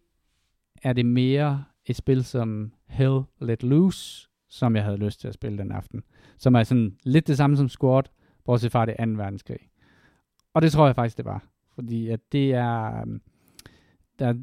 er 0.84 0.94
det 0.94 1.06
mere 1.06 1.64
et 1.86 1.96
spil 1.96 2.24
som 2.24 2.74
Hell 2.88 3.22
Let 3.42 3.64
Loose, 3.64 4.30
som 4.50 4.76
jeg 4.76 4.84
havde 4.84 4.98
lyst 4.98 5.20
til 5.22 5.28
at 5.28 5.34
spille 5.34 5.58
den 5.58 5.72
aften. 5.72 6.04
Som 6.38 6.56
er 6.56 6.64
sådan 6.64 6.98
lidt 7.04 7.28
det 7.28 7.38
samme 7.38 7.58
som 7.58 7.70
Squad, 7.70 8.04
bortset 8.46 8.72
fra 8.72 8.86
det 8.86 8.96
2. 9.00 9.04
verdenskrig. 9.04 9.60
Og 10.54 10.62
det 10.62 10.72
tror 10.72 10.86
jeg 10.86 10.96
faktisk, 10.96 11.18
det 11.18 11.26
var. 11.26 11.44
Fordi 11.76 12.10
at 12.10 12.20
det 12.32 12.54
er... 12.54 13.02
øhm, 13.02 13.22
Der, 14.20 14.34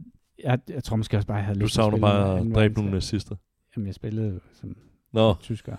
jeg, 0.45 0.59
jeg 0.69 0.85
tror 0.85 0.97
måske 0.97 1.17
også 1.17 1.27
bare, 1.27 1.37
jeg 1.37 1.45
havde 1.45 1.59
Du 1.59 1.65
lyst 1.65 1.75
til 1.75 1.81
at 1.81 1.85
savner 1.85 1.97
spille 1.97 2.03
bare 2.03 2.37
anden 2.39 2.51
at 2.53 2.55
dræbe 2.55 2.75
nogle 2.75 2.91
nazister. 2.91 3.37
Jamen, 3.77 3.87
jeg 3.87 3.95
spillede 3.95 4.41
som 4.53 4.77
Nå, 5.13 5.35
tysker. 5.35 5.77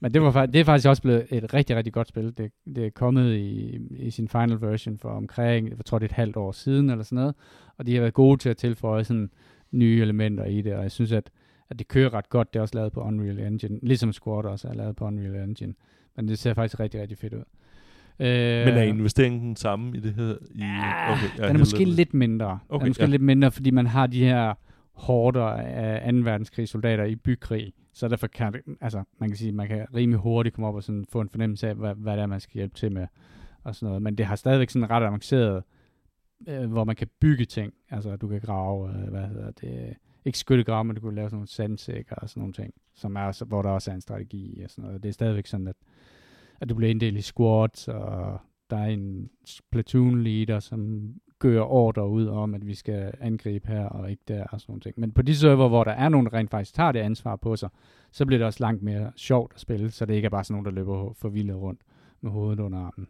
Men 0.00 0.14
det, 0.14 0.22
var, 0.22 0.46
det 0.46 0.60
er 0.60 0.64
faktisk 0.64 0.88
også 0.88 1.02
blevet 1.02 1.26
et 1.30 1.54
rigtig, 1.54 1.76
rigtig 1.76 1.92
godt 1.92 2.08
spil. 2.08 2.36
Det, 2.38 2.52
det 2.76 2.86
er 2.86 2.90
kommet 2.90 3.34
i, 3.36 3.78
i 3.90 4.10
sin 4.10 4.28
final 4.28 4.60
version 4.60 4.98
for 4.98 5.08
omkring, 5.08 5.68
jeg 5.68 5.84
tror 5.84 5.98
det 5.98 6.04
er 6.04 6.08
et 6.08 6.16
halvt 6.16 6.36
år 6.36 6.52
siden 6.52 6.90
eller 6.90 7.04
sådan 7.04 7.16
noget. 7.16 7.34
Og 7.78 7.86
de 7.86 7.94
har 7.94 8.00
været 8.00 8.14
gode 8.14 8.36
til 8.36 8.48
at 8.48 8.56
tilføje 8.56 9.04
sådan 9.04 9.30
nye 9.72 10.00
elementer 10.02 10.44
i 10.44 10.60
det, 10.62 10.74
og 10.74 10.82
jeg 10.82 10.90
synes, 10.90 11.12
at, 11.12 11.30
at 11.70 11.78
det 11.78 11.88
kører 11.88 12.14
ret 12.14 12.28
godt. 12.28 12.52
Det 12.54 12.58
er 12.58 12.62
også 12.62 12.76
lavet 12.76 12.92
på 12.92 13.00
Unreal 13.00 13.38
Engine, 13.38 13.78
ligesom 13.82 14.12
Squad 14.12 14.44
også 14.44 14.68
er 14.68 14.74
lavet 14.74 14.96
på 14.96 15.04
Unreal 15.04 15.48
Engine. 15.48 15.74
Men 16.16 16.28
det 16.28 16.38
ser 16.38 16.54
faktisk 16.54 16.80
rigtig, 16.80 17.00
rigtig 17.00 17.18
fedt 17.18 17.34
ud. 17.34 17.42
Øh, 18.18 18.66
men 18.66 18.74
er 18.74 18.82
investeringen 18.82 19.42
den 19.42 19.56
samme 19.56 19.96
i 19.96 20.00
det 20.00 20.14
her? 20.14 20.32
I, 20.54 20.58
Ja, 20.58 21.12
okay, 21.12 21.38
ja, 21.38 21.48
den 21.48 21.56
er 21.56 21.58
måske 21.58 21.78
helvede. 21.78 21.96
lidt 21.96 22.14
mindre. 22.14 22.58
Okay, 22.68 22.82
den 22.82 22.86
er 22.86 22.90
måske 22.90 23.02
ja. 23.02 23.08
lidt 23.08 23.22
mindre, 23.22 23.50
fordi 23.50 23.70
man 23.70 23.86
har 23.86 24.06
de 24.06 24.24
her 24.24 24.54
hårder 24.92 25.44
af 25.44 26.12
2. 26.12 26.18
verdenskrigssoldater 26.18 27.04
i 27.04 27.16
bykrig. 27.16 27.72
Så 27.92 28.08
derfor 28.08 28.26
kan 28.26 28.52
det, 28.52 28.60
altså, 28.80 29.02
man 29.20 29.28
kan 29.28 29.36
sige, 29.36 29.52
man 29.52 29.68
kan 29.68 29.86
rimelig 29.94 30.20
hurtigt 30.20 30.54
komme 30.54 30.68
op 30.68 30.74
og 30.74 30.82
sådan 30.82 31.04
få 31.12 31.20
en 31.20 31.28
fornemmelse 31.28 31.68
af, 31.68 31.74
hvad, 31.74 31.94
hvad 31.94 32.12
det 32.12 32.22
er, 32.22 32.26
man 32.26 32.40
skal 32.40 32.54
hjælpe 32.54 32.74
til 32.74 32.92
med. 32.92 33.06
Og 33.64 33.74
sådan 33.74 33.86
noget. 33.86 34.02
Men 34.02 34.14
det 34.14 34.26
har 34.26 34.36
stadigvæk 34.36 34.70
sådan 34.70 34.90
ret 34.90 35.02
avanceret, 35.02 35.56
øh, 35.56 35.62
Øh, 36.48 36.72
hvor 36.72 36.84
man 36.84 36.96
kan 36.96 37.08
bygge 37.20 37.44
ting. 37.44 37.74
Altså, 37.90 38.16
du 38.16 38.28
kan 38.28 38.40
grave, 38.40 38.88
øh, 38.88 39.08
hvad 39.08 39.26
hedder 39.28 39.50
det, 39.50 39.88
øh, 39.88 39.94
ikke 40.24 40.38
skyttegrave, 40.38 40.84
men 40.84 40.96
du 40.96 41.00
kan 41.00 41.14
lave 41.14 41.28
sådan 41.28 41.36
nogle 41.36 41.48
sandsækker 41.48 42.16
og 42.16 42.28
sådan 42.28 42.40
nogle 42.40 42.52
ting, 42.52 42.74
som 42.94 43.16
er, 43.16 43.44
hvor 43.44 43.62
der 43.62 43.70
også 43.70 43.90
er 43.90 43.94
en 43.94 44.00
strategi 44.00 44.62
og 44.64 44.70
sådan 44.70 44.84
noget. 44.84 45.02
Det 45.02 45.08
er 45.08 45.12
stadigvæk 45.12 45.46
sådan, 45.46 45.68
at, 45.68 45.76
at 46.60 46.68
du 46.68 46.74
bliver 46.74 46.90
inddelt 46.90 47.18
i 47.18 47.22
squads, 47.22 47.88
og 47.88 48.40
der 48.70 48.76
er 48.76 48.86
en 48.86 49.30
platoon 49.70 50.22
leader, 50.22 50.60
som 50.60 51.12
gør 51.38 51.60
ordre 51.60 52.08
ud 52.08 52.26
om, 52.26 52.54
at 52.54 52.66
vi 52.66 52.74
skal 52.74 53.12
angribe 53.20 53.68
her 53.68 53.84
og 53.84 54.10
ikke 54.10 54.22
der 54.28 54.44
og 54.44 54.60
sådan 54.60 54.70
nogle 54.70 54.80
ting. 54.80 54.94
Men 54.98 55.12
på 55.12 55.22
de 55.22 55.36
server, 55.36 55.68
hvor 55.68 55.84
der 55.84 55.92
er 55.92 56.08
nogen, 56.08 56.26
der 56.26 56.34
rent 56.34 56.50
faktisk 56.50 56.74
tager 56.74 56.92
det 56.92 57.00
ansvar 57.00 57.36
på 57.36 57.56
sig, 57.56 57.68
så 58.10 58.26
bliver 58.26 58.38
det 58.38 58.46
også 58.46 58.60
langt 58.60 58.82
mere 58.82 59.12
sjovt 59.16 59.52
at 59.54 59.60
spille, 59.60 59.90
så 59.90 60.06
det 60.06 60.14
ikke 60.14 60.26
er 60.26 60.30
bare 60.30 60.44
sådan 60.44 60.54
nogen, 60.54 60.64
der 60.64 60.70
løber 60.72 61.12
forvildet 61.12 61.56
rundt 61.56 61.80
med 62.20 62.30
hovedet 62.30 62.60
under 62.60 62.78
armen. 62.78 63.08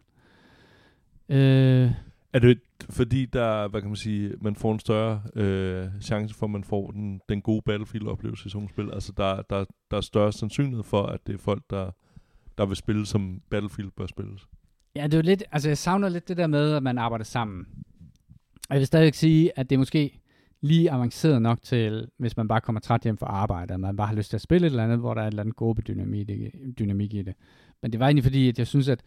Øh, 1.29 1.91
er 2.33 2.39
det 2.39 2.59
fordi, 2.89 3.25
der, 3.25 3.67
hvad 3.67 3.81
kan 3.81 3.89
man 3.89 3.95
sige, 3.95 4.33
man 4.41 4.55
får 4.55 4.73
en 4.73 4.79
større 4.79 5.21
øh, 5.35 5.87
chance 6.01 6.35
for, 6.35 6.45
at 6.45 6.49
man 6.49 6.63
får 6.63 6.91
den, 6.91 7.21
den 7.29 7.41
gode 7.41 7.61
Battlefield-oplevelse 7.61 8.47
i 8.47 8.49
sådan 8.49 8.69
spil? 8.69 8.91
Altså, 8.93 9.13
der, 9.17 9.41
der, 9.41 9.65
der 9.91 9.97
er 9.97 10.01
større 10.01 10.33
sandsynlighed 10.33 10.83
for, 10.83 11.05
at 11.05 11.27
det 11.27 11.33
er 11.33 11.37
folk, 11.37 11.63
der, 11.69 11.91
der 12.57 12.65
vil 12.65 12.75
spille, 12.75 13.05
som 13.05 13.41
Battlefield 13.49 13.91
bør 13.91 14.05
spilles. 14.05 14.47
Ja, 14.95 15.03
det 15.03 15.13
er 15.13 15.17
jo 15.17 15.21
lidt, 15.21 15.43
altså 15.51 15.69
jeg 15.69 15.77
savner 15.77 16.09
lidt 16.09 16.27
det 16.27 16.37
der 16.37 16.47
med, 16.47 16.73
at 16.73 16.83
man 16.83 16.97
arbejder 16.97 17.25
sammen. 17.25 17.65
Og 18.69 18.75
jeg 18.75 18.79
vil 18.79 18.87
stadigvæk 18.87 19.13
sige, 19.13 19.59
at 19.59 19.69
det 19.69 19.75
er 19.75 19.79
måske 19.79 20.19
lige 20.61 20.91
avanceret 20.91 21.41
nok 21.41 21.61
til, 21.61 22.07
hvis 22.17 22.37
man 22.37 22.47
bare 22.47 22.61
kommer 22.61 22.79
træt 22.79 23.03
hjem 23.03 23.17
fra 23.17 23.25
arbejde, 23.25 23.73
og 23.73 23.79
man 23.79 23.95
bare 23.95 24.07
har 24.07 24.15
lyst 24.15 24.29
til 24.29 24.37
at 24.37 24.41
spille 24.41 24.67
et 24.67 24.71
eller 24.71 24.83
andet, 24.83 24.99
hvor 24.99 25.13
der 25.13 25.21
er 25.21 25.27
et 25.27 25.31
eller 25.31 25.43
andet 25.43 25.55
gruppedynamik 25.55 26.29
dynamik 26.79 27.13
i 27.13 27.21
det. 27.21 27.33
Men 27.81 27.91
det 27.91 27.99
var 27.99 28.05
egentlig 28.05 28.23
fordi, 28.23 28.49
at 28.49 28.59
jeg 28.59 28.67
synes, 28.67 28.89
at 28.89 29.03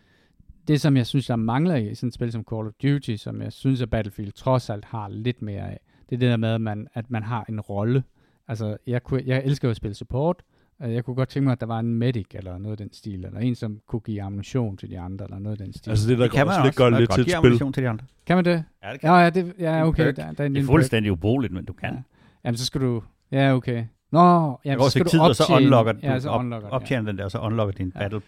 det, 0.69 0.81
som 0.81 0.97
jeg 0.97 1.07
synes, 1.07 1.27
der 1.27 1.37
mangler 1.37 1.75
i 1.77 1.95
sådan 1.95 2.09
et 2.09 2.15
spil 2.15 2.33
som 2.33 2.45
Call 2.51 2.67
of 2.67 2.73
Duty, 2.83 3.17
som 3.17 3.43
jeg 3.43 3.53
synes, 3.53 3.83
at 3.83 3.91
Battlefield 3.91 4.33
trods 4.33 4.71
alt 4.71 4.85
har 4.85 5.09
lidt 5.09 5.43
mere 5.43 5.63
af, 5.71 5.81
det 6.11 6.15
er 6.17 6.19
det 6.21 6.31
der 6.31 6.37
med, 6.37 6.49
at 6.55 6.61
man, 6.61 6.89
at 6.95 7.11
man 7.11 7.23
har 7.23 7.45
en 7.49 7.61
rolle. 7.61 8.03
Altså, 8.49 8.77
jeg, 8.87 9.03
kunne, 9.03 9.23
jeg 9.27 9.43
elsker 9.45 9.69
jo 9.69 9.71
at 9.71 9.77
spille 9.77 9.95
support, 9.95 10.43
og 10.81 10.95
jeg 10.95 11.05
kunne 11.05 11.17
godt 11.17 11.29
tænke 11.29 11.45
mig, 11.45 11.53
at 11.53 11.61
der 11.61 11.67
var 11.67 11.79
en 11.79 11.95
medic, 11.95 12.27
eller 12.35 12.59
noget 12.59 12.73
af 12.73 12.79
den 12.79 12.93
stil, 12.93 13.25
eller 13.25 13.41
en, 13.41 13.55
som 13.55 13.81
kunne 13.89 14.01
give 14.01 14.23
ammunition 14.23 14.77
til 14.77 14.91
de 14.91 15.01
andre, 15.01 15.25
eller 15.25 15.39
noget 15.39 15.61
af 15.61 15.65
den 15.67 15.73
stil. 15.75 15.91
Altså, 15.91 16.09
det 16.09 16.19
der 16.19 16.25
Det 16.25 16.33
kan 16.33 16.47
man 16.47 16.49
også 16.49 16.61
lidt 16.61 16.69
også. 16.69 16.79
gør 16.85 16.91
Man 16.91 17.01
lidt 17.01 17.11
kan 17.11 17.15
til 17.15 17.21
et 17.23 17.27
give 17.27 17.33
spil. 17.33 17.47
ammunition 17.47 17.73
til 17.73 17.83
de 17.83 17.89
andre. 17.89 18.05
Kan 18.27 18.37
man 18.37 18.45
det? 18.45 18.65
Ja, 18.85 18.93
det 18.93 19.01
kan 19.01 19.11
Ja, 19.11 19.17
ja, 19.19 19.31
det, 19.31 19.55
ja 19.59 19.87
okay. 19.87 20.07
Der, 20.07 20.13
der 20.13 20.43
er 20.43 20.47
en 20.47 20.55
Det 20.55 20.63
er 20.63 20.67
fuldstændig 20.67 21.13
ubrugeligt, 21.13 21.53
men 21.53 21.65
du 21.65 21.73
kan. 21.73 21.95
Ja. 21.95 22.01
Jamen, 22.45 22.57
så 22.59 22.65
skal 22.67 22.81
du... 22.81 23.03
Ja, 23.33 23.55
okay. 23.55 23.85
Nå, 24.13 24.21
Jeg 24.21 24.57
jamen, 24.73 24.85
så 24.85 24.91
skal 24.91 25.05
til 25.05 25.05
du 25.05 25.11
tid, 25.11 25.21
og 25.21 25.37
så 25.37 25.43
optjene- 25.43 25.57
unlocker 25.57 25.93
du, 25.93 25.99
ja, 26.03 26.21
så 26.21 26.29
op, 26.29 26.41
unlocker, 26.41 26.69
optjener 26.69 27.03
den 27.07 27.19
der, 27.19 27.25
og 27.25 27.31
så 27.31 27.39
unlocker 27.39 27.73
din 27.75 27.93
Ja. 27.95 28.01
battle. 28.01 28.21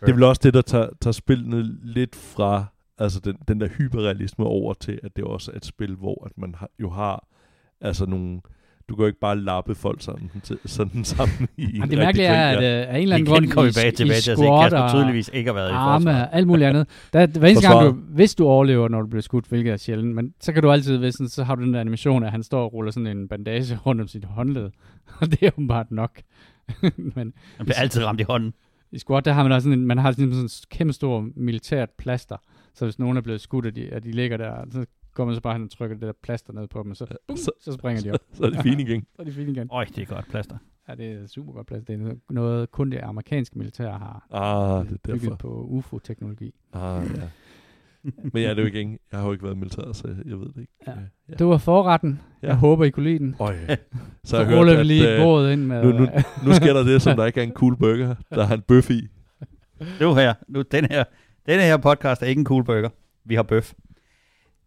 Det 0.00 0.08
er 0.08 0.14
vel 0.14 0.22
også 0.22 0.40
det, 0.44 0.54
der 0.54 0.62
tager, 0.62 0.88
tager 1.00 1.12
spillene 1.12 1.62
lidt 1.82 2.16
fra 2.16 2.64
altså 2.98 3.20
den, 3.20 3.36
den 3.48 3.60
der 3.60 3.68
hyperrealisme 3.68 4.44
over 4.44 4.74
til, 4.74 4.98
at 5.02 5.16
det 5.16 5.24
også 5.24 5.50
er 5.52 5.56
et 5.56 5.64
spil, 5.64 5.94
hvor 5.94 6.26
at 6.26 6.32
man 6.38 6.54
har, 6.54 6.68
jo 6.80 6.90
har 6.90 7.26
altså 7.80 8.06
nogle... 8.06 8.40
Du 8.88 8.94
kan 8.94 9.02
jo 9.02 9.06
ikke 9.06 9.20
bare 9.20 9.38
lappe 9.38 9.74
folk 9.74 10.02
sådan, 10.02 10.30
til, 10.42 10.58
sådan 10.64 11.04
sammen 11.14 11.48
i 11.56 11.62
en 11.64 11.70
Ja. 11.70 11.74
Det 11.74 11.82
rigtig 11.82 11.98
mærkelige 11.98 12.26
er, 12.26 12.56
at 12.56 12.62
ja. 12.62 12.82
øh, 12.82 12.94
af 12.94 12.96
en 12.96 13.02
eller 13.02 13.16
anden 13.16 13.50
grund 13.50 13.68
i, 13.68 13.72
tilbage, 13.72 13.92
i 13.92 13.96
tilbage 13.96 14.20
til 14.20 14.30
at 14.30 14.36
Kasper 14.36 14.88
tydeligvis 14.88 15.30
ikke 15.32 15.48
har 15.48 15.54
været 15.54 15.70
i 15.70 15.72
arme 15.72 16.04
forsvaret. 16.04 16.28
og 16.28 16.36
alt 16.36 16.46
muligt 16.46 16.68
andet. 16.68 16.88
Der, 17.12 17.26
hver 17.26 17.48
eneste 17.48 17.68
gang, 17.68 17.86
du, 17.86 17.92
hvis 17.92 18.34
du 18.34 18.46
overlever, 18.46 18.88
når 18.88 19.00
du 19.00 19.06
bliver 19.06 19.22
skudt, 19.22 19.46
hvilket 19.46 19.72
er 19.72 19.76
sjældent, 19.76 20.14
men 20.14 20.34
så 20.40 20.52
kan 20.52 20.62
du 20.62 20.70
altid, 20.70 20.98
hvis 20.98 21.14
sådan, 21.14 21.28
så 21.28 21.44
har 21.44 21.54
du 21.54 21.64
den 21.64 21.74
der 21.74 21.80
animation, 21.80 22.24
at 22.24 22.30
han 22.30 22.42
står 22.42 22.64
og 22.64 22.72
ruller 22.72 22.92
sådan 22.92 23.06
en 23.06 23.28
bandage 23.28 23.78
rundt 23.86 24.00
om 24.00 24.08
sit 24.08 24.24
håndled. 24.24 24.70
Og 25.20 25.30
det 25.30 25.42
er 25.42 25.50
åbenbart 25.52 25.90
nok. 25.90 26.20
men 27.16 27.32
Han 27.56 27.66
bliver 27.66 27.76
altid 27.78 28.04
ramt 28.04 28.20
i 28.20 28.24
hånden. 28.24 28.52
I 28.92 28.98
squat, 28.98 29.24
der 29.24 29.32
har 29.32 29.42
man 29.42 29.52
også 29.52 29.64
sådan 29.66 29.78
en, 29.78 29.86
man 29.86 29.98
har 29.98 30.12
sådan 30.12 30.32
en 30.32 30.48
kæmpe 30.70 30.92
stor 30.92 31.28
militært 31.36 31.90
plaster. 31.90 32.36
Så 32.74 32.84
hvis 32.86 32.98
nogen 32.98 33.16
er 33.16 33.20
blevet 33.20 33.40
skudt, 33.40 33.66
og 33.66 33.76
de, 33.76 33.90
og 33.92 34.04
de 34.04 34.10
ligger 34.12 34.36
der, 34.36 34.64
så 34.70 34.86
går 35.14 35.24
man 35.24 35.34
så 35.34 35.40
bare 35.40 35.52
hen 35.54 35.62
og 35.62 35.70
trykker 35.70 35.96
det 35.96 36.06
der 36.06 36.12
plaster 36.22 36.52
ned 36.52 36.66
på 36.68 36.82
dem, 36.82 36.90
og 36.90 36.96
så, 36.96 37.06
bum, 37.28 37.36
Så- 37.36 37.50
så 37.60 37.72
springer 37.72 38.02
de 38.02 38.10
op. 38.12 38.18
Så 38.36 38.44
er 38.44 38.50
det 38.50 38.60
fint 38.62 38.80
igen. 38.80 39.06
Så 39.16 39.22
er 39.22 39.24
de 39.26 39.32
fine 39.32 39.50
igen. 39.52 39.68
Øj, 39.72 39.84
det 39.84 39.98
er 39.98 40.06
godt 40.06 40.28
plaster. 40.28 40.58
Ja, 40.88 40.94
det 40.94 41.06
er 41.12 41.26
super 41.26 41.52
godt 41.52 41.66
plads. 41.66 41.84
Det 41.84 41.94
er 41.94 41.98
noget- 41.98 42.18
noget, 42.30 42.70
kun 42.70 42.90
det 42.90 42.98
amerikanske 42.98 43.58
militær 43.58 43.90
har 43.92 44.26
Ah, 44.30 44.84
det 44.86 44.92
er 44.94 44.98
bygget 45.04 45.22
derfor. 45.22 45.36
på 45.36 45.48
UFO-teknologi. 45.68 46.54
Ah, 46.72 47.02
ja. 47.16 47.22
Men 48.32 48.42
jeg 48.42 48.50
er 48.50 48.54
det 48.54 48.62
jo 48.62 48.66
ikke. 48.66 48.98
Jeg 49.12 49.20
har 49.20 49.26
jo 49.26 49.32
ikke 49.32 49.44
været 49.44 49.54
i 49.54 49.58
militæret, 49.58 49.96
så 49.96 50.08
jeg 50.26 50.40
ved 50.40 50.46
det 50.46 50.60
ikke. 50.60 50.72
Ja. 50.86 50.92
Øh, 50.92 50.98
ja. 51.28 51.34
Det 51.34 51.46
var 51.46 51.58
forretten. 51.58 52.20
Ja. 52.42 52.46
Jeg 52.46 52.56
håber, 52.56 52.84
I 52.84 52.90
kunne 52.90 53.04
lide 53.04 53.18
den. 53.18 53.34
Øj. 53.40 53.56
Så 53.68 53.76
Så, 54.24 54.36
jeg 54.36 54.46
så 54.50 54.56
ruller 54.58 54.72
hørt, 54.72 54.78
vi 54.80 54.84
lige 54.92 55.08
at, 55.08 55.18
øh, 55.18 55.22
brød 55.24 55.52
ind 55.52 55.60
med... 55.66 55.82
nu, 55.84 55.90
nu, 55.92 56.08
nu 56.46 56.52
sker 56.52 56.72
der 56.72 56.82
det, 56.82 57.02
som 57.02 57.16
der 57.18 57.24
ikke 57.26 57.40
er 57.40 57.44
en 57.44 57.52
cool 57.52 57.76
burger. 57.76 58.14
Der 58.34 58.44
har 58.46 58.54
en 58.54 58.62
bøf 58.68 58.90
i. 58.90 59.06
Nu 60.00 60.14
her, 60.14 60.34
nu, 60.48 60.62
den 60.62 60.84
her, 60.90 61.04
denne 61.46 61.62
her 61.62 61.76
podcast 61.76 62.22
er 62.22 62.26
ikke 62.26 62.38
en 62.40 62.46
cool 62.46 62.64
burger. 62.64 62.88
Vi 63.24 63.34
har 63.34 63.42
bøf. 63.42 63.72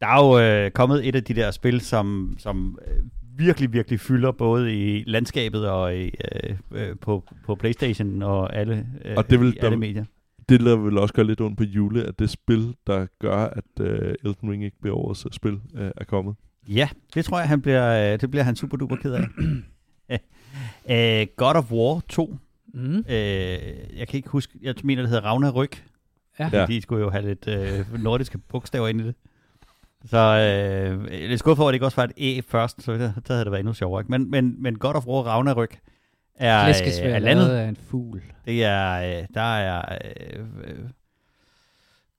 Der 0.01 0.07
er 0.07 0.25
jo 0.25 0.65
øh, 0.65 0.71
kommet 0.71 1.07
et 1.07 1.15
af 1.15 1.23
de 1.23 1.33
der 1.33 1.51
spil, 1.51 1.81
som, 1.81 2.35
som 2.37 2.79
øh, 2.87 3.03
virkelig, 3.37 3.73
virkelig 3.73 3.99
fylder 3.99 4.31
både 4.31 4.75
i 4.75 5.03
landskabet 5.07 5.69
og 5.69 5.95
i, 5.97 6.03
øh, 6.03 6.55
øh, 6.71 6.95
på, 7.01 7.23
på 7.45 7.55
Playstation 7.55 8.21
og 8.21 8.55
alle, 8.55 8.85
øh, 9.05 9.13
Og 9.17 9.29
det 9.29 9.39
vil- 9.39 9.53
i 9.53 9.57
alle 9.59 9.71
der- 9.71 9.77
medier. 9.77 10.05
Det 10.49 10.61
lader 10.61 10.77
vel 10.77 10.97
også 10.97 11.13
gøre 11.13 11.25
lidt 11.25 11.41
ondt 11.41 11.57
på 11.57 11.63
Jule, 11.63 12.03
at 12.03 12.19
det 12.19 12.29
spil, 12.29 12.75
der 12.87 13.05
gør, 13.19 13.35
at 13.35 13.63
uh, 13.79 13.85
Elden 13.85 14.51
Ring 14.51 14.63
ikke 14.63 14.77
bliver 14.81 14.95
årets 14.95 15.25
uh, 15.25 15.31
spil, 15.31 15.53
uh, 15.53 15.81
er 15.97 16.03
kommet. 16.07 16.35
Ja, 16.67 16.89
det 17.13 17.25
tror 17.25 17.39
jeg, 17.39 17.47
han 17.47 17.61
bliver, 17.61 18.13
øh, 18.13 18.21
det 18.21 18.31
bliver 18.31 18.43
han 18.43 18.55
super 18.55 18.77
duper 18.77 18.95
ked 18.95 19.13
af. 19.13 19.27
uh, 20.89 21.27
God 21.45 21.55
of 21.55 21.71
War 21.71 22.01
2. 22.09 22.37
Mm. 22.73 22.97
Uh, 22.97 23.05
jeg 23.97 24.07
kan 24.07 24.17
ikke 24.17 24.29
huske, 24.29 24.59
jeg 24.61 24.75
mener, 24.83 25.01
det 25.01 25.09
hedder 25.09 25.25
Ragnarök. 25.25 25.83
Ja. 26.39 26.49
Ja. 26.53 26.65
De 26.65 26.81
skulle 26.81 27.03
jo 27.03 27.09
have 27.09 27.25
lidt 27.25 27.47
uh, 27.91 28.03
nordiske 28.03 28.37
bogstaver 28.37 28.87
ind 28.87 29.01
i 29.01 29.03
det. 29.03 29.15
Så 30.05 30.17
øh, 30.17 31.13
jeg 31.13 31.23
er 31.23 31.27
lidt 31.27 31.39
skuffet 31.39 31.61
over, 31.61 31.69
at 31.69 31.73
det 31.73 31.75
ikke 31.75 31.85
også 31.85 31.95
var 31.95 32.09
et 32.17 32.37
E 32.37 32.41
først, 32.41 32.83
så 32.83 32.93
det, 32.93 33.13
så 33.25 33.33
havde 33.33 33.45
det 33.45 33.51
været 33.51 33.59
endnu 33.59 33.73
sjovere. 33.73 34.01
Ikke? 34.01 34.11
Men, 34.11 34.31
men, 34.31 34.55
men 34.63 34.77
God 34.77 34.95
of 34.95 35.05
War 35.07 35.23
Ragnarök 35.23 35.79
er, 36.39 36.59
øh, 36.59 36.65
Flæskesvær 36.65 37.15
er 37.15 37.19
landet. 37.19 37.49
af 37.49 37.67
en 37.67 37.75
fugl. 37.75 38.23
Det 38.45 38.63
er, 38.63 39.19
øh, 39.19 39.27
der 39.33 39.41
er, 39.41 39.97
øh, 40.05 40.45
øh, 40.63 40.89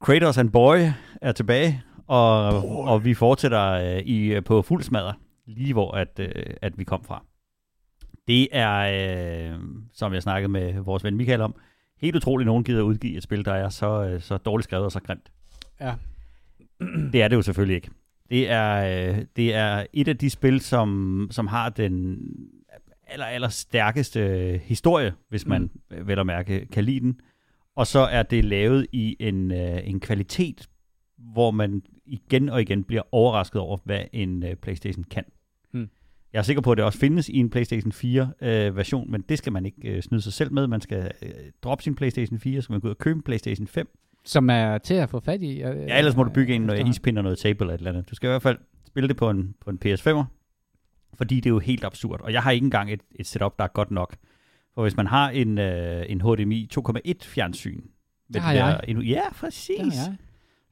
Kratos 0.00 0.38
and 0.38 0.50
Boy 0.50 0.78
er 1.22 1.32
tilbage, 1.32 1.82
og, 2.06 2.48
og 2.88 3.04
vi 3.04 3.14
fortsætter 3.14 3.70
øh, 3.70 3.98
i, 3.98 4.40
på 4.40 4.62
fuld 4.62 4.82
smadre, 4.82 5.14
lige 5.46 5.72
hvor 5.72 5.92
at, 5.92 6.18
øh, 6.18 6.32
at 6.62 6.78
vi 6.78 6.84
kom 6.84 7.04
fra. 7.04 7.24
Det 8.28 8.48
er, 8.52 9.52
øh, 9.52 9.58
som 9.92 10.14
jeg 10.14 10.22
snakkede 10.22 10.52
med 10.52 10.80
vores 10.80 11.04
ven 11.04 11.16
Michael 11.16 11.40
om, 11.40 11.54
helt 12.00 12.16
utroligt, 12.16 12.46
at 12.46 12.50
nogen 12.50 12.64
gider 12.64 12.82
udgive 12.82 13.16
et 13.16 13.22
spil, 13.22 13.44
der 13.44 13.52
er 13.52 13.68
så, 13.68 14.04
øh, 14.04 14.20
så 14.20 14.36
dårligt 14.36 14.64
skrevet 14.64 14.84
og 14.84 14.92
så 14.92 15.00
grimt. 15.00 15.30
Ja. 15.80 15.94
Det 17.12 17.22
er 17.22 17.28
det 17.28 17.36
jo 17.36 17.42
selvfølgelig 17.42 17.76
ikke. 17.76 17.90
Det 18.30 18.50
er, 18.50 19.08
øh, 19.10 19.24
det 19.36 19.54
er 19.54 19.86
et 19.92 20.08
af 20.08 20.18
de 20.18 20.30
spil, 20.30 20.60
som, 20.60 21.28
som 21.30 21.46
har 21.46 21.68
den 21.68 22.18
aller, 23.10 23.26
aller 23.26 23.48
stærkeste 23.48 24.20
øh, 24.20 24.60
historie, 24.60 25.12
hvis 25.28 25.46
man 25.46 25.62
mm. 25.62 26.06
vel 26.06 26.18
at 26.18 26.26
mærke 26.26 26.66
kan 26.72 26.84
lide 26.84 27.00
den. 27.00 27.20
Og 27.76 27.86
så 27.86 27.98
er 28.00 28.22
det 28.22 28.44
lavet 28.44 28.86
i 28.92 29.16
en, 29.20 29.52
øh, 29.52 29.80
en 29.84 30.00
kvalitet, 30.00 30.68
hvor 31.18 31.50
man 31.50 31.82
igen 32.06 32.48
og 32.48 32.62
igen 32.62 32.84
bliver 32.84 33.02
overrasket 33.12 33.60
over, 33.60 33.78
hvad 33.84 34.00
en 34.12 34.42
øh, 34.42 34.56
PlayStation 34.56 35.04
kan. 35.04 35.24
Mm. 35.72 35.88
Jeg 36.32 36.38
er 36.38 36.42
sikker 36.42 36.62
på, 36.62 36.72
at 36.72 36.78
det 36.78 36.84
også 36.84 36.98
findes 36.98 37.28
i 37.28 37.36
en 37.36 37.50
PlayStation 37.50 37.92
4 37.92 38.32
øh, 38.40 38.76
version, 38.76 39.10
men 39.10 39.24
det 39.28 39.38
skal 39.38 39.52
man 39.52 39.66
ikke 39.66 39.88
øh, 39.88 40.02
snyde 40.02 40.22
sig 40.22 40.32
selv 40.32 40.52
med. 40.52 40.66
Man 40.66 40.80
skal 40.80 41.10
øh, 41.22 41.30
droppe 41.62 41.84
sin 41.84 41.94
PlayStation 41.94 42.38
4, 42.38 42.60
så 42.60 42.64
skal 42.64 42.72
man 42.72 42.80
gå 42.80 42.88
ud 42.88 42.90
og 42.90 42.98
købe 42.98 43.16
en 43.16 43.22
PlayStation 43.22 43.66
5, 43.66 43.88
Som 44.24 44.50
er 44.50 44.78
til 44.78 44.94
at 44.94 45.10
få 45.10 45.20
fat 45.20 45.42
i. 45.42 45.58
Ja, 45.58 45.98
ellers 45.98 46.16
må 46.16 46.24
du 46.24 46.30
bygge 46.30 46.54
en 46.54 46.62
noget 46.62 46.88
ispind 46.88 47.18
og 47.18 47.24
noget 47.24 47.38
tape 47.38 47.64
eller 47.64 47.74
et 47.74 47.78
eller 47.78 47.90
andet. 47.90 48.10
Du 48.10 48.14
skal 48.14 48.26
i 48.26 48.30
hvert 48.30 48.42
fald 48.42 48.58
spille 48.86 49.08
det 49.08 49.16
på 49.16 49.30
en, 49.30 49.54
på 49.60 49.70
en 49.70 49.78
PS5'er, 49.84 50.24
fordi 51.14 51.36
det 51.36 51.46
er 51.46 51.50
jo 51.50 51.58
helt 51.58 51.84
absurd. 51.84 52.20
Og 52.20 52.32
jeg 52.32 52.42
har 52.42 52.50
ikke 52.50 52.64
engang 52.64 52.92
et, 52.92 53.00
et 53.14 53.26
setup, 53.26 53.58
der 53.58 53.64
er 53.64 53.68
godt 53.68 53.90
nok. 53.90 54.16
For 54.74 54.82
hvis 54.82 54.96
man 54.96 55.06
har 55.06 55.30
en, 55.30 55.58
øh, 55.58 56.04
en 56.08 56.20
HDMI 56.20 56.68
2.1 56.78 57.12
fjernsyn, 57.22 57.80
Det 58.32 58.42
har 58.42 58.52
jeg. 58.52 58.80
endnu, 58.88 59.02
ja, 59.04 59.22
præcis. 59.40 59.78
Det. 59.78 60.16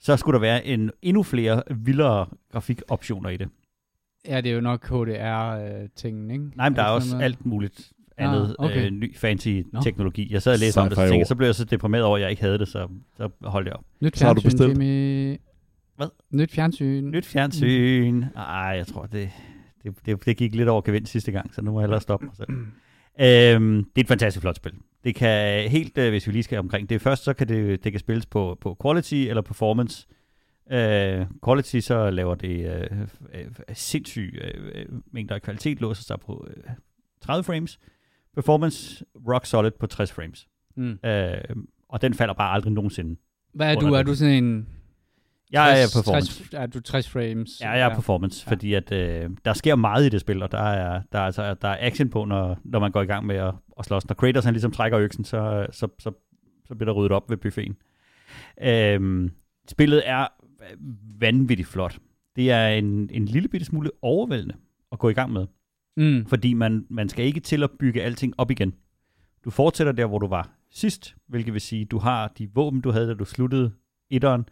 Så 0.00 0.16
skulle 0.16 0.34
der 0.34 0.40
være 0.40 0.66
en 0.66 0.90
endnu 1.02 1.22
flere 1.22 1.62
vildere 1.76 2.26
grafikoptioner 2.52 3.30
i 3.30 3.36
det. 3.36 3.48
Ja, 4.28 4.40
det 4.40 4.50
er 4.50 4.54
jo 4.54 4.60
nok 4.60 4.86
HDR-tingen, 4.88 6.30
ikke? 6.30 6.44
Nej, 6.56 6.68
men 6.68 6.76
der 6.76 6.82
er 6.82 6.86
Sådan 6.86 6.96
også 6.96 7.10
noget. 7.10 7.24
alt 7.24 7.46
muligt 7.46 7.92
andet 8.16 8.56
Ah, 8.58 8.64
okay. 8.64 8.84
øh, 8.86 8.90
ny 8.90 9.16
fancy 9.16 9.48
Nå. 9.72 9.80
teknologi. 9.82 10.32
Jeg 10.32 10.42
sad 10.42 10.52
og 10.52 10.58
læste 10.58 10.78
om 10.78 10.88
det, 10.88 10.96
så, 10.96 11.02
Sci-fi 11.04 11.08
tænkte, 11.10 11.28
så 11.28 11.34
blev 11.34 11.48
jeg 11.48 11.54
så 11.54 11.64
deprimeret 11.64 12.04
over, 12.04 12.16
at 12.16 12.22
jeg 12.22 12.30
ikke 12.30 12.42
havde 12.42 12.58
det, 12.58 12.68
så, 12.68 12.88
så 13.16 13.28
holdt 13.42 13.66
jeg 13.66 13.74
op. 13.76 13.84
Nyt 14.00 14.18
Så 14.18 14.26
har 14.26 14.34
du 14.34 14.40
fjernsyn, 14.40 14.58
bestilt? 14.58 14.82
Jimmy. 14.82 15.36
Hvad? 15.96 16.06
Nyt 16.30 16.50
fjernsyn. 16.52 17.10
Nyt 17.10 17.26
fjernsyn. 17.26 18.22
Ej, 18.36 18.74
jeg 18.76 18.86
tror, 18.86 19.06
det, 19.06 19.30
det, 19.82 19.94
det, 20.06 20.24
det 20.26 20.36
gik 20.36 20.54
lidt 20.54 20.68
over 20.68 20.82
gevind 20.82 21.06
sidste 21.06 21.32
gang, 21.32 21.54
så 21.54 21.62
nu 21.62 21.72
må 21.72 21.80
jeg 21.80 21.84
hellere 21.84 22.00
stoppe 22.00 22.26
mig 22.26 22.36
selv. 22.36 22.48
øhm, 23.26 23.84
det 23.84 24.00
er 24.00 24.04
et 24.04 24.08
fantastisk 24.08 24.40
flot 24.40 24.56
spil. 24.56 24.72
Det 25.04 25.14
kan 25.14 25.70
helt, 25.70 25.98
øh, 25.98 26.10
hvis 26.10 26.26
vi 26.26 26.32
lige 26.32 26.42
skal 26.42 26.58
omkring 26.58 26.90
det 26.90 27.00
først, 27.00 27.24
så 27.24 27.32
kan 27.32 27.48
det, 27.48 27.84
det 27.84 27.92
kan 27.92 27.98
spilles 28.00 28.26
på, 28.26 28.58
på 28.60 28.76
quality 28.82 29.14
eller 29.14 29.42
performance. 29.42 30.06
Øh, 30.70 31.26
quality, 31.44 31.78
så 31.80 32.10
laver 32.10 32.34
det 32.34 32.80
øh, 32.80 33.00
øh, 33.34 33.46
sindssyg 33.72 34.38
øh, 34.40 34.70
øh, 34.74 34.86
mængder 35.12 35.34
af 35.34 35.42
kvalitet, 35.42 35.80
låser 35.80 36.02
sig 36.02 36.20
på 36.20 36.46
øh, 36.50 36.62
30 37.20 37.44
frames. 37.44 37.78
Performance, 38.34 39.04
rock 39.28 39.46
solid 39.46 39.70
på 39.70 39.86
60 39.86 40.12
frames. 40.12 40.48
Mm. 40.76 40.98
Øh, 41.04 41.38
og 41.88 42.02
den 42.02 42.14
falder 42.14 42.34
bare 42.34 42.52
aldrig 42.52 42.72
nogensinde. 42.72 43.16
Hvad 43.54 43.72
er 43.72 43.80
du? 43.80 43.86
Er 43.86 44.02
du 44.02 44.14
sådan 44.14 44.44
en... 44.44 44.68
Jeg 45.52 45.70
er 45.82 45.86
60, 45.86 45.94
performance. 45.94 46.38
60, 46.42 46.54
er 46.54 46.66
du 46.66 46.80
60 46.80 47.08
frames? 47.08 47.60
Ja, 47.60 47.70
jeg 47.70 47.80
er 47.90 47.94
performance, 47.94 48.44
Ja. 48.46 48.50
ja. 48.50 48.54
fordi 48.54 48.74
at, 48.74 48.92
øh, 48.92 49.30
der 49.44 49.52
sker 49.52 49.74
meget 49.76 50.06
i 50.06 50.08
det 50.08 50.20
spil, 50.20 50.42
og 50.42 50.52
der 50.52 50.58
er, 50.62 51.02
der 51.12 51.18
er, 51.18 51.22
altså, 51.22 51.54
der 51.54 51.68
er 51.68 51.76
action 51.86 52.10
på, 52.10 52.24
når, 52.24 52.58
når 52.64 52.78
man 52.78 52.90
går 52.92 53.02
i 53.02 53.06
gang 53.06 53.26
med 53.26 53.36
at, 53.36 53.54
at 53.78 53.84
slås. 53.84 54.08
Når 54.08 54.14
Kratos 54.14 54.44
han 54.44 54.54
ligesom 54.54 54.70
trækker 54.72 54.98
øksen, 54.98 55.24
så, 55.24 55.66
så, 55.70 55.88
så, 55.98 56.10
så 56.66 56.74
bliver 56.74 56.84
der 56.92 56.92
ryddet 56.92 57.12
op 57.12 57.30
ved 57.30 57.36
buffeten. 57.36 57.76
Øhm, 58.62 59.30
spillet 59.68 60.02
er 60.08 60.26
vanvittigt 61.20 61.68
flot. 61.68 61.98
Det 62.36 62.50
er 62.50 62.68
en, 62.68 63.10
en 63.12 63.24
lille 63.24 63.48
bitte 63.48 63.66
smule 63.66 63.90
overvældende 64.02 64.54
at 64.92 64.98
gå 64.98 65.08
i 65.08 65.12
gang 65.14 65.32
med, 65.32 65.46
Mm. 65.96 66.26
fordi 66.26 66.54
man, 66.54 66.86
man 66.90 67.08
skal 67.08 67.24
ikke 67.24 67.40
til 67.40 67.62
at 67.62 67.70
bygge 67.78 68.02
alting 68.02 68.34
op 68.38 68.50
igen. 68.50 68.74
Du 69.44 69.50
fortsætter 69.50 69.92
der, 69.92 70.06
hvor 70.06 70.18
du 70.18 70.26
var 70.28 70.50
sidst, 70.70 71.14
hvilket 71.28 71.52
vil 71.52 71.60
sige, 71.60 71.84
du 71.84 71.98
har 71.98 72.28
de 72.38 72.48
våben, 72.54 72.80
du 72.80 72.90
havde, 72.90 73.08
da 73.08 73.14
du 73.14 73.24
sluttede 73.24 73.72
etteren. 74.10 74.44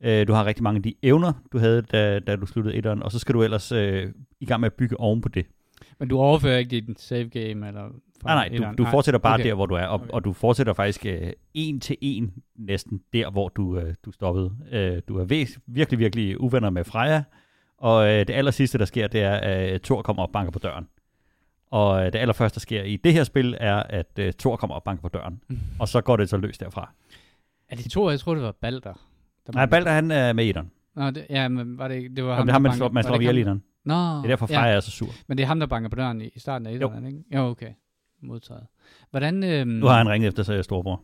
Øh, 0.00 0.26
du 0.28 0.32
har 0.32 0.44
rigtig 0.44 0.62
mange 0.62 0.76
af 0.76 0.82
de 0.82 0.94
evner, 1.02 1.32
du 1.52 1.58
havde, 1.58 1.82
da, 1.82 2.18
da 2.18 2.36
du 2.36 2.46
sluttede 2.46 2.76
etteren, 2.76 3.02
og 3.02 3.12
så 3.12 3.18
skal 3.18 3.34
du 3.34 3.42
ellers 3.42 3.72
øh, 3.72 4.12
i 4.40 4.44
gang 4.46 4.60
med 4.60 4.66
at 4.66 4.74
bygge 4.74 5.00
oven 5.00 5.20
på 5.20 5.28
det. 5.28 5.46
Men 5.98 6.08
du 6.08 6.18
overfører 6.18 6.58
ikke 6.58 6.80
dit 6.80 7.00
save 7.00 7.28
game? 7.28 7.68
Eller 7.68 7.88
fra 8.22 8.34
Nej, 8.34 8.34
nej, 8.34 8.54
etteren? 8.56 8.76
du, 8.76 8.84
du 8.84 8.90
fortsætter 8.90 9.18
bare 9.18 9.34
okay. 9.34 9.44
der, 9.44 9.54
hvor 9.54 9.66
du 9.66 9.74
er, 9.74 9.86
og, 9.86 9.94
Okay. 10.00 10.10
og 10.12 10.24
du 10.24 10.32
fortsætter 10.32 10.72
faktisk 10.72 11.06
øh, 11.06 11.32
en 11.54 11.80
til 11.80 11.96
en 12.00 12.32
næsten 12.56 13.00
der, 13.12 13.30
hvor 13.30 13.48
du, 13.48 13.78
øh, 13.78 13.94
du 14.04 14.12
stoppede. 14.12 14.52
Øh, 14.72 15.02
du 15.08 15.18
er 15.18 15.24
væs, 15.24 15.58
virkelig, 15.66 15.98
virkelig 15.98 16.40
uvenner 16.40 16.70
med 16.70 16.84
Freja, 16.84 17.22
og 17.78 18.06
øh, 18.08 18.18
det 18.18 18.30
aller 18.30 18.50
sidste, 18.50 18.78
der 18.78 18.84
sker, 18.84 19.06
det 19.06 19.20
er, 19.22 19.32
at 19.34 19.72
øh, 19.74 19.80
Thor 19.80 20.02
kommer 20.02 20.22
og 20.22 20.30
banker 20.30 20.50
på 20.50 20.58
døren. 20.58 20.88
Og 21.70 22.00
øh, 22.00 22.12
det 22.12 22.18
allerførste, 22.18 22.54
der 22.54 22.60
sker 22.60 22.82
i 22.82 22.96
det 22.96 23.12
her 23.12 23.24
spil, 23.24 23.56
er, 23.60 23.76
at 23.76 24.10
øh, 24.18 24.32
Thor 24.32 24.56
kommer 24.56 24.74
og 24.74 24.82
banker 24.82 25.02
på 25.02 25.08
døren. 25.08 25.40
Og 25.80 25.88
så 25.88 26.00
går 26.00 26.16
det 26.16 26.28
så 26.28 26.36
løs 26.36 26.58
derfra. 26.58 26.92
Er 27.68 27.76
det 27.76 27.90
to? 27.90 28.10
Jeg 28.10 28.20
tror 28.20 28.34
det 28.34 28.42
var 28.42 28.52
Balder. 28.60 29.00
Der 29.46 29.52
Nej, 29.54 29.66
Balder 29.66 29.90
han 29.92 30.10
er 30.10 30.32
med 30.32 30.44
i 30.46 30.52
den. 30.52 30.70
Nå, 30.94 31.10
det, 31.10 31.26
ja, 31.30 31.48
men 31.48 31.78
var 31.78 31.88
det. 31.88 32.16
Det 32.16 32.24
var 32.24 32.36
Jamen, 32.36 32.38
ham, 32.38 32.46
det 32.46 32.50
er 32.50 32.52
ham, 32.52 32.62
man 32.62 32.72
slår, 32.72 32.88
man 32.88 33.04
slår 33.04 33.20
ihjel 33.20 33.38
i 33.38 33.42
den. 33.44 33.62
Nå, 33.84 33.94
Det 33.94 34.00
er 34.00 34.22
derfor, 34.22 34.46
Freja 34.46 34.64
ja. 34.64 34.76
er 34.76 34.80
så 34.80 34.90
sur. 34.90 35.08
Men 35.26 35.38
det 35.38 35.42
er 35.42 35.46
ham, 35.46 35.60
der 35.60 35.66
banker 35.66 35.88
på 35.88 35.96
døren 35.96 36.20
i, 36.20 36.28
i 36.34 36.38
starten 36.38 36.66
af 36.66 36.72
etteren, 36.72 37.06
ikke? 37.06 37.24
Jo, 37.34 37.40
okay. 37.40 37.70
Modtaget. 38.22 38.66
Hvordan... 39.10 39.44
Øhm, 39.44 39.68
Nu 39.68 39.86
har 39.86 39.98
han 39.98 40.08
ringet 40.08 40.28
efter 40.28 40.42
sig 40.42 40.64
storbror. 40.64 41.02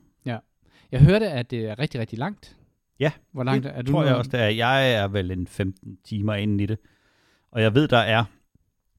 Jeg 0.92 1.00
hørte, 1.00 1.30
at 1.30 1.50
det 1.50 1.66
er 1.68 1.78
rigtig, 1.78 2.00
rigtig 2.00 2.18
langt. 2.18 2.56
Ja, 3.00 3.12
Hvor 3.32 3.44
langt 3.44 3.64
det 3.64 3.72
er 3.76 3.82
du? 3.82 3.92
tror 3.92 4.02
jeg 4.02 4.12
nu? 4.12 4.18
også, 4.18 4.30
det 4.30 4.40
er. 4.40 4.48
Jeg 4.48 4.94
er 4.94 5.08
vel 5.08 5.30
en 5.30 5.46
15 5.46 5.98
timer 6.04 6.34
inde 6.34 6.64
i 6.64 6.66
det. 6.66 6.78
Og 7.52 7.62
jeg 7.62 7.74
ved, 7.74 7.88
der 7.88 7.98
er 7.98 8.24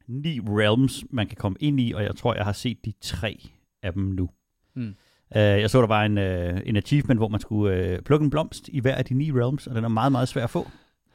ni 0.08 0.40
realms, 0.40 1.04
man 1.10 1.28
kan 1.28 1.38
komme 1.38 1.58
ind 1.60 1.80
i, 1.80 1.92
og 1.92 2.04
jeg 2.04 2.16
tror, 2.16 2.36
jeg 2.36 2.46
har 2.46 2.52
set 2.52 2.86
de 2.86 2.94
tre 3.02 3.40
af 3.84 3.94
dem 3.94 4.04
nu. 4.04 4.30
Mm. 4.76 4.96
Uh, 5.36 5.40
jeg 5.40 5.70
så, 5.70 5.82
der 5.82 5.88
var 5.88 6.04
en, 6.04 6.18
uh, 6.18 6.62
en 6.66 6.76
achievement, 6.76 7.20
hvor 7.20 7.28
man 7.28 7.40
skulle 7.40 7.94
uh, 7.94 8.04
plukke 8.04 8.24
en 8.24 8.30
blomst 8.30 8.68
i 8.68 8.80
hver 8.80 8.96
af 8.96 9.06
de 9.06 9.14
ni 9.14 9.32
realms, 9.32 9.68
og 9.68 9.76
den 9.76 9.84
er 9.84 9.88
meget, 9.88 10.12
meget 10.12 10.28
svær 10.28 10.44
at 10.44 10.50
få. 10.50 10.68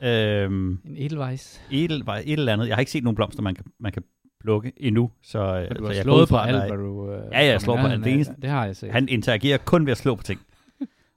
Uh, 0.02 0.06
En 0.06 0.80
Edelweiss. 0.96 1.60
var 2.06 2.16
et 2.16 2.32
eller 2.32 2.52
andet. 2.52 2.68
Jeg 2.68 2.76
har 2.76 2.80
ikke 2.80 2.92
set 2.92 3.04
nogen 3.04 3.16
blomster, 3.16 3.42
man 3.42 3.54
kan, 3.54 3.64
man 3.80 3.92
kan 3.92 4.02
plukke 4.40 4.72
endnu, 4.76 5.10
så, 5.22 5.66
du 5.70 5.74
så 5.76 5.82
har 5.86 5.92
jeg 5.92 6.02
slået 6.02 6.28
på 6.28 6.36
alt, 6.36 6.66
hvad 6.66 6.78
du... 6.78 7.12
Øh, 7.12 7.22
Ja, 7.32 7.40
ja, 7.40 7.46
jeg 7.50 7.60
slår 7.60 7.76
på 7.76 7.86
alt. 7.86 8.04
Det 8.04 8.34
Det 8.42 8.50
har 8.50 8.64
jeg 8.66 8.76
set. 8.76 8.92
Han 8.92 9.08
interagerer 9.08 9.58
kun 9.58 9.86
ved 9.86 9.92
at 9.92 9.98
slå 9.98 10.14
på 10.14 10.22
ting. 10.22 10.40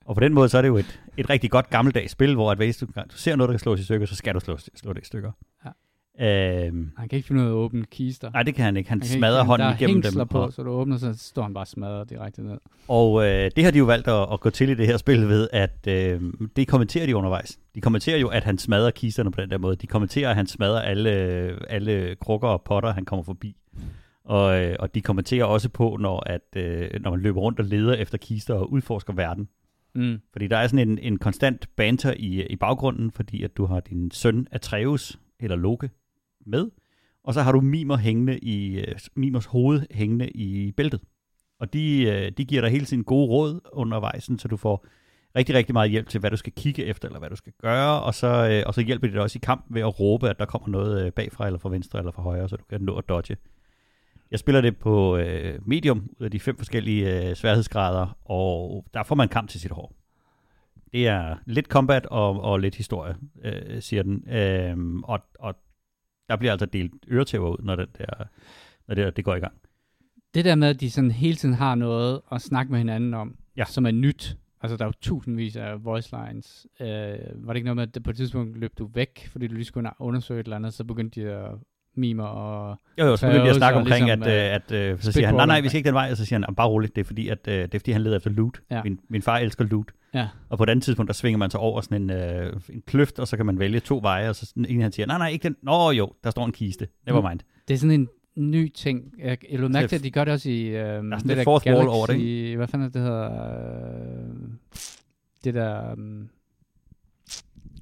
Og 0.06 0.16
på 0.16 0.20
den 0.20 0.34
måde, 0.34 0.50
så 0.50 0.58
er 0.58 0.62
det 0.62 0.70
jo 0.70 0.78
et, 0.78 1.02
et 1.18 1.30
rigtig 1.30 1.52
godt 1.52 1.70
gammeldags 1.70 2.12
spil, 2.12 2.34
hvor 2.36 2.52
at 2.52 2.58
hvis 2.58 2.78
du, 2.78 2.86
du 2.86 3.18
ser 3.18 3.36
noget, 3.36 3.48
der 3.48 3.54
kan 3.54 3.60
slås 3.60 3.80
i 3.80 3.84
stykker, 3.84 4.08
så 4.08 4.16
skal 4.16 4.34
du 4.34 4.40
slå, 4.40 4.58
slå 4.76 4.94
det 4.94 5.02
i 5.02 5.06
stykker. 5.06 5.32
Ja. 5.66 5.70
Øhm, 6.20 6.92
Han 6.98 7.10
kan 7.10 7.18
ikke 7.18 7.28
finde 7.28 7.42
ud 7.42 7.46
af 7.48 7.52
at 7.52 7.56
åbne 7.56 7.86
kister. 7.86 8.32
nej, 8.32 8.44
det 8.44 8.56
kan 8.56 8.66
han 8.66 8.78
ikke. 8.78 8.90
Han, 8.90 9.02
Han 9.02 9.08
smadrer 9.08 9.40
ikke, 9.42 9.48
hånden 9.48 9.74
igennem 9.80 10.02
dem. 10.02 10.28
på, 10.28 10.38
Og, 10.40 10.54
så 10.54 10.64
du 10.64 10.70
åbner, 10.70 10.98
så 10.98 11.14
står 11.18 11.44
han 11.44 11.54
bare 11.54 11.66
smadret 11.66 12.10
direkte 12.10 12.44
ned. 12.44 12.58
og 12.88 13.26
øh, 13.28 13.52
det 13.56 13.64
har 13.64 13.72
de 13.72 13.78
jo 13.78 13.86
valgt 13.86 14.08
at, 14.08 14.28
at 14.34 14.40
gå 14.40 14.50
til 14.50 14.70
i 14.70 14.74
det 14.74 14.88
her 14.88 14.98
spil 14.98 15.28
ved, 15.28 15.48
at 15.54 15.88
øh, 15.88 16.22
det 16.56 16.68
kommenterer 16.68 17.06
de 17.06 17.16
undervejs. 17.16 17.60
De 17.76 17.82
kommenterer 17.82 18.18
jo, 18.18 18.28
at 18.28 18.44
han 18.44 18.58
smadrer 18.58 18.92
kisterne 18.92 19.32
på 19.32 19.42
den 19.42 19.50
der 19.50 19.58
måde. 19.58 19.76
De 19.76 19.88
kommenterer, 19.88 20.30
at 20.30 20.36
han 20.36 20.48
smadrer 20.48 20.82
alle, 20.82 21.10
alle 21.70 22.16
krukker 22.22 22.48
og 22.48 22.62
potter, 22.62 22.94
han 22.94 23.06
kommer 23.06 23.24
forbi. 23.24 23.56
Og, 24.26 24.60
øh, 24.66 24.76
og 24.80 24.96
de 24.96 25.02
kommenterer 25.02 25.46
også 25.46 25.70
på, 25.70 25.98
når, 26.00 26.24
at, 26.26 26.42
øh, 26.56 26.90
når 27.02 27.12
man 27.12 27.20
løber 27.20 27.42
rundt 27.42 27.60
og 27.60 27.66
leder 27.66 27.94
efter 27.94 28.18
kister 28.18 28.54
og 28.54 28.72
udforsker 28.72 29.14
verden. 29.14 29.48
Mm. 29.96 30.18
Fordi 30.32 30.48
der 30.48 30.58
er 30.58 30.68
sådan 30.68 30.90
en, 30.90 31.00
en 31.00 31.18
konstant 31.18 31.68
banter 31.76 32.14
i, 32.18 32.46
i 32.48 32.56
baggrunden, 32.56 33.12
fordi 33.12 33.44
at 33.44 33.58
du 33.58 33.66
har 33.66 33.80
din 33.80 34.12
søn 34.12 34.48
Atreus, 34.52 35.20
eller 35.40 35.56
Loke, 35.56 35.90
med. 36.46 36.72
Og 37.24 37.34
så 37.34 37.42
har 37.42 37.52
du 37.52 37.62
Mimer 37.62 37.98
hængende 37.98 38.40
i, 38.40 38.80
øh, 38.80 38.96
Mimers 39.16 39.46
hoved 39.46 39.82
hængende 39.92 40.30
i 40.30 40.72
bæltet. 40.72 41.02
Og 41.60 41.74
de, 41.74 42.04
øh, 42.04 42.32
de 42.38 42.46
giver 42.46 42.62
dig 42.62 42.72
hele 42.72 42.86
tiden 42.86 43.04
gode 43.04 43.28
råd 43.28 43.60
undervejs, 43.74 44.30
så 44.38 44.48
du 44.48 44.58
får 44.58 44.86
rigtig, 45.36 45.56
rigtig 45.56 45.74
meget 45.74 45.92
hjælp 45.92 46.10
til, 46.10 46.20
hvad 46.20 46.30
du 46.30 46.38
skal 46.38 46.54
kigge 46.54 46.86
efter, 46.86 47.08
eller 47.08 47.20
hvad 47.20 47.30
du 47.30 47.36
skal 47.36 47.54
gøre. 47.62 48.02
Og 48.02 48.14
så, 48.14 48.50
øh, 48.52 48.64
og 48.66 48.74
så 48.74 48.82
hjælper 48.82 49.08
de 49.08 49.14
dig 49.14 49.22
også 49.22 49.38
i 49.38 49.44
kamp 49.44 49.66
ved 49.70 49.82
at 49.82 50.00
råbe, 50.00 50.30
at 50.30 50.40
der 50.40 50.46
kommer 50.46 50.68
noget 50.68 51.14
bagfra, 51.14 51.46
eller 51.46 51.60
fra 51.60 51.70
venstre, 51.70 52.00
eller 52.00 52.12
fra 52.12 52.22
højre, 52.22 52.50
så 52.50 52.56
du 52.56 52.64
kan 52.70 52.82
nå 52.82 52.96
at 52.96 53.10
dodge. 53.10 53.38
Jeg 54.32 54.40
spiller 54.40 54.62
det 54.62 54.78
på 54.78 55.18
øh, 55.18 55.60
medium, 55.68 56.10
ud 56.20 56.26
af 56.26 56.32
de 56.32 56.40
fem 56.40 56.58
forskellige 56.58 57.30
øh, 57.30 57.36
sværhedsgrader, 57.36 58.18
og 58.26 58.86
der 58.94 59.04
får 59.04 59.16
man 59.16 59.30
kamp 59.30 59.50
til 59.50 59.60
sit 59.60 59.72
hår. 59.72 59.94
Det 60.92 61.08
er 61.08 61.36
lidt 61.46 61.66
combat 61.66 62.06
og, 62.06 62.42
og 62.42 62.60
lidt 62.60 62.76
historie, 62.76 63.16
øh, 63.44 63.82
siger 63.82 64.04
den. 64.04 64.30
Øh, 64.30 64.78
og, 65.04 65.20
og 65.40 65.56
der 66.32 66.38
bliver 66.38 66.52
altså 66.52 66.66
delt 66.66 66.94
øretæver 67.08 67.50
ud, 67.50 67.58
når, 67.64 67.76
det, 67.76 67.98
der, 67.98 68.06
når 68.88 68.96
det, 68.96 69.18
det 69.18 69.26
går 69.26 69.36
i 69.36 69.40
gang. 69.40 69.54
Det 70.34 70.46
der 70.46 70.56
med, 70.56 70.68
at 70.68 70.82
de 70.82 70.92
sådan 70.92 71.12
hele 71.12 71.36
tiden 71.36 71.56
har 71.56 71.76
noget 71.76 72.22
at 72.32 72.42
snakke 72.42 72.72
med 72.72 72.80
hinanden 72.80 73.14
om, 73.14 73.36
Ja. 73.58 73.66
som 73.66 73.86
er 73.86 73.92
nyt. 73.92 74.38
Altså, 74.62 74.78
der 74.78 74.84
er 74.84 74.88
jo 74.88 74.94
tusindvis 75.02 75.56
af 75.56 75.86
voice 75.86 76.16
lines. 76.28 76.68
Øh, 76.80 76.88
var 77.36 77.54
det 77.54 77.56
ikke 77.56 77.66
noget 77.66 77.76
med, 77.76 77.88
at 77.96 78.04
på 78.04 78.10
et 78.10 78.16
tidspunkt 78.16 78.58
løb 78.58 78.72
du 78.78 78.90
væk, 78.94 79.28
fordi 79.32 79.48
du 79.48 79.54
lige 79.54 79.66
skulle 79.66 79.90
undersøge 80.00 80.40
et 80.40 80.44
eller 80.44 80.56
andet, 80.56 80.74
så 80.74 80.84
begyndte 80.84 81.22
de 81.22 81.30
at 81.30 81.52
mimer 81.96 82.24
og... 82.24 82.78
Jo, 83.00 83.06
jo, 83.06 83.18
så 83.18 83.26
begynder 83.28 83.44
de 83.44 83.50
at 83.50 83.56
snakke 83.56 83.80
omkring, 83.80 84.06
ligesom, 84.06 84.22
at, 84.24 84.72
øh, 84.72 84.82
at 84.86 84.92
øh, 84.94 85.00
så 85.00 85.12
siger 85.12 85.26
han, 85.26 85.36
nej, 85.36 85.46
nej, 85.46 85.62
vi 85.62 85.68
skal 85.68 85.78
ikke 85.78 85.88
den 85.88 85.94
vej, 85.94 86.12
og 86.12 86.18
så 86.18 86.26
siger 86.26 86.40
han, 86.40 86.46
"Ah, 86.50 86.56
bare 86.56 86.68
roligt, 86.68 86.96
det 86.96 87.02
er 87.02 87.06
fordi, 87.06 87.28
at, 87.30 87.48
øh, 87.48 87.54
det 87.54 87.76
er 87.76 87.80
fordi 87.80 87.92
han 87.92 88.02
leder 88.02 88.16
efter 88.18 88.30
loot. 88.30 88.62
Ja. 88.72 88.84
Min, 88.84 89.00
min 89.10 89.22
far 89.22 89.38
elsker 89.38 89.66
loot. 89.66 89.92
Ja, 90.14 90.28
Og 90.50 90.58
på 90.58 90.64
et 90.64 90.70
andet 90.70 90.84
tidspunkt, 90.84 91.08
der 91.08 91.14
svinger 91.14 91.38
man 91.38 91.52
sig 91.52 91.60
over 91.60 91.82
sådan 91.82 92.02
en, 92.02 92.10
øh, 92.10 92.54
en 92.70 92.82
kløft, 92.88 93.20
og 93.20 93.28
så 93.28 93.38
kan 93.38 93.46
man 93.46 93.60
vælge 93.60 93.80
to 93.80 94.00
veje, 94.04 94.30
og 94.30 94.36
så 94.36 94.46
sådan, 94.46 94.66
en 94.70 94.82
han 94.82 94.92
siger, 94.92 95.06
nej, 95.08 95.18
nej, 95.18 95.30
ikke 95.30 95.44
den. 95.44 95.56
Nå 95.64 95.92
jo, 95.92 96.14
der 96.24 96.30
står 96.32 96.46
en 96.46 96.52
kiste. 96.52 96.88
Never 97.08 97.22
Mm. 97.22 97.28
mind. 97.28 97.40
det 97.68 97.74
er 97.74 97.78
sådan 97.78 97.92
en 98.36 98.52
ny 98.52 98.72
ting. 98.74 99.14
Jeg, 99.20 99.38
jeg 99.52 99.60
lod 99.60 99.70
mærke 99.70 99.88
til, 99.88 99.96
at 99.96 100.04
de 100.04 100.12
gør 100.12 100.26
det 100.26 100.34
også 100.34 100.50
i... 100.50 100.62
Øh, 100.68 100.76
sådan 100.86 101.12
det 101.12 101.26
lidt 101.26 101.38
der 101.38 101.44
fourth 101.44 101.68
wall 101.68 101.78
Galaxy, 101.78 101.96
over 101.98 102.06
det, 102.08 102.58
Hvad 102.58 102.68
fanden 102.68 102.88
er 102.88 102.92
det 102.92 103.02
hedder? 103.02 103.32
Øh, 104.30 104.36
det 105.44 105.54
der... 105.54 105.94
Um, 105.94 106.30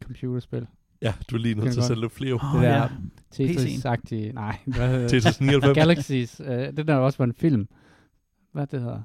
computerspil. 0.04 0.68
Ja, 1.02 1.14
du 1.30 1.36
er 1.36 1.40
lige 1.40 1.56
nødt 1.56 1.72
til 1.74 1.80
at 1.80 1.86
sætte 1.86 2.02
lidt 2.02 2.12
flere 2.12 2.34
ord. 2.34 2.44
Åh, 2.56 2.62
det 2.62 2.70
der 2.70 2.76
ja. 2.78 2.88
Tetris-agtige... 3.32 4.32
Nej, 4.34 4.58
hvad 4.66 4.88
hedder 4.88 5.00
det? 5.02 5.10
Tetris 5.10 5.42
99. 5.42 5.76
Galaxies. 5.78 6.42
Øh, 6.46 6.48
det 6.78 6.88
der 6.88 6.96
også 6.96 7.18
var 7.18 7.26
en 7.26 7.34
film. 7.34 7.68
Hvad 8.54 8.68
det 8.68 8.82
hedder? 8.82 9.02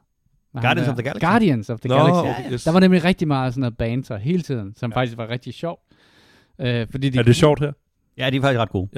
Guardians 0.63 0.89
of 0.89 0.95
the 0.95 1.03
Galaxy. 1.03 1.25
Guardians 1.25 1.71
of 1.71 1.81
the 1.81 1.89
Nå, 1.89 1.95
Galaxy. 1.97 2.41
okay, 2.41 2.53
yes. 2.53 2.65
Der 2.65 2.73
var 2.73 2.81
nemlig 2.81 3.05
rigtig 3.05 3.29
meget 3.29 3.55
sådan 3.55 3.61
noget 3.61 3.77
banter 3.77 4.17
hele 4.17 4.43
tiden, 4.43 4.75
som 4.77 4.91
Ja. 4.91 4.95
ja. 4.95 5.01
faktisk 5.01 5.19
var 5.19 5.29
rigtig 5.29 5.55
sjov. 5.55 5.79
Øh, 6.59 6.87
fordi 6.91 7.09
de 7.11 7.19
Er 7.19 7.23
det 7.23 7.37
sjovt 7.37 7.61
her? 7.61 7.73
Ja, 8.19 8.31
de 8.31 8.37
er 8.37 8.41
faktisk 8.41 8.59
ret 8.59 8.71
gode. 8.71 8.89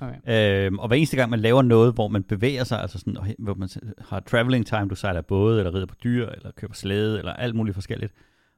Okay. 0.00 0.66
Øhm, 0.66 0.78
og 0.78 0.88
hver 0.88 0.96
eneste 0.96 1.16
gang, 1.16 1.30
man 1.30 1.40
laver 1.40 1.62
noget, 1.62 1.94
hvor 1.94 2.08
man 2.08 2.22
bevæger 2.22 2.64
sig, 2.64 2.80
altså 2.80 2.98
sådan, 2.98 3.16
hvor 3.38 3.54
man 3.54 3.68
har 4.08 4.20
traveling 4.20 4.66
time, 4.66 4.88
du 4.88 4.94
sejler 4.94 5.20
både, 5.22 5.58
eller 5.60 5.74
rider 5.74 5.86
på 5.86 5.94
dyr, 6.04 6.28
eller 6.28 6.50
kører 6.56 6.68
på 6.68 6.74
slæde, 6.74 7.18
eller 7.18 7.32
alt 7.32 7.54
muligt 7.54 7.74
forskelligt, 7.74 8.12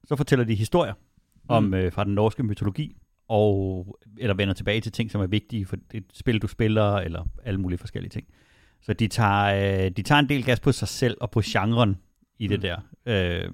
så 0.04 0.16
fortæller 0.16 0.44
de 0.44 0.54
historier 0.54 0.92
om 1.48 1.64
Mm. 1.64 1.74
øh, 1.74 1.92
fra 1.92 2.04
den 2.04 2.14
norske 2.14 2.42
mytologi, 2.42 2.96
og, 3.28 3.86
eller 4.18 4.34
vender 4.34 4.54
tilbage 4.54 4.80
til 4.80 4.92
ting, 4.92 5.10
som 5.10 5.20
er 5.20 5.26
vigtige 5.26 5.66
for 5.66 5.76
det 5.92 6.04
spil, 6.14 6.38
du 6.42 6.46
spiller, 6.46 6.94
eller 6.96 7.24
alle 7.44 7.60
mulige 7.60 7.78
forskellige 7.78 8.10
ting. 8.10 8.26
Så 8.82 8.92
de 8.92 9.08
tager, 9.08 9.84
øh, 9.84 9.90
de 9.90 10.02
tager 10.02 10.18
en 10.18 10.28
del 10.28 10.44
gas 10.44 10.60
på 10.60 10.72
sig 10.72 10.88
selv 10.88 11.16
og 11.20 11.30
på 11.30 11.40
genren 11.44 11.96
i 12.38 12.46
det 12.46 12.58
Mm. 12.58 12.62
der. 12.62 12.76
Øh, 13.44 13.50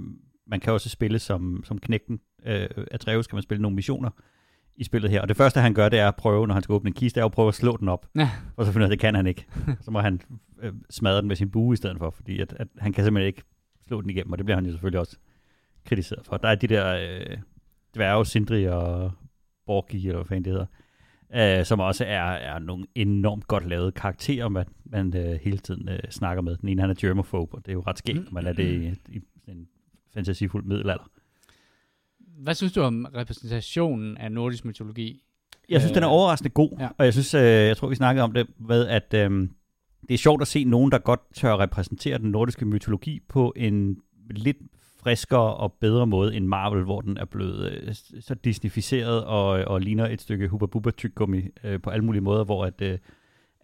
man 0.47 0.61
kan 0.61 0.73
også 0.73 0.89
spille 0.89 1.19
som, 1.19 1.63
som 1.65 1.79
knægten 1.79 2.21
øh, 2.47 2.69
Atreus, 2.91 3.27
kan 3.27 3.37
man 3.37 3.43
spille 3.43 3.63
nogle 3.63 3.75
missioner 3.75 4.11
i 4.77 4.85
spillet 4.85 5.11
her. 5.11 5.21
Og 5.21 5.29
det 5.29 5.37
første, 5.37 5.61
han 5.61 5.75
gør, 5.75 5.89
det 5.89 5.99
er 5.99 6.09
at 6.09 6.17
prøve, 6.17 6.47
når 6.47 6.55
han 6.55 6.63
skal 6.63 6.73
åbne 6.73 6.89
en 6.89 6.95
kiste, 6.95 7.21
er 7.21 7.25
at 7.25 7.33
prøve 7.33 7.49
at 7.49 7.55
slå 7.55 7.77
den 7.77 7.89
op. 7.89 8.07
Ja. 8.17 8.31
Og 8.57 8.67
så 8.67 8.73
finder 8.73 8.87
at 8.87 8.91
det 8.91 8.99
kan 8.99 9.15
han 9.15 9.27
ikke. 9.27 9.47
Så 9.85 9.91
må 9.91 10.01
han 10.01 10.21
øh, 10.63 10.73
smadre 10.91 11.19
den 11.21 11.29
med 11.29 11.37
sin 11.37 11.51
bue 11.51 11.73
i 11.73 11.77
stedet 11.77 11.99
for, 11.99 12.11
fordi 12.11 12.41
at, 12.41 12.53
at 12.59 12.69
han 12.79 12.93
kan 12.93 13.05
simpelthen 13.05 13.27
ikke 13.27 13.43
slå 13.87 14.01
den 14.01 14.11
igennem, 14.11 14.33
og 14.33 14.39
det 14.39 14.45
bliver 14.47 14.57
han 14.57 14.65
jo 14.67 14.73
selvfølgelig 14.73 15.01
også 15.01 15.17
kritiseret 15.85 16.27
for. 16.27 16.37
Der 16.37 16.49
er 16.49 16.55
de 16.55 16.67
der 16.67 16.97
øh, 17.31 17.37
dværge, 17.95 18.27
Sindri 18.27 18.65
og 18.65 19.13
Borgi, 19.67 20.09
eller 20.09 20.19
hvad 20.19 20.27
fanden 20.29 20.45
det 20.45 20.53
hedder, 20.53 20.67
øh, 21.35 21.65
som 21.65 21.81
også 21.81 22.05
er, 22.05 22.23
er 22.23 22.59
nogle 22.59 22.85
enormt 22.95 23.47
godt 23.47 23.69
lavede 23.69 23.93
karakterer, 23.93 24.49
man, 24.49 24.65
man 24.85 25.17
øh, 25.17 25.39
hele 25.43 25.59
tiden 25.59 25.89
øh, 25.89 25.99
snakker 26.11 26.43
med. 26.43 26.57
Den 26.57 26.69
ene, 26.69 26.81
han 26.81 26.91
er 26.91 26.95
germophobe, 26.95 27.55
og 27.55 27.67
det 27.67 27.69
er 27.69 27.75
jo 27.75 27.83
ret 27.87 27.99
skægt, 27.99 28.25
når 28.25 28.33
man 28.33 28.47
er 28.47 28.53
det 28.53 28.97
i, 29.09 29.17
i 29.17 29.23
en 29.49 29.69
fantasifuld 30.15 30.65
middelalder. 30.65 31.11
Hvad 32.39 32.55
synes 32.55 32.73
du 32.73 32.81
om 32.83 33.07
repræsentationen 33.15 34.17
af 34.17 34.33
nordisk 34.33 34.65
mytologi? 34.65 35.23
Jeg 35.69 35.81
synes, 35.81 35.91
Øh, 35.91 35.95
den 35.95 36.03
er 36.03 36.07
overraskende 36.07 36.51
god, 36.51 36.71
ja. 36.79 36.85
ja. 36.85 36.89
og 36.99 37.05
jeg 37.05 37.13
synes, 37.13 37.35
øh, 37.35 37.43
jeg 37.43 37.77
tror, 37.77 37.89
vi 37.89 37.95
snakkede 37.95 38.25
om 38.25 38.33
det 38.33 38.47
med, 38.59 38.87
at 38.87 39.15
øh, 39.15 39.49
det 40.09 40.15
er 40.15 40.19
sjovt 40.19 40.43
at 40.43 40.49
se 40.49 40.65
nogen, 40.65 40.93
der 40.93 40.99
godt 40.99 41.21
tør 41.35 41.57
repræsentere 41.57 42.19
den 42.19 42.31
nordiske 42.31 42.65
mytologi 42.65 43.21
på 43.29 43.53
en 43.57 43.97
lidt 44.31 44.57
friskere 45.03 45.55
og 45.55 45.73
bedre 45.81 46.07
måde 46.07 46.37
end 46.37 46.47
Marvel, 46.47 46.85
hvor 46.85 47.01
den 47.01 47.17
er 47.17 47.25
blevet 47.25 47.73
øh, 47.73 47.95
så 48.21 48.35
disnificeret 48.35 49.25
og, 49.25 49.49
og 49.49 49.81
ligner 49.81 50.07
et 50.09 50.21
stykke 50.21 50.49
Hubba 50.49 50.67
Bubba 50.67 50.91
tyggegummi 50.91 51.43
øh, 51.65 51.81
på 51.83 51.91
alle 51.91 52.05
mulige 52.05 52.23
måder, 52.23 52.45
hvor 52.45 52.65
at 52.65 52.83
øh, 52.83 52.99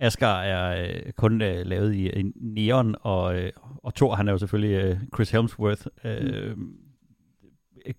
Asgard 0.00 0.46
er 0.46 0.84
øh, 0.84 1.12
kun 1.12 1.42
øh, 1.42 1.66
lavet 1.66 1.94
i, 1.94 2.10
i 2.10 2.32
neon, 2.36 2.94
og, 3.00 3.38
øh, 3.38 3.52
og 3.82 3.94
Thor, 3.94 4.14
han 4.14 4.28
er 4.28 4.32
jo 4.32 4.38
selvfølgelig 4.38 4.84
øh, 4.84 4.96
Chris 5.14 5.30
Helmsworth, 5.30 5.86
øh, 6.04 6.56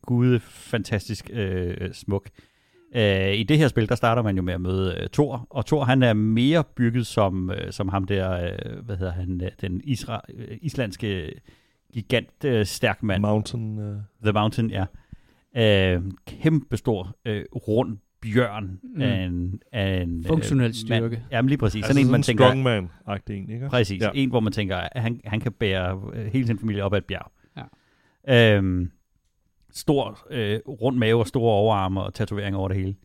gude 0.02 0.40
fantastisk 0.40 1.30
øh, 1.34 1.94
smuk. 1.94 2.30
Øh, 2.96 3.34
I 3.34 3.44
det 3.44 3.58
her 3.58 3.68
spil, 3.68 3.90
der 3.90 3.96
starter 3.96 4.22
man 4.22 4.36
jo 4.36 4.42
med 4.42 4.54
at 4.54 4.62
møde 4.62 4.98
øh, 5.02 5.10
Thor, 5.10 5.48
og 5.50 5.66
Thor 5.66 5.84
han 5.84 6.04
er 6.04 6.14
mere 6.14 6.64
bygget 6.64 7.08
som, 7.08 7.52
øh, 7.52 7.72
som 7.72 7.90
ham 7.90 8.04
der, 8.04 8.32
øh, 8.32 8.86
hvad 8.86 8.98
hedder 8.98 9.14
han, 9.14 9.42
øh, 9.44 9.52
den 9.62 9.82
isra, 9.84 10.22
øh, 10.34 10.58
islandske 10.62 11.32
gigant 11.94 12.44
øh, 12.46 12.66
stærk 12.66 13.04
mand. 13.04 13.22
Mountain... 13.22 13.80
Uh... 13.80 13.96
The 14.24 14.32
Mountain, 14.32 14.72
ja. 14.72 14.86
Øh, 15.96 16.02
kæmpestor, 16.28 17.16
øh, 17.26 17.46
rund 17.68 17.98
bjørn 18.22 18.80
Mm. 18.96 19.02
af 19.02 19.16
en... 19.24 19.62
Af 19.72 20.02
en 20.02 20.24
Funktionel 20.28 20.64
mand. 20.64 20.74
styrke. 20.74 21.24
Jamen 21.32 21.50
lige 21.50 21.58
præcis. 21.58 21.76
Altså 21.84 21.94
Sådan 21.94 22.06
en, 22.06 22.12
man 22.12 22.22
tænker... 22.24 22.46
strongman-agtig 22.46 23.34
en, 23.36 23.50
ikke? 23.50 23.68
Præcis. 23.70 24.02
Ja. 24.02 24.06
Ja. 24.06 24.12
En, 24.16 24.30
hvor 24.30 24.40
man 24.40 24.54
tænker, 24.54 24.78
at 24.78 25.02
han, 25.02 25.22
han 25.26 25.40
kan 25.40 25.52
bære 25.52 26.02
øh, 26.14 26.26
hele 26.26 26.48
sin 26.48 26.60
familie 26.60 26.84
op 26.84 26.94
ad 26.94 26.98
et 26.98 27.06
bjerg. 27.06 27.32
Ja. 28.28 28.56
Øhm, 28.58 28.92
stor, 29.72 30.28
øh, 30.32 30.60
rund 30.68 30.98
mave 30.98 31.20
og 31.20 31.28
store 31.28 31.54
overarme 31.54 32.02
og 32.02 32.14
tatoveringer 32.14 32.60
over 32.60 32.68
det 32.68 32.78
hele. 32.78 32.96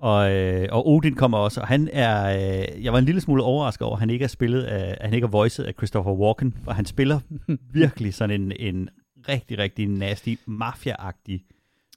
Og, 0.00 0.32
øh, 0.32 0.68
og 0.70 0.88
Odin 0.88 1.14
kommer 1.14 1.38
også, 1.38 1.60
og 1.60 1.66
han 1.68 1.88
er, 1.92 2.36
øh, 2.36 2.84
jeg 2.84 2.92
var 2.92 2.98
en 2.98 3.04
lille 3.04 3.20
smule 3.20 3.42
overrasket 3.42 3.86
over, 3.86 3.96
at 3.96 4.00
han 4.00 4.10
ikke 4.10 4.22
er 4.22 4.28
spillet 4.28 4.62
af, 4.62 4.96
at 5.00 5.06
han 5.06 5.14
ikke 5.14 5.24
er 5.24 5.30
voicet 5.30 5.64
af 5.64 5.74
Christopher 5.74 6.12
Walken, 6.12 6.56
for 6.64 6.72
han 6.72 6.84
spiller 6.84 7.20
virkelig 7.72 8.14
sådan 8.14 8.40
en, 8.42 8.52
en 8.58 8.88
rigtig, 9.28 9.58
rigtig 9.58 9.88
nasty, 9.88 10.34
mafia-agtig 10.46 11.46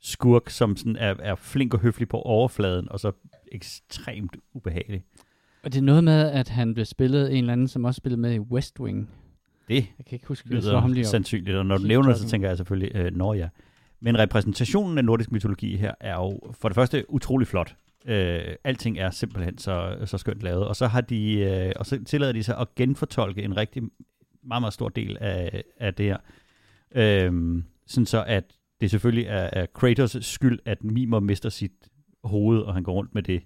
skurk, 0.01 0.49
som 0.49 0.77
sådan 0.77 0.95
er, 0.95 1.15
er 1.19 1.35
flink 1.35 1.73
og 1.73 1.79
høflig 1.79 2.09
på 2.09 2.17
overfladen, 2.17 2.91
og 2.91 2.99
så 2.99 3.11
ekstremt 3.51 4.37
ubehagelig. 4.53 5.03
Og 5.63 5.73
det 5.73 5.79
er 5.79 5.83
noget 5.83 6.03
med, 6.03 6.31
at 6.31 6.49
han 6.49 6.73
blev 6.73 6.85
spillet 6.85 7.31
en 7.31 7.37
eller 7.37 7.53
anden, 7.53 7.67
som 7.67 7.85
også 7.85 7.97
spillede 7.97 8.21
med 8.21 8.33
i 8.33 8.39
West 8.39 8.79
Wing. 8.79 9.09
Det 9.67 9.75
Jeg 9.75 10.05
kan 10.05 10.15
ikke 10.15 10.27
huske, 10.27 10.49
jeg 10.51 10.63
så 10.63 10.79
ham 10.79 10.89
lyder 10.89 10.93
lige 10.93 11.07
op. 11.07 11.11
sandsynligt, 11.11 11.57
og 11.57 11.65
når 11.65 11.77
du 11.77 11.83
nævner 11.83 12.09
det, 12.09 12.17
så 12.17 12.27
tænker 12.27 12.47
jeg 12.47 12.57
selvfølgelig, 12.57 12.95
øh, 12.95 13.15
når 13.15 13.33
ja. 13.33 13.49
Men 13.99 14.19
repræsentationen 14.19 14.97
af 14.97 15.05
nordisk 15.05 15.31
mytologi 15.31 15.77
her 15.77 15.93
er 15.99 16.15
jo 16.15 16.39
for 16.51 16.69
det 16.69 16.75
første 16.75 17.05
utrolig 17.09 17.47
flot. 17.47 17.75
Øh, 18.05 18.55
alting 18.63 18.99
er 18.99 19.09
simpelthen 19.09 19.57
så, 19.57 19.97
så 20.05 20.17
skønt 20.17 20.43
lavet. 20.43 20.67
Og 20.67 20.75
så 20.75 20.87
har 20.87 21.01
de, 21.01 21.39
øh, 21.39 21.71
og 21.75 21.85
så 21.85 22.03
tillader 22.03 22.33
de 22.33 22.43
sig 22.43 22.57
at 22.57 22.75
genfortolke 22.75 23.43
en 23.43 23.57
rigtig 23.57 23.83
meget, 24.43 24.61
meget 24.61 24.73
stor 24.73 24.89
del 24.89 25.17
af, 25.21 25.63
af 25.77 25.93
det 25.93 26.05
her. 26.05 26.17
Øh, 26.95 27.63
sådan 27.87 28.05
så, 28.05 28.23
at 28.27 28.43
det 28.81 28.91
selvfølgelig 28.91 29.25
er, 29.25 29.49
er 29.53 29.65
Kratos' 29.77 30.21
skyld, 30.21 30.59
at 30.65 30.83
Mimer 30.83 31.19
mister 31.19 31.49
sit 31.49 31.89
hoved, 32.23 32.59
og 32.59 32.73
han 32.73 32.83
går 32.83 32.93
rundt 32.93 33.15
med 33.15 33.23
det. 33.23 33.43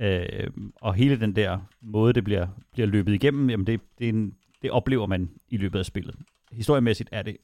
Øh, 0.00 0.50
og 0.80 0.94
hele 0.94 1.20
den 1.20 1.36
der 1.36 1.58
måde, 1.80 2.12
det 2.12 2.24
bliver, 2.24 2.46
bliver 2.72 2.86
løbet 2.86 3.14
igennem, 3.14 3.50
jamen 3.50 3.66
det, 3.66 3.80
det, 3.98 4.04
er 4.04 4.08
en, 4.08 4.34
det 4.62 4.70
oplever 4.70 5.06
man 5.06 5.30
i 5.48 5.56
løbet 5.56 5.78
af 5.78 5.86
spillet. 5.86 6.14
Historiemæssigt 6.52 7.08
er 7.12 7.22
det 7.22 7.36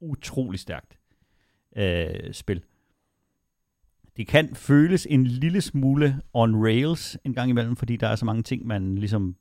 utrolig 0.00 0.60
stærkt 0.60 0.98
øh, 1.76 2.32
spil. 2.32 2.62
Det 4.20 4.28
kan 4.28 4.54
føles 4.54 5.06
en 5.10 5.26
lille 5.26 5.60
smule 5.60 6.20
on 6.32 6.64
rails 6.64 7.18
en 7.24 7.34
gang 7.34 7.50
imellem, 7.50 7.76
fordi 7.76 7.96
der 7.96 8.08
er 8.08 8.16
så 8.16 8.24
mange 8.24 8.42
ting, 8.42 8.66
man 8.66 8.94
ligesom... 8.94 9.36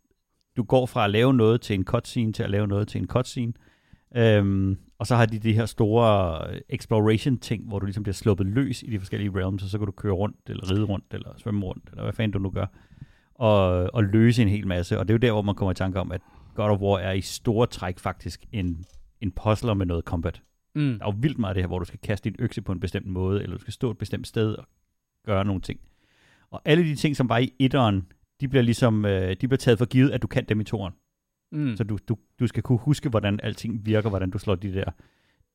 Du 0.58 0.64
går 0.64 0.86
fra 0.86 1.04
at 1.04 1.10
lave 1.10 1.34
noget 1.34 1.62
til 1.62 1.74
en 1.74 1.84
cutscene, 1.84 2.34
til 2.34 2.44
at 2.44 2.50
lave 2.50 2.68
noget 2.68 2.88
til 2.88 3.02
en 3.02 3.08
cutscene. 3.08 3.54
Øhm, 4.16 4.78
og 5.00 5.08
så 5.08 5.16
har 5.16 5.26
de 5.26 5.40
de 5.40 5.54
her 5.54 5.66
store 5.66 6.42
øh, 6.52 6.62
exploration-ting, 6.70 7.68
hvor 7.68 7.80
du 7.80 7.86
ligesom 7.86 8.04
bliver 8.04 8.14
sluppet 8.14 8.48
løs 8.48 8.84
i 8.84 8.86
de 8.86 9.00
forskellige 9.00 9.32
realms, 9.36 9.64
og 9.64 9.70
så 9.70 9.78
kan 9.78 9.86
du 9.86 9.92
køre 9.92 10.14
rundt, 10.14 10.38
eller 10.48 10.72
ride 10.72 10.84
rundt, 10.84 11.06
eller 11.12 11.30
svømme 11.38 11.66
rundt, 11.66 11.90
eller 11.90 12.04
hvad 12.04 12.14
fanden 12.14 12.32
du 12.32 12.40
nu 12.40 12.50
gør, 12.50 12.66
og, 13.36 13.90
og 13.94 14.04
løse 14.04 14.42
en 14.42 14.50
hel 14.50 14.68
masse. 14.68 15.00
Og 15.00 15.08
det 15.08 15.14
er 15.14 15.16
jo 15.16 15.28
der, 15.28 15.32
hvor 15.32 15.42
man 15.42 15.56
kommer 15.56 15.72
i 15.72 15.76
tanke 15.76 16.00
om, 16.00 16.12
at 16.12 16.22
God 16.56 16.70
of 16.70 16.80
War 16.80 17.00
er 17.00 17.12
i 17.12 17.22
store 17.22 17.68
træk 17.68 18.00
faktisk 18.00 18.46
en, 18.52 18.86
en 19.22 19.32
puzzler 19.32 19.74
med 19.74 19.86
noget 19.86 20.06
combat. 20.06 20.42
Mm. 20.76 20.82
Der 20.82 21.06
er 21.06 21.12
jo 21.12 21.18
vildt 21.20 21.40
meget 21.40 21.52
af 21.52 21.56
det 21.56 21.64
her, 21.64 21.68
hvor 21.68 21.80
du 21.80 21.86
skal 21.86 22.00
kaste 22.04 22.30
din 22.30 22.36
økse 22.40 22.62
på 22.62 22.72
en 22.72 22.80
bestemt 22.80 23.06
måde, 23.06 23.44
eller 23.44 23.56
du 23.56 23.62
skal 23.62 23.74
stå 23.74 23.92
et 23.92 23.98
bestemt 23.98 24.28
sted 24.28 24.54
og 24.54 24.66
gøre 25.26 25.46
nogle 25.46 25.62
ting. 25.62 25.80
Og 26.52 26.62
alle 26.66 26.84
de 26.84 26.96
ting, 26.96 27.16
som 27.16 27.30
var 27.30 27.38
i 27.38 27.54
etteren, 27.60 28.08
de 28.42 28.48
bliver 28.48 28.64
ligesom 28.64 29.06
øh, 29.06 29.30
de 29.30 29.48
bliver 29.48 29.58
taget 29.58 29.78
for 29.78 29.86
givet, 29.86 30.12
at 30.12 30.22
du 30.22 30.28
kan 30.28 30.46
dem 30.46 30.62
i 30.62 30.64
toeren. 30.64 30.94
Mm. 31.52 31.76
Så 31.76 31.84
du, 31.84 31.98
du, 32.08 32.18
du 32.40 32.48
skal 32.48 32.64
kunne 32.64 32.78
huske, 32.78 33.10
hvordan 33.10 33.40
alting 33.44 33.86
virker, 33.86 34.10
hvordan 34.10 34.30
du 34.30 34.38
slår 34.38 34.56
de 34.56 34.74
der 34.74 34.92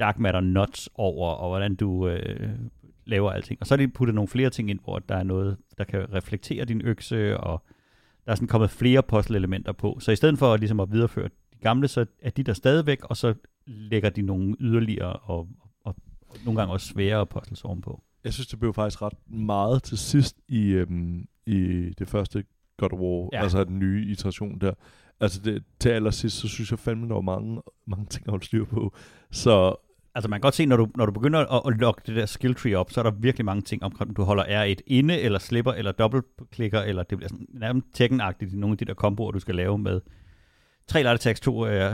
dark 0.01 0.19
matter 0.19 0.41
nuts 0.41 0.89
over, 0.95 1.31
og 1.31 1.49
hvordan 1.49 1.75
du 1.75 2.09
øh, 2.09 2.51
laver 3.05 3.31
alting. 3.31 3.61
Og 3.61 3.67
så 3.67 3.75
er 3.75 3.77
de 3.77 3.89
puttet 3.89 4.15
nogle 4.15 4.29
flere 4.29 4.51
ting 4.51 4.71
ind, 4.71 4.81
hvor 4.85 4.99
der 4.99 5.17
er 5.17 5.23
noget, 5.23 5.57
der 5.79 5.85
kan 5.85 6.13
reflektere 6.13 6.65
din 6.65 6.81
økse, 6.85 7.41
og 7.41 7.65
der 8.25 8.33
er 8.33 8.35
sådan 8.35 8.49
kommet 8.49 8.71
flere 8.71 9.03
puzzle-elementer 9.03 9.73
på. 9.73 9.99
Så 10.01 10.13
i 10.13 10.17
stedet 10.17 10.39
for 10.39 10.57
ligesom 10.57 10.81
at 10.81 10.93
videreføre 10.93 11.29
de 11.29 11.59
gamle, 11.61 11.89
så 11.89 12.07
er 12.23 12.31
de 12.31 12.43
der 12.43 12.53
stadigvæk, 12.53 13.05
og 13.05 13.17
så 13.17 13.35
lægger 13.67 14.11
de 14.11 14.23
nogle 14.23 14.57
yderligere 14.61 15.13
og, 15.13 15.49
og, 15.85 15.97
og 16.27 16.37
nogle 16.45 16.61
gange 16.61 16.73
også 16.73 16.87
sværere 16.87 17.27
puzzles 17.27 17.65
ovenpå. 17.65 18.03
jeg 18.25 18.33
synes, 18.33 18.47
det 18.47 18.59
blev 18.59 18.75
faktisk 18.75 19.03
ret 19.03 19.31
meget 19.31 19.83
til 19.83 19.99
sidst 19.99 20.37
i, 20.49 20.63
øhm, 20.69 21.25
i 21.47 21.91
det 21.99 22.09
første 22.09 22.45
God 22.77 22.93
of 22.93 22.99
War, 22.99 23.29
Ja. 23.33 23.43
altså 23.43 23.65
den 23.65 23.79
nye 23.79 24.07
iteration 24.13 24.59
der. 24.61 24.73
Altså 25.21 25.41
det, 25.41 25.65
til 25.81 25.89
allersidst, 25.89 26.37
så 26.37 26.49
synes 26.49 26.71
jeg 26.71 26.79
fandme, 26.79 27.09
der 27.09 27.15
var 27.15 27.21
mange, 27.21 27.63
mange 27.87 28.07
ting 28.07 28.27
at 28.27 28.31
holde 28.31 28.45
styr 28.45 28.65
på. 28.65 28.95
Så 29.31 29.75
Altså 30.17 30.29
man 30.29 30.37
kan 30.37 30.41
godt 30.41 30.55
se, 30.55 30.67
når 30.67 30.77
du, 30.77 30.89
når 30.97 31.07
du 31.07 31.13
begynder 31.13 31.41
at, 31.41 31.63
at 31.73 31.81
logge 31.81 32.03
det 32.07 32.17
der 32.17 32.27
skill 32.27 32.55
tree 32.55 32.79
op, 32.79 32.91
så 32.91 33.01
er 33.01 33.03
der 33.03 33.11
virkelig 33.11 33.45
mange 33.45 33.63
ting 33.63 33.83
omkring, 33.83 34.17
du 34.17 34.23
holder 34.23 34.45
R1 34.75 34.81
inde, 34.87 35.21
eller 35.21 35.39
slipper, 35.39 35.73
eller 35.73 35.93
dobbeltklikker, 35.93 36.81
eller 36.81 37.03
det 37.03 37.19
bliver 37.19 37.29
sådan 37.29 37.47
nærmest 37.49 38.01
i 38.01 38.57
nogle 38.57 38.73
af 38.75 38.79
de 38.79 38.85
der 38.85 38.95
komboer, 38.95 39.31
du 39.31 39.39
skal 39.39 39.55
lave 39.55 39.79
med 39.79 40.01
tre 40.87 41.01
attacks, 41.01 41.41
to 41.41 41.63
uh, 41.65 41.93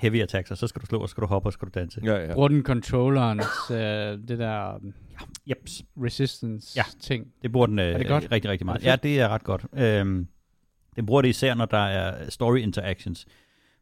heavy 0.00 0.20
attacks, 0.22 0.50
og 0.50 0.58
så 0.58 0.66
skal 0.66 0.80
du 0.82 0.86
slå, 0.86 0.98
og 0.98 1.08
så 1.08 1.10
skal 1.10 1.20
du 1.22 1.26
hoppe, 1.26 1.46
og 1.48 1.52
så 1.52 1.54
skal 1.56 1.68
du 1.68 1.78
danse. 1.78 2.00
ja, 2.04 2.14
ja. 2.26 2.34
Bruger 2.34 2.48
den 2.48 2.62
controllerens, 2.62 3.70
øh, 3.70 4.28
det 4.28 4.38
der 4.38 4.74
um, 4.76 4.92
Jeps, 5.50 5.82
resistance 6.02 6.72
Ja. 6.76 6.82
ting. 7.00 7.26
det 7.42 7.52
bruger 7.52 7.66
den 7.66 7.78
øh, 7.78 7.84
Er 7.86 7.98
det 7.98 8.06
godt? 8.06 8.28
rigtig, 8.32 8.50
rigtig 8.50 8.64
Er 8.64 8.66
meget. 8.66 8.80
det 8.80 8.86
Ja, 8.86 8.96
det 8.96 9.20
er 9.20 9.28
ret 9.28 9.44
godt. 9.44 9.66
Øhm, 9.72 10.26
den 10.96 11.06
bruger 11.06 11.22
det 11.22 11.28
især, 11.28 11.54
når 11.54 11.64
der 11.64 11.78
er 11.78 12.30
story 12.30 12.58
interactions, 12.58 13.26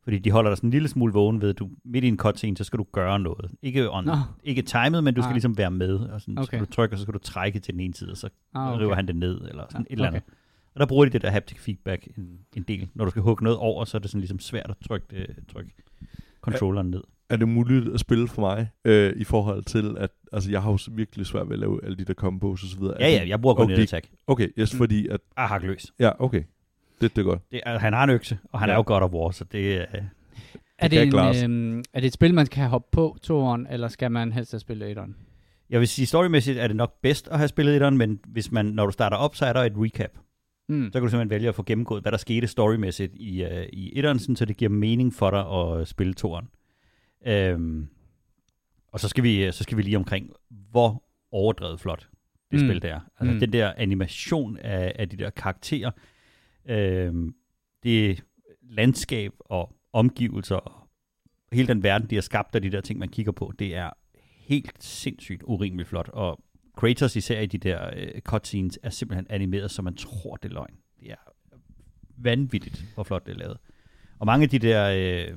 fordi 0.05 0.19
de 0.19 0.31
holder 0.31 0.51
dig 0.51 0.57
sådan 0.57 0.69
en 0.69 0.73
lille 0.73 0.89
smule 0.89 1.13
vågen 1.13 1.41
ved, 1.41 1.51
at 1.51 1.59
du 1.59 1.69
midt 1.85 2.05
i 2.05 2.09
en 2.09 2.17
cutscene, 2.17 2.57
så 2.57 2.65
skal 2.65 2.79
du 2.79 2.87
gøre 2.93 3.21
noget. 3.21 3.51
Ikke, 3.63 3.91
on, 3.91 4.09
ikke 4.45 4.63
timet, 4.63 5.05
men 5.05 5.15
du 5.15 5.23
skal 5.23 5.29
Nej. 5.29 5.33
ligesom 5.33 5.59
være 5.59 5.71
med, 5.71 5.95
og 5.99 6.21
sådan, 6.21 6.39
okay. 6.39 6.43
så 6.43 6.47
skal 6.47 6.57
Okay. 6.59 6.67
du 6.67 6.73
trykke, 6.73 6.95
og 6.95 6.99
så 6.99 7.03
skal 7.03 7.15
du 7.15 7.19
trække 7.19 7.59
til 7.61 7.75
den 7.75 7.81
ene 7.81 7.95
side, 7.95 8.11
og 8.11 8.17
så 8.17 8.29
ah, 8.55 8.63
okay. 8.67 8.75
okay. 8.75 8.85
river 8.85 8.95
han 8.95 9.07
det 9.07 9.17
ned, 9.17 9.41
eller 9.49 9.65
sådan 9.71 9.87
Ja, 9.91 9.93
et 9.93 9.97
eller 9.97 10.09
okay. 10.09 10.17
andet. 10.17 10.35
Og 10.75 10.81
der 10.81 10.87
bruger 10.87 11.05
de 11.05 11.11
det 11.11 11.23
der 11.23 11.31
haptic 11.31 11.59
feedback 11.59 12.09
en, 12.17 12.39
en 12.57 12.63
del. 12.63 12.89
Når 12.95 13.05
du 13.05 13.11
skal 13.11 13.23
hugge 13.23 13.45
noget 13.45 13.59
over, 13.59 13.85
så 13.85 13.97
er 13.97 13.99
det 13.99 14.11
sådan 14.11 14.21
ligesom 14.21 14.39
svært 14.39 14.71
at 14.71 14.77
trykke, 14.89 15.07
det, 15.11 15.37
trykke 15.53 15.71
controlleren 16.41 16.91
ned. 16.91 17.01
er 17.31 17.37
det 17.37 17.49
muligt 17.49 17.95
at 17.95 18.01
spille 18.01 18.29
for 18.29 18.41
mig, 18.41 18.69
øh, 18.85 19.13
i 19.17 19.25
forhold 19.25 19.65
til, 19.65 19.95
at 19.99 20.11
altså, 20.33 20.51
jeg 20.51 20.63
har 20.63 20.71
jo 20.71 20.79
virkelig 20.93 21.27
svært 21.27 21.47
ved 21.49 21.53
at 21.53 21.59
lave 21.61 21.85
alle 21.85 21.97
de 21.97 22.05
der 22.05 22.15
combos 22.15 22.63
og 22.63 22.69
så 22.69 22.79
videre. 22.79 22.97
Ja, 23.01 23.09
ja, 23.09 23.29
jeg 23.29 23.41
bruger 23.41 23.55
kun 23.55 23.65
okay. 23.73 23.83
attack. 23.83 24.09
Okay, 24.27 24.49
yes, 24.59 24.75
Mm. 24.75 24.79
fordi 24.79 25.09
at, 25.09 25.21
Ah, 25.37 25.49
hak 25.49 25.63
løs. 25.63 25.93
ja, 25.99 26.11
okay. 26.19 26.43
Det, 27.01 27.17
det 27.17 27.23
er 27.23 27.25
godt. 27.27 27.41
Det 27.53 27.61
er, 27.67 27.79
han 27.79 27.93
har 27.93 28.05
en 28.05 28.11
økse, 28.11 28.39
og 28.53 28.61
han 28.61 28.69
ja. 28.69 28.73
Er 28.73 28.77
jo 28.77 28.83
God 28.87 29.03
of 29.03 29.11
War, 29.11 29.31
så 29.31 29.45
det 29.45 29.77
er... 29.77 29.85
Er 30.79 30.89
det, 30.89 31.03
en, 31.03 31.15
øhm, 31.45 31.85
er 31.95 32.01
det 32.01 32.07
et 32.07 32.13
spil, 32.13 32.35
man 32.35 32.47
kan 32.47 32.69
hoppe 32.69 32.89
på, 32.93 33.17
toeren, 33.23 33.67
eller 33.71 33.89
skal 33.89 34.11
man 34.13 34.33
helst 34.33 34.53
have 34.53 34.61
spillet 34.61 34.91
etteren? 34.91 35.17
Jeg 35.71 35.81
vil 35.81 35.89
sige, 35.89 36.07
storymæssigt 36.07 36.59
er 36.59 36.67
det 36.67 36.77
nok 36.77 36.95
bedst 37.03 37.29
at 37.29 37.39
have 37.39 37.49
spillet 37.49 37.75
etteren, 37.75 37.97
men 37.99 38.21
hvis 38.27 38.53
man, 38.53 38.67
når 38.67 38.87
du 38.87 38.93
starter 38.93 39.17
op, 39.17 39.37
så 39.37 39.47
er 39.47 39.53
der 39.53 39.61
et 39.61 39.73
recap. 39.77 40.11
Mm. 40.69 40.85
Så 40.87 40.93
kan 40.93 41.03
du 41.03 41.09
simpelthen 41.09 41.31
vælge 41.31 41.49
at 41.49 41.55
få 41.55 41.63
gennemgået, 41.63 42.03
hvad 42.03 42.13
der 42.13 42.19
skete 42.19 42.47
storymæssigt 42.47 43.13
i, 43.17 43.45
uh, 43.45 43.51
i 43.73 43.93
etteren, 43.99 44.37
så 44.37 44.45
det 44.45 44.57
giver 44.57 44.69
mening 44.69 45.15
for 45.15 45.31
dig 45.31 45.51
at 45.81 45.89
spille 45.89 46.15
toeren. 46.15 46.49
Øhm, 47.27 47.89
og 48.93 49.01
så 49.01 49.09
skal, 49.09 49.25
vi, 49.25 49.53
så 49.53 49.63
skal 49.63 49.77
vi 49.77 49.83
lige 49.83 49.97
omkring, 49.97 50.31
hvor 50.71 51.03
overdrevet 51.31 51.81
flot 51.81 52.09
det 52.51 52.61
Mm. 52.63 52.69
spil 52.69 52.83
der 52.83 52.95
er. 52.95 53.01
Altså 53.21 53.35
Mm. 53.35 53.41
den 53.41 53.53
der 53.53 53.73
animation 53.77 54.57
af, 54.57 54.93
af 54.99 55.09
de 55.09 55.17
der 55.17 55.31
karakterer, 55.31 55.91
øhm, 56.69 57.35
det 57.83 58.25
landskab 58.63 59.33
og 59.41 59.77
omgivelser 59.93 60.57
og 60.57 60.89
hele 61.53 61.69
den 61.69 61.83
verden, 61.83 62.11
de 62.11 62.15
har 62.15 62.23
skabt 62.23 62.55
af 62.55 62.63
de 62.63 62.71
der 62.71 62.81
ting, 62.81 62.99
man 62.99 63.09
kigger 63.09 63.33
på, 63.33 63.53
det 63.59 63.75
er 63.77 63.91
helt 64.37 64.85
sindssygt 64.85 65.43
urimeligt 65.45 65.89
flot. 65.89 66.09
Og 66.09 66.41
Kratos 66.79 67.17
især 67.17 67.41
i 67.41 67.47
de 67.47 67.59
der 67.59 67.91
øh, 67.97 68.21
cutscenes 68.21 68.79
er 68.83 68.91
simpelthen 68.91 69.27
animeret, 69.31 69.71
så 69.71 69.83
man 69.83 69.95
tror, 69.95 70.37
det 70.37 70.49
er 70.49 70.55
løgn. 70.55 70.75
Det 71.01 71.11
er 71.11 71.33
vanvittigt, 72.17 72.85
hvor 72.95 73.03
flot 73.03 73.27
det 73.27 73.33
er 73.33 73.39
lavet. 73.39 73.59
Og 74.19 74.27
mange 74.27 74.45
af 74.45 74.51
de 74.51 74.59
der, 74.59 74.91
øh, 74.91 75.37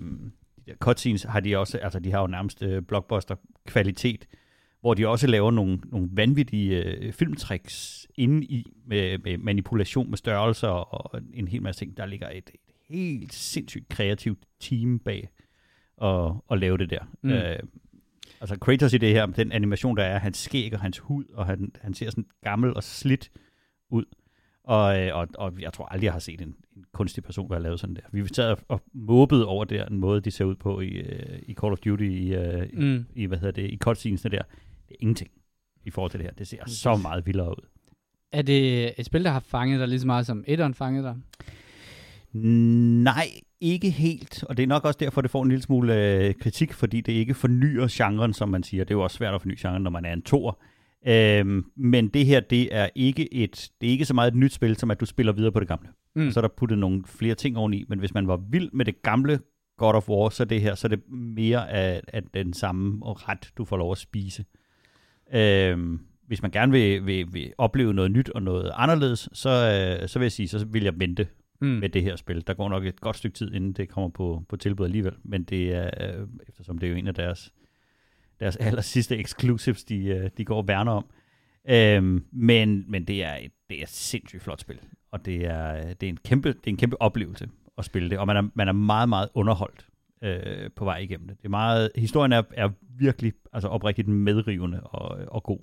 de 0.56 0.64
der 0.68 0.76
cutscenes 0.76 1.24
har 1.24 1.40
de 1.40 1.58
også, 1.58 1.78
altså 1.78 2.00
de 2.00 2.12
har 2.12 2.22
jo 2.22 2.28
nærmest 2.28 2.64
øh, 2.64 2.82
blockbuster-kvalitet, 2.82 4.28
hvor 4.82 4.94
de 4.94 5.08
også 5.08 5.28
laver 5.28 5.52
nogle, 5.52 5.80
nogle 5.86 6.10
vanvittige 6.12 6.84
øh, 6.84 7.14
filmtricks 7.14 8.08
inde 8.16 8.46
i, 8.46 8.74
med, 8.86 9.18
med 9.18 9.38
manipulation 9.38 10.10
med 10.10 10.18
størrelser 10.18 10.68
og 10.68 11.22
en 11.34 11.48
hel 11.48 11.62
masse 11.62 11.82
ting. 11.82 11.98
Der 11.98 12.06
ligger 12.06 12.30
et, 12.30 12.52
et 12.54 12.72
helt 12.90 13.34
sindssygt 13.34 13.90
kreativt 13.90 14.40
team 14.60 15.00
bag 15.00 15.30
at, 16.02 16.32
at 16.52 16.60
lave 16.60 16.78
det 16.78 16.90
der. 16.90 17.04
Mm. 17.22 17.30
Øh, 17.30 17.60
altså 18.42 18.60
Kratos 18.60 18.94
i 18.94 18.98
det 18.98 19.10
her, 19.10 19.26
den 19.26 19.52
animation, 19.52 19.98
der 19.98 20.04
er, 20.04 20.20
hans 20.20 20.38
skæg 20.38 20.74
og 20.74 20.80
hans 20.80 21.00
hud, 21.00 21.26
og 21.34 21.46
han, 21.46 21.72
han 21.82 21.94
ser 21.94 22.10
sådan 22.10 22.26
gammel 22.44 22.74
og 22.74 22.84
slidt 22.84 23.32
ud. 23.90 24.06
Og, 24.64 25.00
øh, 25.00 25.16
og, 25.16 25.28
og 25.36 25.54
jeg 25.60 25.74
tror 25.74 25.86
aldrig, 25.86 26.06
jeg 26.06 26.14
har 26.14 26.20
set 26.20 26.42
en, 26.42 26.56
en 26.78 26.86
kunstig 26.92 27.24
person, 27.24 27.50
der 27.50 27.56
har 27.56 27.62
lavet 27.62 27.80
sådan 27.80 27.96
der. 27.96 28.02
Vi 28.12 28.28
sad 28.34 28.50
og, 28.50 28.58
og 28.68 28.82
måbede 28.94 29.46
over 29.46 29.66
der, 29.66 29.86
den 29.86 29.98
måde, 29.98 30.22
de 30.22 30.32
ser 30.32 30.46
ud 30.46 30.56
på 30.56 30.80
i, 30.80 30.88
øh, 30.88 31.40
i 31.44 31.54
Call 31.54 31.72
of 31.74 31.80
Duty, 31.80 32.04
i, 32.04 32.34
øh, 32.34 32.70
mm. 32.74 32.84
Mm. 32.84 33.06
i, 33.16 33.26
hvad 33.26 33.38
hedder 33.38 33.52
det, 33.52 33.70
i 33.72 33.78
cutscenesene 33.78 34.32
der. 34.32 34.42
Det 34.90 34.96
er 34.96 35.00
ingenting 35.00 35.32
i 35.86 35.90
forhold 35.90 36.12
til 36.12 36.20
det 36.20 36.28
her. 36.28 36.34
Det 36.34 36.48
ser 36.48 36.66
så 36.68 36.96
meget 36.96 37.26
vildere 37.26 37.50
ud. 37.50 37.68
Er 38.32 38.42
det 38.42 38.94
et 39.00 39.06
spil, 39.06 39.24
der 39.24 39.30
har 39.30 39.40
fanget 39.40 39.80
dig 39.80 39.88
lige 39.88 40.00
så 40.00 40.08
meget 40.08 40.26
som 40.26 40.44
etteren 40.48 40.74
fangede 40.74 41.04
dig? 41.04 41.16
Nej, 42.34 43.28
ikke 43.62 43.90
helt. 43.90 44.44
Og 44.44 44.58
det 44.58 44.64
er 44.64 44.68
nok 44.68 44.86
også 44.86 44.98
derfor, 45.00 45.22
det 45.22 45.32
får 45.32 45.44
en 45.44 45.50
lille 45.50 45.62
smule 45.62 45.96
øh, 45.96 46.34
kritik, 46.36 46.74
fordi 46.74 47.02
det 47.02 47.12
ikke 47.12 47.34
fornyer 47.34 47.88
genren, 47.92 48.34
som 48.34 48.50
man 48.50 48.64
siger. 48.64 48.84
Det 48.84 48.92
er 48.92 48.96
jo 48.96 49.04
også 49.04 49.18
svært 49.18 49.34
at 49.34 49.42
forny 49.42 49.56
genren, 49.60 49.84
når 49.84 49.92
man 49.92 50.06
er 50.06 50.14
en 50.14 50.22
toer. 50.22 50.54
Øhm, 51.08 51.66
men 51.76 52.08
det 52.08 52.26
her, 52.26 52.40
det 52.40 52.76
er 52.76 52.90
ikke 52.96 53.34
et, 53.34 53.72
det 53.82 53.88
er 53.88 53.92
ikke 53.92 54.06
så 54.06 54.14
meget 54.14 54.32
et 54.32 54.38
nyt 54.38 54.54
spil, 54.54 54.76
som 54.76 54.92
at 54.92 55.00
du 55.00 55.06
spiller 55.06 55.34
videre 55.34 55.52
på 55.52 55.60
det 55.60 55.68
gamle. 55.68 55.90
Mm. 56.16 56.32
Så 56.32 56.40
er 56.40 56.42
der 56.42 56.50
puttet 56.58 56.78
nogle 56.78 57.04
flere 57.06 57.36
ting 57.36 57.58
oveni, 57.58 57.86
men 57.90 58.00
hvis 58.00 58.14
man 58.14 58.28
var 58.28 58.38
vild 58.50 58.70
med 58.74 58.86
det 58.86 59.02
gamle 59.02 59.40
God 59.78 59.94
of 59.94 60.10
War, 60.10 60.30
så 60.30 60.44
er 60.44 60.48
det 60.48 60.62
her, 60.62 60.76
så 60.76 60.88
er 60.88 60.90
det 60.90 61.02
mere 61.10 61.72
af, 61.72 62.02
af 62.08 62.22
den 62.34 62.54
samme 62.54 63.02
ret, 63.06 63.52
du 63.58 63.66
får 63.66 63.78
lov 63.78 63.92
at 63.92 63.98
spise. 63.98 64.46
Øhm, 65.34 66.00
hvis 66.28 66.42
man 66.42 66.52
gerne 66.52 66.72
vil, 66.72 67.06
vil, 67.06 67.34
vil 67.34 67.54
opleve 67.58 67.94
noget 67.94 68.12
nyt 68.12 68.30
og 68.30 68.44
noget 68.44 68.72
anderledes, 68.76 69.30
så, 69.34 69.50
øh, 69.50 70.10
så 70.10 70.20
vil 70.20 70.26
jeg 70.26 70.32
sige, 70.32 70.48
så 70.48 70.66
vil 70.66 70.84
jeg 70.84 71.00
vente 71.00 71.28
mm. 71.62 71.68
med 71.68 71.90
det 71.90 72.04
her 72.04 72.16
spil. 72.16 72.48
Der 72.48 72.54
går 72.54 72.70
nok 72.70 72.86
et 72.86 73.02
godt 73.02 73.18
stykke 73.18 73.36
tid, 73.36 73.54
inden 73.54 73.74
det 73.74 73.90
kommer 73.90 74.10
på, 74.10 74.44
på 74.50 74.58
tilbud 74.58 74.86
alligevel, 74.86 75.14
men 75.24 75.44
det 75.44 75.74
er, 75.74 76.20
øh, 76.20 76.28
eftersom 76.48 76.78
det 76.78 76.88
er 76.88 76.92
jo 76.92 76.98
en 76.98 77.08
af 77.08 77.14
deres, 77.14 77.54
deres 78.40 78.56
aller 78.56 78.82
sidste 78.82 79.18
exclusives, 79.18 79.84
de, 79.84 80.06
øh, 80.06 80.30
de 80.38 80.46
går 80.46 80.58
og 80.58 80.68
værner 80.68 80.92
om. 80.92 81.06
Øhm, 81.70 82.26
men, 82.32 82.86
men 82.88 83.06
det 83.06 83.24
er 83.24 83.36
et, 83.36 83.52
det 83.70 83.80
er 83.80 83.84
et 83.84 83.90
sindssygt 83.90 84.44
flot 84.44 84.62
spil, 84.62 84.80
og 85.12 85.26
det 85.26 85.46
er, 85.46 85.94
det 85.94 86.08
er, 86.08 86.10
en, 86.10 86.18
kæmpe, 86.18 86.50
det 86.50 86.68
er 86.68 86.72
en 86.72 86.78
kæmpe 86.78 87.02
oplevelse 87.02 87.50
at 87.78 87.86
spille 87.86 88.10
det, 88.10 88.20
og 88.20 88.28
man 88.28 88.38
er, 88.38 88.50
man 88.54 88.68
er 88.68 88.72
meget, 88.72 89.10
meget 89.10 89.30
underholdt 89.34 89.88
øh, 90.22 90.70
på 90.76 90.86
vej 90.86 90.98
igennem 90.98 91.28
det. 91.28 91.38
det 91.38 91.46
er 91.46 91.50
meget, 91.50 91.92
historien 91.96 92.32
er, 92.32 92.44
er 92.52 92.70
virkelig 92.98 93.34
altså 93.54 93.68
oprigtigt 93.68 94.08
medrivende 94.08 94.84
og, 94.84 95.20
og 95.28 95.44
god. 95.44 95.60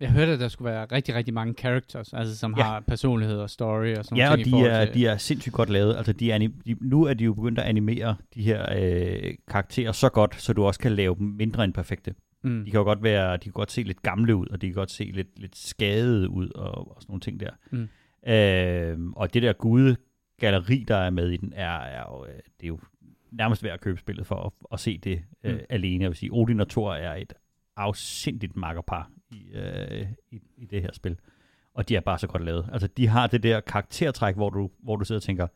Jeg 0.00 0.10
hørte, 0.12 0.32
at 0.32 0.40
der 0.40 0.48
skulle 0.48 0.72
være 0.72 0.84
rigtig, 0.92 1.14
rigtig 1.14 1.34
mange 1.34 1.54
characters, 1.54 2.12
altså 2.12 2.36
som 2.36 2.54
Ja. 2.58 2.62
har 2.62 2.80
personlighed 2.80 3.36
og 3.38 3.50
story 3.50 3.94
og 3.94 4.04
sådan 4.04 4.18
Ja, 4.18 4.24
nogle 4.28 4.40
og 4.40 4.44
ting 4.44 4.56
i 4.58 4.62
de 4.62 4.66
er, 4.68 4.84
til... 4.84 4.94
de 4.94 5.06
er 5.06 5.16
sindssygt 5.16 5.52
godt 5.54 5.70
lavet. 5.70 5.96
Altså, 5.96 6.12
de 6.12 6.32
er, 6.32 6.38
de, 6.38 6.76
nu 6.80 7.02
er 7.04 7.14
de 7.14 7.24
jo 7.24 7.34
begyndt 7.34 7.58
at 7.58 7.64
animere 7.64 8.16
de 8.34 8.42
her 8.42 8.66
øh, 8.78 9.34
karakterer 9.48 9.92
så 9.92 10.08
godt, 10.08 10.34
så 10.42 10.52
du 10.52 10.64
også 10.64 10.80
kan 10.80 10.92
lave 10.92 11.14
dem 11.18 11.26
mindre 11.26 11.64
end 11.64 11.72
perfekte. 11.72 12.14
mm. 12.42 12.64
De 12.64 12.70
kan 12.70 12.78
jo 12.78 12.84
godt 12.84 13.02
være, 13.02 13.36
de 13.36 13.42
kan 13.42 13.52
godt 13.52 13.72
se 13.72 13.82
lidt 13.82 14.02
gamle 14.02 14.36
ud, 14.36 14.46
og 14.46 14.60
de 14.62 14.66
kan 14.66 14.74
godt 14.74 14.90
se 14.90 15.04
lidt, 15.14 15.38
lidt 15.38 15.56
skadede 15.56 16.28
ud, 16.28 16.50
og, 16.54 16.96
og 16.96 17.02
sådan 17.02 17.10
nogle 17.10 17.20
ting 17.20 17.40
der. 17.40 17.50
Mm. 17.70 17.88
Øh, 18.32 19.12
og 19.16 19.34
det 19.34 19.42
der 19.42 19.52
gude 19.52 19.96
galleri, 20.40 20.84
der 20.88 20.96
er 20.96 21.10
med 21.10 21.30
i 21.30 21.36
den, 21.36 21.52
er, 21.56 21.78
er 21.78 22.02
jo, 22.12 22.24
øh, 22.24 22.32
det 22.34 22.64
er 22.64 22.68
jo 22.68 22.78
nærmest 23.32 23.62
værd 23.64 23.72
at 23.74 23.80
købe 23.80 23.98
spillet 24.00 24.26
for 24.26 24.34
at, 24.46 24.52
at 24.72 24.80
se 24.80 24.98
det 24.98 25.22
øh, 25.44 25.52
Mm. 25.54 25.60
alene. 25.70 26.02
Jeg 26.02 26.10
vil 26.10 26.16
sige, 26.16 26.30
Odin 26.32 26.60
og 26.60 26.68
Thor 26.68 26.94
er 26.94 27.14
et 27.14 27.32
afsindigt 27.76 28.56
makkerpar 28.56 29.10
i, 29.30 29.42
øh, 29.54 30.06
i, 30.30 30.40
i 30.56 30.64
det 30.66 30.82
her 30.82 30.92
spil. 30.92 31.16
Og 31.74 31.88
de 31.88 31.96
er 31.96 32.00
bare 32.00 32.18
så 32.18 32.26
godt 32.26 32.44
lavet. 32.44 32.68
Altså, 32.72 32.86
de 32.96 33.06
har 33.06 33.26
det 33.26 33.42
der 33.42 33.60
karaktertræk, 33.60 34.34
hvor 34.34 34.50
du, 34.50 34.70
hvor 34.78 34.96
du 34.96 35.04
sidder 35.04 35.18
og 35.18 35.22
tænker, 35.22 35.46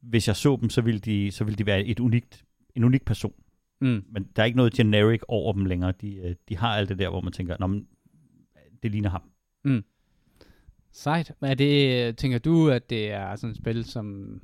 hvis 0.00 0.28
jeg 0.28 0.36
så 0.36 0.58
dem, 0.60 0.70
så 0.70 0.80
ville 0.80 1.00
de, 1.00 1.30
så 1.30 1.44
ville 1.44 1.58
de 1.58 1.66
være 1.66 1.84
et 1.84 2.00
unikt, 2.00 2.44
en 2.74 2.84
unik 2.84 3.04
person. 3.04 3.32
Mm. 3.80 4.04
Men 4.12 4.28
der 4.36 4.42
er 4.42 4.46
ikke 4.46 4.56
noget 4.56 4.72
generic 4.72 5.20
over 5.28 5.52
dem 5.52 5.64
længere. 5.64 5.92
De, 6.00 6.14
øh, 6.16 6.34
de 6.48 6.56
har 6.56 6.68
alt 6.68 6.88
det 6.88 6.98
der, 6.98 7.08
hvor 7.10 7.20
man 7.20 7.32
tænker, 7.32 7.56
Nå, 7.60 7.66
men, 7.66 7.86
det 8.82 8.90
ligner 8.90 9.10
ham. 9.10 9.22
Sejt. 10.92 11.32
Er 11.42 11.54
det, 11.54 12.16
tænker 12.16 12.38
du, 12.38 12.70
at 12.70 12.90
det 12.90 13.10
er 13.12 13.36
sådan 13.36 13.50
et 13.50 13.56
spil, 13.56 13.84
som 13.84 14.40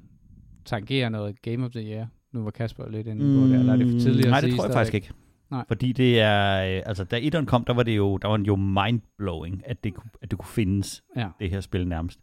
tangerer 0.65 1.09
noget 1.09 1.43
Game 1.43 1.65
of 1.65 1.71
the 1.71 1.83
Year? 1.91 2.07
Nu 2.33 2.43
var 2.43 2.51
Kasper 2.51 2.89
lidt 2.89 3.07
inde 3.07 3.21
på 3.41 3.47
det, 3.47 3.59
eller 3.59 3.73
er 3.73 3.77
det 3.77 3.87
for 3.93 3.99
tidligt 4.01 4.19
at 4.19 4.25
Mm, 4.27 4.31
Nej, 4.31 4.41
det 4.41 4.51
tror 4.51 4.65
jeg 4.65 4.73
stadigvæk? 4.73 4.75
faktisk 4.75 4.95
ikke. 4.95 5.11
Nej. 5.51 5.65
Fordi 5.69 5.93
det 5.93 6.21
er, 6.21 6.77
øh, 6.77 6.83
altså 6.87 7.05
da 7.05 7.19
etteren 7.23 7.47
kom, 7.47 7.65
der 7.65 7.73
var 7.75 7.83
det 7.83 7.97
jo, 7.97 8.17
der 8.17 8.29
var 8.29 8.39
jo 8.47 8.57
mindblowing, 8.57 9.63
at 9.67 9.85
det, 9.85 9.95
at 10.23 10.31
det 10.31 10.39
kunne 10.39 10.49
findes, 10.49 11.05
Ja. 11.17 11.29
det 11.41 11.51
her 11.51 11.61
spil 11.61 11.89
nærmest. 11.89 12.21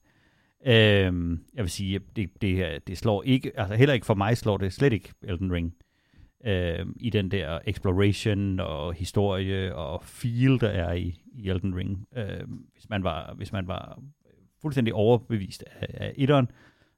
Øhm, 0.68 1.40
jeg 1.54 1.64
vil 1.64 1.70
sige, 1.70 2.00
det, 2.16 2.30
det, 2.42 2.80
det 2.88 2.98
slår 2.98 3.24
ikke, 3.24 3.60
altså 3.60 3.76
heller 3.76 3.94
ikke 3.94 4.06
for 4.06 4.14
mig 4.14 4.38
slår 4.38 4.58
det 4.58 4.74
slet 4.74 4.94
ikke 4.94 5.14
Elden 5.24 5.54
Ring. 5.54 5.74
Øhm, 6.46 6.94
I 7.00 7.10
den 7.10 7.32
der 7.32 7.60
exploration 7.66 8.60
og 8.60 8.94
historie 8.94 9.76
og 9.76 10.04
feel, 10.04 10.60
der 10.62 10.70
er 10.70 10.94
i, 10.94 11.16
i 11.34 11.50
Elden 11.50 11.76
Ring. 11.76 12.08
Øhm, 12.18 12.66
hvis, 12.74 12.90
man 12.90 13.04
var, 13.04 13.34
hvis 13.38 13.52
man 13.52 13.68
var 13.68 14.00
fuldstændig 14.62 14.94
overbevist 14.94 15.64
af, 15.82 15.88
af 15.94 16.14
etteren, 16.18 16.48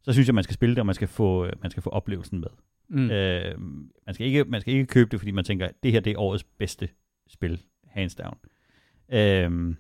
så 0.02 0.14
synes 0.14 0.28
jeg, 0.28 0.36
man 0.36 0.44
skal 0.44 0.54
spille 0.54 0.76
det, 0.76 0.80
og 0.80 0.86
man 0.86 0.96
skal 0.96 1.08
få, 1.08 1.46
øh, 1.46 1.52
man 1.62 1.72
skal 1.72 1.84
få 1.84 1.90
oplevelsen 1.90 2.40
med. 2.40 2.50
Mm. 2.90 3.12
Øh, 3.12 3.62
man, 4.06 4.14
skal 4.14 4.28
ikke, 4.28 4.44
man 4.44 4.62
skal 4.62 4.74
ikke 4.74 4.86
købe 4.86 5.10
det, 5.12 5.20
fordi 5.20 5.32
man 5.32 5.44
tænker, 5.44 5.66
at 5.66 5.74
det 5.84 5.92
her 5.92 6.00
det 6.00 6.12
er 6.14 6.20
årets 6.20 6.44
bedste 6.44 6.90
spil, 7.28 7.62
hands 7.88 8.16
down. 8.16 8.38
Øhm, 9.10 9.78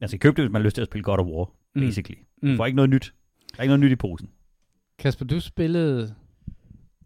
man 0.00 0.08
skal 0.08 0.20
købe 0.20 0.36
det, 0.36 0.44
hvis 0.44 0.52
man 0.52 0.60
har 0.62 0.64
lyst 0.64 0.74
til 0.74 0.82
at 0.82 0.88
spille 0.88 1.02
God 1.02 1.18
of 1.18 1.26
War, 1.26 1.50
Mm. 1.74 1.80
basically. 1.80 2.18
Du 2.42 2.46
Mm. 2.46 2.56
får 2.56 2.66
ikke 2.66 2.76
noget 2.76 2.90
nyt. 2.90 3.14
Der 3.52 3.58
er 3.58 3.62
ikke 3.62 3.70
noget 3.70 3.80
nyt 3.80 3.92
i 3.92 3.96
posen. 3.96 4.30
Kasper, 4.98 5.24
du 5.26 5.40
spillede 5.40 6.14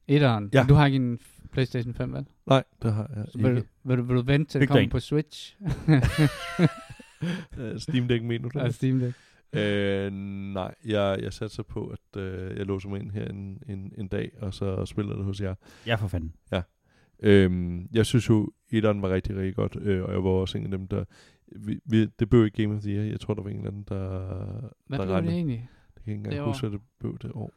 etteren. 0.09 0.51
Ja. 0.53 0.63
men 0.63 0.69
Du 0.69 0.75
har 0.75 0.87
ikke 0.87 0.97
en 0.97 1.19
Playstation 1.53 1.95
5, 1.95 2.13
vel? 2.13 2.27
Nej, 2.47 2.65
det 2.83 2.93
har 2.95 3.11
jeg 3.17 3.25
Så 3.29 3.39
vil, 3.39 3.51
du, 3.51 3.57
ikke. 3.57 3.69
vil, 3.85 3.99
du, 3.99 4.03
vil 4.03 4.17
du 4.17 4.23
vente 4.23 4.59
til 4.59 4.67
kommer 4.67 4.83
en. 4.83 4.91
på 4.91 5.01
Switch? 5.01 5.57
Øh, 7.59 7.79
Steam 7.81 8.09
Deck 8.09 8.25
mener 8.25 8.49
du? 8.49 8.59
og 8.61 8.73
Steam 8.75 8.99
Deck. 9.01 9.15
Øh, 9.55 10.13
nej, 10.55 10.75
jeg, 10.85 11.19
jeg 11.23 11.33
satser 11.33 11.63
på, 11.63 11.87
at 11.87 12.21
øh, 12.23 12.57
jeg 12.59 12.67
låser 12.67 12.89
mig 12.89 13.01
ind 13.01 13.11
her 13.11 13.25
en, 13.29 13.63
en, 13.69 13.93
en 13.99 14.09
dag, 14.09 14.31
og 14.41 14.55
så 14.55 14.87
spiller 14.87 15.17
det 15.17 15.25
hos 15.25 15.41
jer. 15.41 15.55
Ja, 15.87 15.95
for 15.95 16.09
fanden. 16.09 16.33
Øhm, 17.23 17.89
jeg 17.93 18.07
synes 18.07 18.29
jo, 18.29 18.51
etteren 18.71 19.03
var 19.03 19.11
rigtig, 19.11 19.37
rigtig 19.37 19.55
godt, 19.57 19.77
øh, 19.81 20.03
og 20.05 20.13
jeg 20.13 20.25
var 20.25 20.31
også 20.31 20.59
en 20.59 20.65
af 20.65 20.71
dem, 20.71 20.89
der... 20.89 21.05
Vi, 21.57 21.79
vi, 21.85 22.07
det 22.07 22.31
blev 22.31 22.45
ikke 22.45 22.63
Game 22.63 22.75
of 22.77 22.81
the 22.83 22.91
Year. 22.93 23.05
Jeg 23.05 23.21
tror, 23.21 23.35
der 23.35 23.43
var 23.43 23.51
en 23.51 23.57
eller 23.57 23.69
anden, 23.71 23.85
der... 23.89 24.09
Hvad 24.87 24.99
der 24.99 25.05
blev 25.05 25.07
det 25.07 25.09
regnede- 25.15 25.35
egentlig? 25.35 25.69
Jeg 25.97 26.03
kan 26.05 26.11
ikke 26.13 26.19
engang 26.19 26.35
Det 26.37 26.45
huske, 26.45 26.67
at 26.67 26.73
det 26.73 26.81
blev 27.01 27.19
det 27.23 27.31
år. 27.35 27.53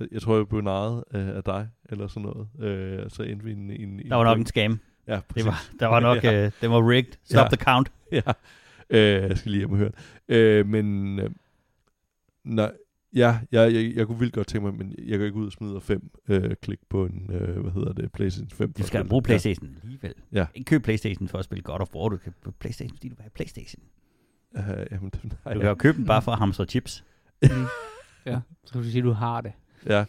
Jeg, 0.00 0.08
jeg 0.12 0.22
tror, 0.22 0.36
jeg 0.36 0.48
blev 0.48 0.60
narret 0.60 1.04
øh, 1.14 1.28
af 1.28 1.44
dig, 1.44 1.68
eller 1.88 2.06
sådan 2.06 2.22
noget. 2.22 2.48
Øh, 2.70 3.10
så 3.10 3.22
endte 3.22 3.44
vi 3.44 3.50
i 3.50 3.54
en... 3.54 3.70
i 3.70 3.82
en, 3.82 3.98
Der 3.98 4.16
var 4.16 4.24
nok 4.24 4.38
en 4.38 4.46
scam. 4.46 4.80
Ja, 5.06 5.14
Det 5.16 5.24
præcis. 5.24 5.46
var, 5.46 5.64
der 5.80 5.86
var 5.86 6.00
nok, 6.00 6.24
Ja. 6.24 6.44
øh, 6.46 6.52
den 6.60 6.70
var 6.70 6.90
rigged. 6.90 7.12
Stop 7.24 7.44
Ja. 7.44 7.56
the 7.56 7.64
count. 7.64 7.92
ja. 8.12 8.20
Øh, 8.90 8.98
jeg 9.00 9.38
skal 9.38 9.50
lige 9.52 9.60
hjem 9.60 9.70
og 9.72 9.76
høre 9.78 9.90
det. 10.28 10.34
øh, 10.34 10.66
Men... 10.66 11.18
Øh, 11.18 11.30
nej, 12.44 12.72
ja, 13.14 13.38
jeg, 13.52 13.74
jeg, 13.74 13.92
jeg 13.96 14.06
kunne 14.06 14.18
vildt 14.18 14.34
godt 14.34 14.46
tænke 14.46 14.66
mig, 14.66 14.74
men 14.74 14.94
jeg 14.98 15.18
kan 15.18 15.26
ikke 15.26 15.38
ud 15.38 15.46
og 15.46 15.52
smide 15.52 15.80
fem 15.80 16.10
øh, 16.28 16.54
klik 16.62 16.78
på 16.88 17.04
en, 17.06 17.30
øh, 17.32 17.60
hvad 17.60 17.72
hedder 17.72 17.92
det, 17.92 18.12
PlayStation 18.12 18.50
5. 18.50 18.72
Du 18.72 18.82
skal 18.86 19.04
bruge 19.08 19.22
Playstation 19.22 19.76
alligevel. 19.82 20.14
Ja. 20.32 20.46
Ikke 20.54 20.68
købe 20.68 20.82
Playstation 20.84 21.28
for 21.28 21.38
at 21.38 21.44
spille 21.44 21.62
God 21.62 21.80
of 21.80 21.94
War. 21.94 22.08
Du 22.08 22.16
kan 22.16 22.32
købe 22.44 22.56
Playstation, 22.60 22.96
fordi 22.96 23.08
du 23.08 23.14
vil 23.14 23.22
have 23.22 23.30
Playstation. 23.30 23.82
Ja, 24.56 24.80
øh, 24.80 24.86
jamen, 24.90 25.12
nej, 25.44 25.54
Du 25.54 25.60
kan 25.60 25.68
jo 25.68 25.74
købe 25.74 25.98
den 25.98 26.06
bare 26.06 26.22
for 26.22 26.32
at 26.32 26.38
hamstre 26.38 26.64
chips. 26.64 27.04
Mm. 27.42 27.48
ja, 28.26 28.40
så 28.64 28.72
kan 28.72 28.82
du 28.82 28.88
sige, 28.88 28.98
at 28.98 29.04
du 29.04 29.10
har 29.12 29.40
det. 29.40 29.52
Ja. 29.86 30.04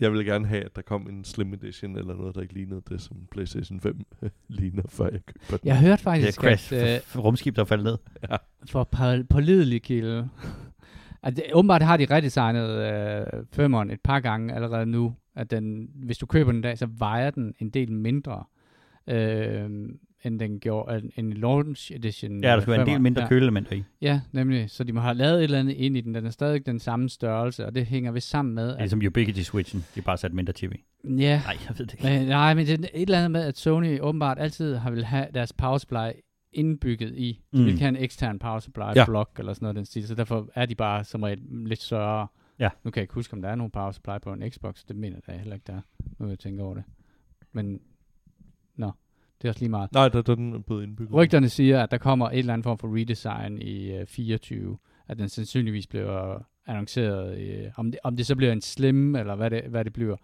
Jeg 0.00 0.12
ville 0.12 0.24
gerne 0.24 0.46
have, 0.46 0.64
at 0.64 0.76
der 0.76 0.82
kom 0.82 1.08
en 1.08 1.24
Slim 1.24 1.52
Edition 1.52 1.98
eller 1.98 2.14
noget, 2.14 2.34
der 2.34 2.40
ikke 2.40 2.54
lignede 2.54 2.82
det, 2.88 3.00
som 3.00 3.16
PlayStation 3.30 3.80
5 3.80 4.00
ligner, 4.48 4.82
før 4.88 5.04
jeg 5.04 5.20
køber 5.26 5.56
den. 5.56 5.68
Jeg 5.68 5.80
hørte 5.80 6.02
faktisk, 6.02 6.40
crash 6.40 6.72
at 6.74 7.02
øh, 7.16 7.24
rumskib, 7.24 7.56
der 7.56 7.62
er 7.62 7.66
faldet 7.66 7.84
ned. 7.84 7.98
Ja. 8.30 8.36
for 8.70 8.84
på, 8.84 9.04
pålidelig 9.30 9.82
kilde, 9.82 10.28
at 11.22 11.36
det, 11.36 11.44
åbenbart 11.52 11.82
har 11.82 11.96
de 11.96 12.06
redesignet 12.10 12.68
øh, 12.68 13.44
firmaen 13.52 13.90
et 13.90 14.00
par 14.00 14.20
gange 14.20 14.54
allerede 14.54 14.86
nu, 14.86 15.14
at 15.36 15.50
den, 15.50 15.90
hvis 15.94 16.18
du 16.18 16.26
køber 16.26 16.52
den 16.52 16.58
i 16.58 16.62
dag, 16.62 16.78
så 16.78 16.86
vejer 16.86 17.30
den 17.30 17.54
en 17.58 17.70
del 17.70 17.92
mindre, 17.92 18.44
øh, 19.06 19.70
end 20.24 20.40
den 20.40 20.60
gjorde, 20.60 20.96
end 20.98 21.10
en 21.16 21.32
launch 21.32 21.92
edition. 21.92 22.42
Ja, 22.44 22.52
der 22.52 22.60
skal 22.60 22.70
være 22.72 22.80
en 22.80 22.86
del 22.86 23.00
mindre 23.00 23.22
ja. 23.22 23.28
køleelementer 23.28 23.72
i. 23.72 23.84
Ja, 24.00 24.20
nemlig. 24.32 24.70
Så 24.70 24.84
de 24.84 24.92
må 24.92 25.00
have 25.00 25.14
lavet 25.14 25.38
et 25.38 25.44
eller 25.44 25.58
andet 25.60 25.72
ind 25.74 25.96
i 25.96 26.00
den. 26.00 26.14
Den 26.14 26.26
er 26.26 26.30
stadig 26.30 26.66
den 26.66 26.78
samme 26.78 27.08
størrelse, 27.08 27.66
og 27.66 27.74
det 27.74 27.86
hænger 27.86 28.10
ved 28.12 28.20
sammen 28.20 28.54
med, 28.54 28.68
er 28.70 28.76
at, 28.76 28.90
som 28.90 28.98
Ubiquity 29.06 29.40
Switchen. 29.42 29.80
De 29.80 29.84
har 29.94 30.02
bare 30.02 30.16
sat 30.16 30.32
mindre 30.32 30.52
chip 30.52 30.72
i. 30.74 30.84
ja, 31.04 31.10
Nej, 31.44 31.56
jeg 31.68 31.78
ved 31.78 31.86
det 31.86 31.92
ikke. 31.92 32.20
Øh, 32.20 32.26
nej, 32.28 32.54
men 32.54 32.66
det 32.66 32.72
er 32.72 32.88
et 32.94 33.02
eller 33.02 33.18
andet 33.18 33.30
med, 33.30 33.42
at 33.44 33.58
Sony 33.58 34.00
åbenbart 34.00 34.38
altid 34.38 34.74
har 34.76 34.90
vil 34.90 35.04
have 35.04 35.26
deres 35.34 35.52
power 35.52 35.78
supply 35.78 36.10
indbygget 36.52 37.14
i. 37.16 37.40
De 37.52 37.58
Mm. 37.58 37.64
vil 37.66 37.78
have 37.78 37.88
en 37.88 37.96
ekstern 37.96 38.38
power 38.38 38.58
supply 38.60 38.82
Ja. 38.96 39.04
block 39.04 39.30
eller 39.38 39.52
sådan 39.52 39.64
noget 39.64 39.76
den 39.76 39.84
stil, 39.84 40.06
så 40.06 40.14
derfor 40.14 40.48
er 40.54 40.66
de 40.66 40.74
bare 40.74 41.04
som 41.04 41.22
regel 41.22 41.38
lidt 41.50 41.82
større. 41.82 42.26
Ja. 42.58 42.68
Nu 42.84 42.90
kan 42.90 42.98
jeg 43.00 43.02
ikke 43.04 43.14
huske, 43.14 43.34
om 43.34 43.42
der 43.42 43.48
er 43.48 43.54
nogen 43.54 43.70
power 43.70 43.92
supply 43.92 44.12
på 44.22 44.32
en 44.32 44.50
Xbox. 44.50 44.84
Det 44.88 44.96
mener 44.96 45.16
jeg 45.28 45.38
heller 45.38 45.54
ikke, 45.54 45.64
der 45.66 45.72
er. 45.72 45.80
Nu 46.18 46.28
jeg 46.28 46.38
tænke 46.38 46.62
over 46.62 46.74
det. 46.74 46.84
Men, 47.52 47.80
nå, 48.76 48.90
det 49.42 49.48
er 49.48 49.48
også 49.48 49.60
lige 49.60 49.70
meget. 49.70 49.92
Nej, 49.92 50.08
der, 50.08 50.22
der 50.22 50.32
er 50.32 50.36
den 50.36 50.62
blevet 50.62 50.82
indbygget. 50.82 51.14
Rygterne 51.14 51.48
siger, 51.48 51.82
at 51.82 51.90
der 51.90 51.98
kommer 51.98 52.30
et 52.30 52.38
eller 52.38 52.52
andet 52.52 52.64
form 52.64 52.78
for 52.78 52.96
redesign 52.96 53.58
i 53.62 54.00
uh, 54.00 54.06
24, 54.06 54.78
at 55.08 55.18
den 55.18 55.28
sandsynligvis 55.28 55.86
bliver 55.86 56.42
annonceret. 56.66 57.38
I, 57.38 57.70
om, 57.76 57.90
det, 57.90 58.00
om 58.04 58.16
det 58.16 58.26
så 58.26 58.36
bliver 58.36 58.52
en 58.52 58.60
slim, 58.60 59.16
eller 59.16 59.34
hvad 59.34 59.50
det, 59.50 59.62
hvad 59.62 59.84
det 59.84 59.92
bliver. 59.92 60.16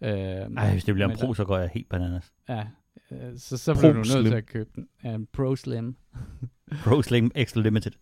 Uh, 0.00 0.08
Ej, 0.08 0.72
hvis 0.72 0.84
det 0.84 0.94
bliver 0.94 1.08
en 1.08 1.16
pro, 1.16 1.34
så 1.34 1.44
går 1.44 1.58
jeg 1.58 1.70
helt 1.74 1.88
bananas. 1.88 2.32
Ja, 2.48 2.66
øh, 3.10 3.18
så, 3.36 3.56
så 3.56 3.74
Pro 3.74 3.80
bliver 3.80 3.92
du 3.92 3.98
nødt 3.98 4.08
Slim. 4.08 4.24
til 4.24 4.34
at 4.34 4.46
købe 4.46 4.70
den. 4.74 4.88
Ja, 5.04 5.14
en 5.14 5.26
Pro 5.32 5.56
Slim. 5.56 5.96
Pro 6.84 7.02
Slim 7.02 7.30
Extra 7.34 7.60
Limited. 7.60 7.92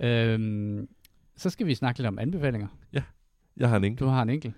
Øhm, 0.00 0.88
så 1.36 1.50
skal 1.50 1.66
vi 1.66 1.74
snakke 1.74 1.98
lidt 2.00 2.06
om 2.06 2.18
anbefalinger. 2.18 2.68
Jeg 3.56 3.68
har 3.68 3.76
en 3.76 3.84
enkelt. 3.84 4.00
Du 4.00 4.06
har 4.06 4.22
en 4.22 4.30
enkelt. 4.30 4.54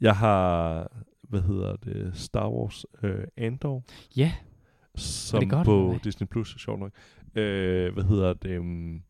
Jeg 0.00 0.16
har, 0.16 0.86
hvad 1.22 1.40
hedder 1.42 1.76
det, 1.76 2.10
Star 2.16 2.50
Wars 2.50 2.84
øh, 3.02 3.24
Andor. 3.36 3.84
Ja. 4.16 4.32
Som 4.96 5.48
godt, 5.48 5.64
på 5.64 5.88
hvad? 5.88 5.98
Disney 6.00 6.26
Plus, 6.26 6.56
sjovt 6.58 6.80
nok. 6.80 6.92
Øh, 7.34 7.92
hvad 7.92 8.04
hedder 8.04 8.32
det? 8.32 8.58
Um, 8.58 9.02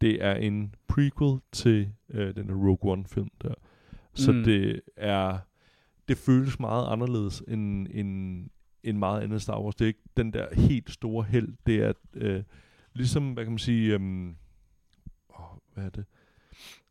det 0.00 0.24
er 0.24 0.34
en 0.34 0.74
prequel 0.88 1.40
til 1.52 1.88
øh, 2.10 2.34
den 2.36 2.48
der 2.48 2.54
Rogue 2.54 2.92
One 2.92 3.04
film 3.04 3.28
der. 3.42 3.54
Så 4.14 4.32
Mm. 4.32 4.44
det 4.44 4.80
er, 4.96 5.38
det 6.08 6.18
føles 6.18 6.60
meget 6.60 6.86
anderledes 6.92 7.42
end, 7.48 7.86
end, 7.90 8.46
end 8.82 8.98
meget 8.98 9.20
andet 9.22 9.42
Star 9.42 9.60
Wars. 9.62 9.74
Det 9.74 9.84
er 9.84 9.88
ikke 9.88 10.02
den 10.16 10.32
der 10.32 10.46
helt 10.54 10.90
store 10.90 11.24
held. 11.24 11.48
Det 11.66 11.82
er 11.82 11.92
øh, 12.14 12.42
ligesom, 12.94 13.32
hvad 13.32 13.44
kan 13.44 13.52
man 13.52 13.58
sige, 13.58 13.96
um, 13.96 14.36
åh, 15.38 15.44
hvad 15.74 15.84
er 15.84 15.90
det? 15.90 16.04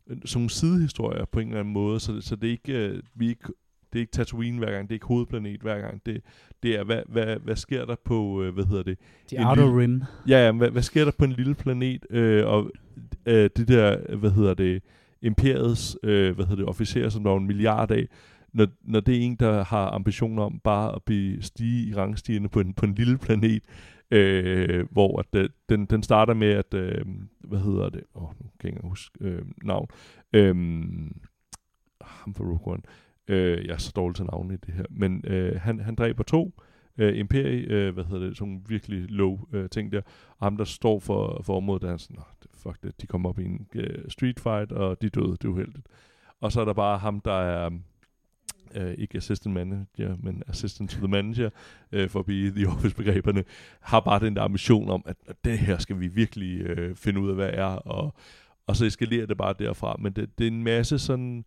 Sådan 0.08 0.22
nogle 0.36 0.50
sidehistorier 0.50 1.26
på 1.26 1.40
en 1.40 1.48
eller 1.48 1.60
anden 1.60 1.74
måde, 1.74 2.00
så, 2.00 2.14
det- 2.14 2.24
så 2.24 2.36
det 2.36 2.48
er 2.48 2.52
ikke, 2.52 2.88
øh, 2.88 3.04
vi 3.14 3.26
er 3.26 3.30
ikke 3.30 3.54
det 3.94 4.00
er 4.00 4.02
ikke 4.02 4.12
Tatooine 4.12 4.58
hver 4.60 4.72
gang, 4.72 4.84
det 4.88 4.92
er 4.92 4.96
ikke 4.96 5.06
hovedplanet 5.06 5.62
hver 5.62 5.80
gang. 5.82 6.02
Det, 6.06 6.22
det 6.64 6.76
er, 6.80 6.84
hvad, 6.84 7.02
hvad, 7.10 7.38
hvad 7.44 7.56
sker 7.56 7.86
der 7.86 7.96
på, 8.06 8.44
øh, 8.44 8.54
hvad 8.54 8.66
hedder 8.66 8.84
det? 8.84 8.98
The 9.28 9.38
En 9.38 9.44
Outer 9.48 9.64
lille- 9.66 9.80
Rim. 9.82 10.02
Ja, 10.28 10.46
ja, 10.46 10.52
hvad, 10.52 10.70
hvad 10.70 10.82
sker 10.82 11.04
der 11.06 11.12
på 11.18 11.26
en 11.26 11.32
lille 11.32 11.56
planet, 11.56 12.06
øh, 12.10 12.48
og 12.48 12.72
øh, 13.26 13.50
det 13.58 13.68
der, 13.68 14.16
hvad 14.16 14.32
hedder 14.32 14.54
det, 14.54 14.84
imperiets, 15.22 15.98
øh, 16.04 16.36
hvad 16.36 16.46
hedder 16.46 16.62
det, 16.62 16.66
officerer, 16.70 17.10
som 17.10 17.24
der 17.24 17.32
er 17.32 17.38
en 17.38 17.48
milliard 17.48 17.92
af, 17.92 18.08
når, 18.54 18.68
når 18.82 19.00
det 19.00 19.16
er 19.18 19.22
en, 19.22 19.36
der 19.36 19.64
har 19.64 19.90
ambitioner 19.90 20.44
om 20.44 20.60
bare 20.64 20.96
at 20.96 21.04
blive 21.04 21.42
stige 21.42 21.90
i 21.90 21.94
rangstigende 21.96 22.50
på 22.50 22.60
en, 22.60 22.74
på 22.74 22.86
en 22.86 22.94
lille 22.96 23.18
planet, 23.18 23.64
øh, 24.12 24.86
hvor 24.92 25.20
at, 25.20 25.26
øh, 25.42 25.50
den, 25.70 25.86
den 25.86 26.04
starter 26.04 26.34
med, 26.34 26.48
at, 26.52 26.74
øh, 26.74 27.06
hvad 27.44 27.60
hedder 27.60 27.90
det, 27.90 28.02
åh, 28.16 28.24
oh, 28.24 28.30
nu 28.30 28.50
kan 28.60 28.70
jeg 28.70 28.78
ikke 28.78 28.88
huske 28.88 29.18
øh, 29.22 29.42
navn, 29.64 29.88
øh, 30.34 30.56
ham 32.02 32.34
for 32.34 32.44
Rogue 32.44 32.74
One, 32.74 32.82
øh, 33.28 33.66
jeg 33.66 33.74
er 33.74 33.78
så 33.78 33.92
dårlig 33.96 34.16
til 34.16 34.26
navne 34.26 34.54
i 34.54 34.58
det 34.58 34.74
her, 34.74 34.86
men 34.90 35.24
øh, 35.28 35.62
han, 35.62 35.80
han 35.80 35.96
dræber 35.96 36.24
to, 36.24 36.62
øh, 36.98 37.18
Imperi, 37.18 37.60
øh, 37.60 37.94
hvad 37.94 38.04
hedder 38.04 38.28
det, 38.28 38.38
sådan 38.38 38.52
nogle 38.52 38.64
virkelig 38.68 39.06
low 39.10 39.40
øh, 39.54 39.70
ting 39.70 39.92
der, 39.92 40.02
og 40.38 40.46
ham, 40.46 40.58
der 40.58 40.64
står 40.64 41.00
for, 41.00 41.42
for 41.44 41.58
området, 41.58 41.82
der 41.82 41.92
er 41.94 41.98
sådan, 41.98 42.16
"Nå, 42.16 42.24
det, 42.44 42.52
fuck 42.54 42.84
det, 42.84 43.02
de 43.02 43.08
kommer 43.08 43.30
op 43.30 43.40
i 43.40 43.46
en 43.46 43.68
øh, 43.76 44.10
street 44.10 44.40
fight, 44.40 44.72
og 44.72 45.02
de 45.02 45.10
døde, 45.10 45.32
det 45.32 45.46
er 45.46 45.50
uheldigt. 45.50 45.88
Og 46.42 46.52
så 46.52 46.62
er 46.62 46.66
der 46.66 46.74
bare 46.74 46.98
ham, 46.98 47.20
der 47.22 47.34
er, 47.34 47.70
øh, 48.76 48.94
ikke 48.98 49.18
assistant 49.18 49.54
manager, 49.54 50.16
men 50.20 50.44
assistant 50.48 50.90
to 50.90 50.98
the 50.98 51.08
manager, 51.08 51.50
øh, 51.92 52.10
for 52.10 52.20
at 52.20 52.26
blive 52.26 52.52
The 52.52 52.68
Office-begreberne, 52.68 53.44
har 53.82 54.00
bare 54.00 54.20
den 54.20 54.36
der 54.36 54.42
ambition 54.42 54.90
om, 54.90 55.04
at, 55.06 55.16
at 55.28 55.36
det 55.46 55.60
her 55.60 55.78
skal 55.78 56.00
vi 56.00 56.08
virkelig 56.08 56.62
øh, 56.62 56.96
finde 56.96 57.20
ud 57.20 57.30
af, 57.30 57.36
hvad 57.36 57.50
er, 57.54 57.66
og, 57.66 58.14
og 58.68 58.76
så 58.76 58.86
eskalerer 58.86 59.26
det 59.26 59.38
bare 59.38 59.54
derfra. 59.60 59.96
Men 60.00 60.14
det, 60.14 60.38
det 60.38 60.48
er 60.48 60.52
en 60.52 60.64
masse 60.64 61.00
sådan, 61.00 61.46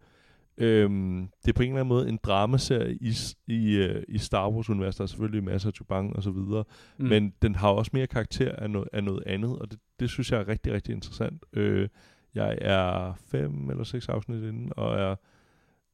Øhm, 0.58 1.28
det 1.42 1.48
er 1.48 1.52
på 1.52 1.62
en 1.62 1.68
eller 1.68 1.80
anden 1.80 1.88
måde 1.88 2.08
en 2.08 2.18
dramaserie 2.22 2.94
i, 2.94 3.12
i, 3.46 3.76
øh, 3.76 4.02
i 4.08 4.18
Star 4.18 4.50
Wars-universet. 4.50 4.98
Der 4.98 5.02
er 5.02 5.06
selvfølgelig 5.06 5.44
masser 5.44 5.68
af 5.68 5.74
Chewbacca 5.74 6.16
og 6.16 6.22
så 6.22 6.30
videre. 6.30 6.64
Mm. 6.98 7.06
Men 7.06 7.32
den 7.42 7.54
har 7.54 7.68
også 7.68 7.90
mere 7.94 8.06
karakter 8.06 8.56
af 8.56 8.70
noget, 8.70 8.88
af 8.92 9.04
noget 9.04 9.22
andet, 9.26 9.58
og 9.58 9.70
det, 9.70 9.78
det 10.00 10.10
synes 10.10 10.32
jeg 10.32 10.40
er 10.40 10.48
rigtig, 10.48 10.72
rigtig 10.72 10.94
interessant. 10.94 11.44
Øh, 11.52 11.88
jeg 12.34 12.58
er 12.60 13.14
fem 13.26 13.70
eller 13.70 13.84
seks 13.84 14.08
afsnit 14.08 14.42
inde, 14.42 14.72
og 14.72 15.00
er, 15.00 15.14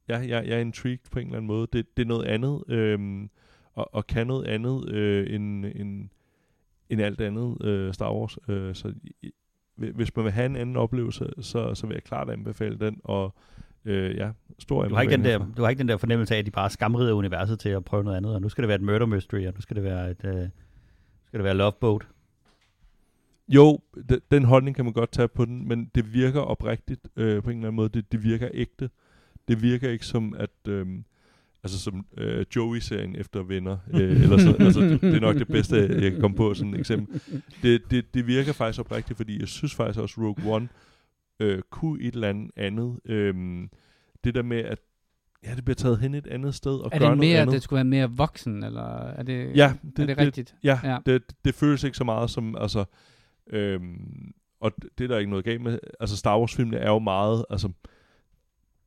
ja, 0.09 0.19
jeg, 0.19 0.47
jeg 0.47 0.57
er 0.57 0.61
intrigued 0.61 1.11
på 1.11 1.19
en 1.19 1.27
eller 1.27 1.37
anden 1.37 1.47
måde. 1.47 1.67
Det, 1.73 1.97
det 1.97 2.03
er 2.03 2.07
noget 2.07 2.25
andet, 2.25 2.65
øh, 2.69 3.29
og, 3.75 3.95
og 3.95 4.07
kan 4.07 4.27
noget 4.27 4.47
andet 4.47 4.89
øh, 4.91 5.35
end, 5.35 5.67
end, 5.67 6.09
end 6.89 7.01
alt 7.01 7.21
andet 7.21 7.65
øh, 7.65 7.95
Star 7.95 8.15
Wars. 8.15 8.39
Øh, 8.49 8.75
så 8.75 8.95
hvis 9.77 10.17
man 10.17 10.25
vil 10.25 10.33
have 10.33 10.47
en 10.47 10.57
anden 10.57 10.77
oplevelse, 10.77 11.27
så, 11.41 11.75
så 11.75 11.87
vil 11.87 11.95
jeg 11.95 12.03
klart 12.03 12.31
anbefale 12.31 12.79
den, 12.79 13.01
og 13.05 13.35
øh, 13.85 14.17
ja, 14.17 14.31
stor 14.59 14.85
Du 14.85 14.95
har, 14.95 15.03
ikke 15.03 15.13
den 15.13 15.25
der, 15.25 15.39
du 15.57 15.63
har 15.63 15.69
ikke 15.69 15.79
den 15.79 15.89
der 15.89 15.97
fornemmelse 15.97 16.35
af, 16.35 16.39
at 16.39 16.47
de 16.47 16.51
bare 16.51 16.71
skamrider 16.71 17.13
universet 17.13 17.59
til 17.59 17.69
at 17.69 17.85
prøve 17.85 18.05
noget 18.05 18.17
andet, 18.17 18.35
og 18.35 18.41
nu 18.41 18.49
skal 18.49 18.63
det 18.63 18.69
være 18.69 18.77
et 18.77 18.83
murder 18.83 19.07
mystery, 19.07 19.47
og 19.47 19.55
nu 19.55 19.61
skal 19.61 19.77
det 19.77 19.85
være 19.85 20.11
et, 20.11 20.25
øh, 20.25 20.49
skal 21.27 21.39
det 21.39 21.45
være 21.45 21.55
Love 21.55 21.73
Boat. 21.81 22.03
Jo, 23.49 23.79
de, 24.09 24.21
den 24.31 24.45
holdning 24.45 24.77
kan 24.77 24.85
man 24.85 24.95
godt 24.95 25.13
tage 25.13 25.29
på 25.29 25.45
den, 25.45 25.69
men 25.69 25.91
det 25.95 26.15
virker 26.15 26.41
oprigtigt 26.41 27.09
øh, 27.17 27.43
på 27.43 27.51
en 27.51 27.57
eller 27.57 27.69
anden 27.69 27.77
måde. 27.77 27.89
Det, 27.89 28.13
det 28.13 28.25
virker 28.25 28.49
ægte. 28.55 28.91
Det 29.49 29.63
virker 29.63 29.91
ikke 29.91 30.07
som, 30.07 30.35
at... 30.39 30.69
Øh, 30.69 30.87
altså 31.65 31.79
som 31.81 32.07
øh, 32.19 32.47
Joey-serien 32.57 33.17
efter 33.17 33.43
Venner. 33.43 33.79
Øh, 33.95 34.23
eller 34.23 34.39
så, 34.39 34.57
altså, 34.59 34.81
det 34.81 35.15
er 35.15 35.21
nok 35.21 35.37
det 35.37 35.49
bedste, 35.49 35.77
jeg 35.77 36.13
kan 36.13 36.21
komme 36.21 36.37
på 36.37 36.55
sådan 36.55 36.75
et 36.75 36.81
eksempel. 36.81 37.21
Det, 37.63 37.83
det, 37.91 38.15
det 38.15 38.27
virker 38.27 38.53
faktisk 38.53 38.81
oprigtigt, 38.81 39.17
fordi 39.17 39.41
jeg 39.41 39.49
synes 39.49 39.75
faktisk 39.75 40.01
også, 40.01 40.21
Rogue 40.21 40.55
One 40.55 40.69
øh, 41.43 41.63
kunne 41.71 42.03
et 42.03 42.15
eller 42.15 42.29
andet 42.29 42.51
andet. 42.57 43.01
Øh, 43.05 43.35
det 44.25 44.35
der 44.35 44.43
med, 44.43 44.59
at 44.59 44.79
ja, 45.45 45.55
det 45.55 45.65
bliver 45.65 45.75
taget 45.75 45.99
hen 45.99 46.15
et 46.15 46.27
andet 46.27 46.55
sted 46.55 46.73
og 46.79 46.87
er 46.87 46.89
gør 46.91 46.99
det 46.99 47.01
noget 47.01 47.19
mere, 47.19 47.39
andet. 47.41 47.55
det 47.55 47.63
skulle 47.63 47.77
være 47.77 47.85
mere 47.85 48.11
voksen, 48.11 48.65
eller 48.65 48.99
er 48.99 49.23
det, 49.23 49.57
Ja, 49.57 49.75
er 49.99 50.07
det 50.07 50.19
rigtigt? 50.19 50.55
Ja, 50.63 50.81
Ja. 50.85 50.99
Det, 51.07 51.23
det 51.45 51.55
føles 51.55 51.85
ikke 51.85 51.97
så 51.97 52.05
meget 52.05 52.31
som, 52.31 52.57
altså, 52.57 52.85
Øhm, 53.47 54.33
og 54.61 54.73
det 54.83 54.99
det 54.99 55.05
er 55.05 55.09
der 55.09 55.19
ikke 55.19 55.31
noget 55.31 55.45
galt 55.45 55.61
med. 55.63 55.79
Altså 56.01 56.17
Star 56.17 56.39
Wars-filmene 56.39 56.77
er 56.77 56.91
jo 56.91 56.99
meget, 56.99 57.45
altså, 57.51 57.73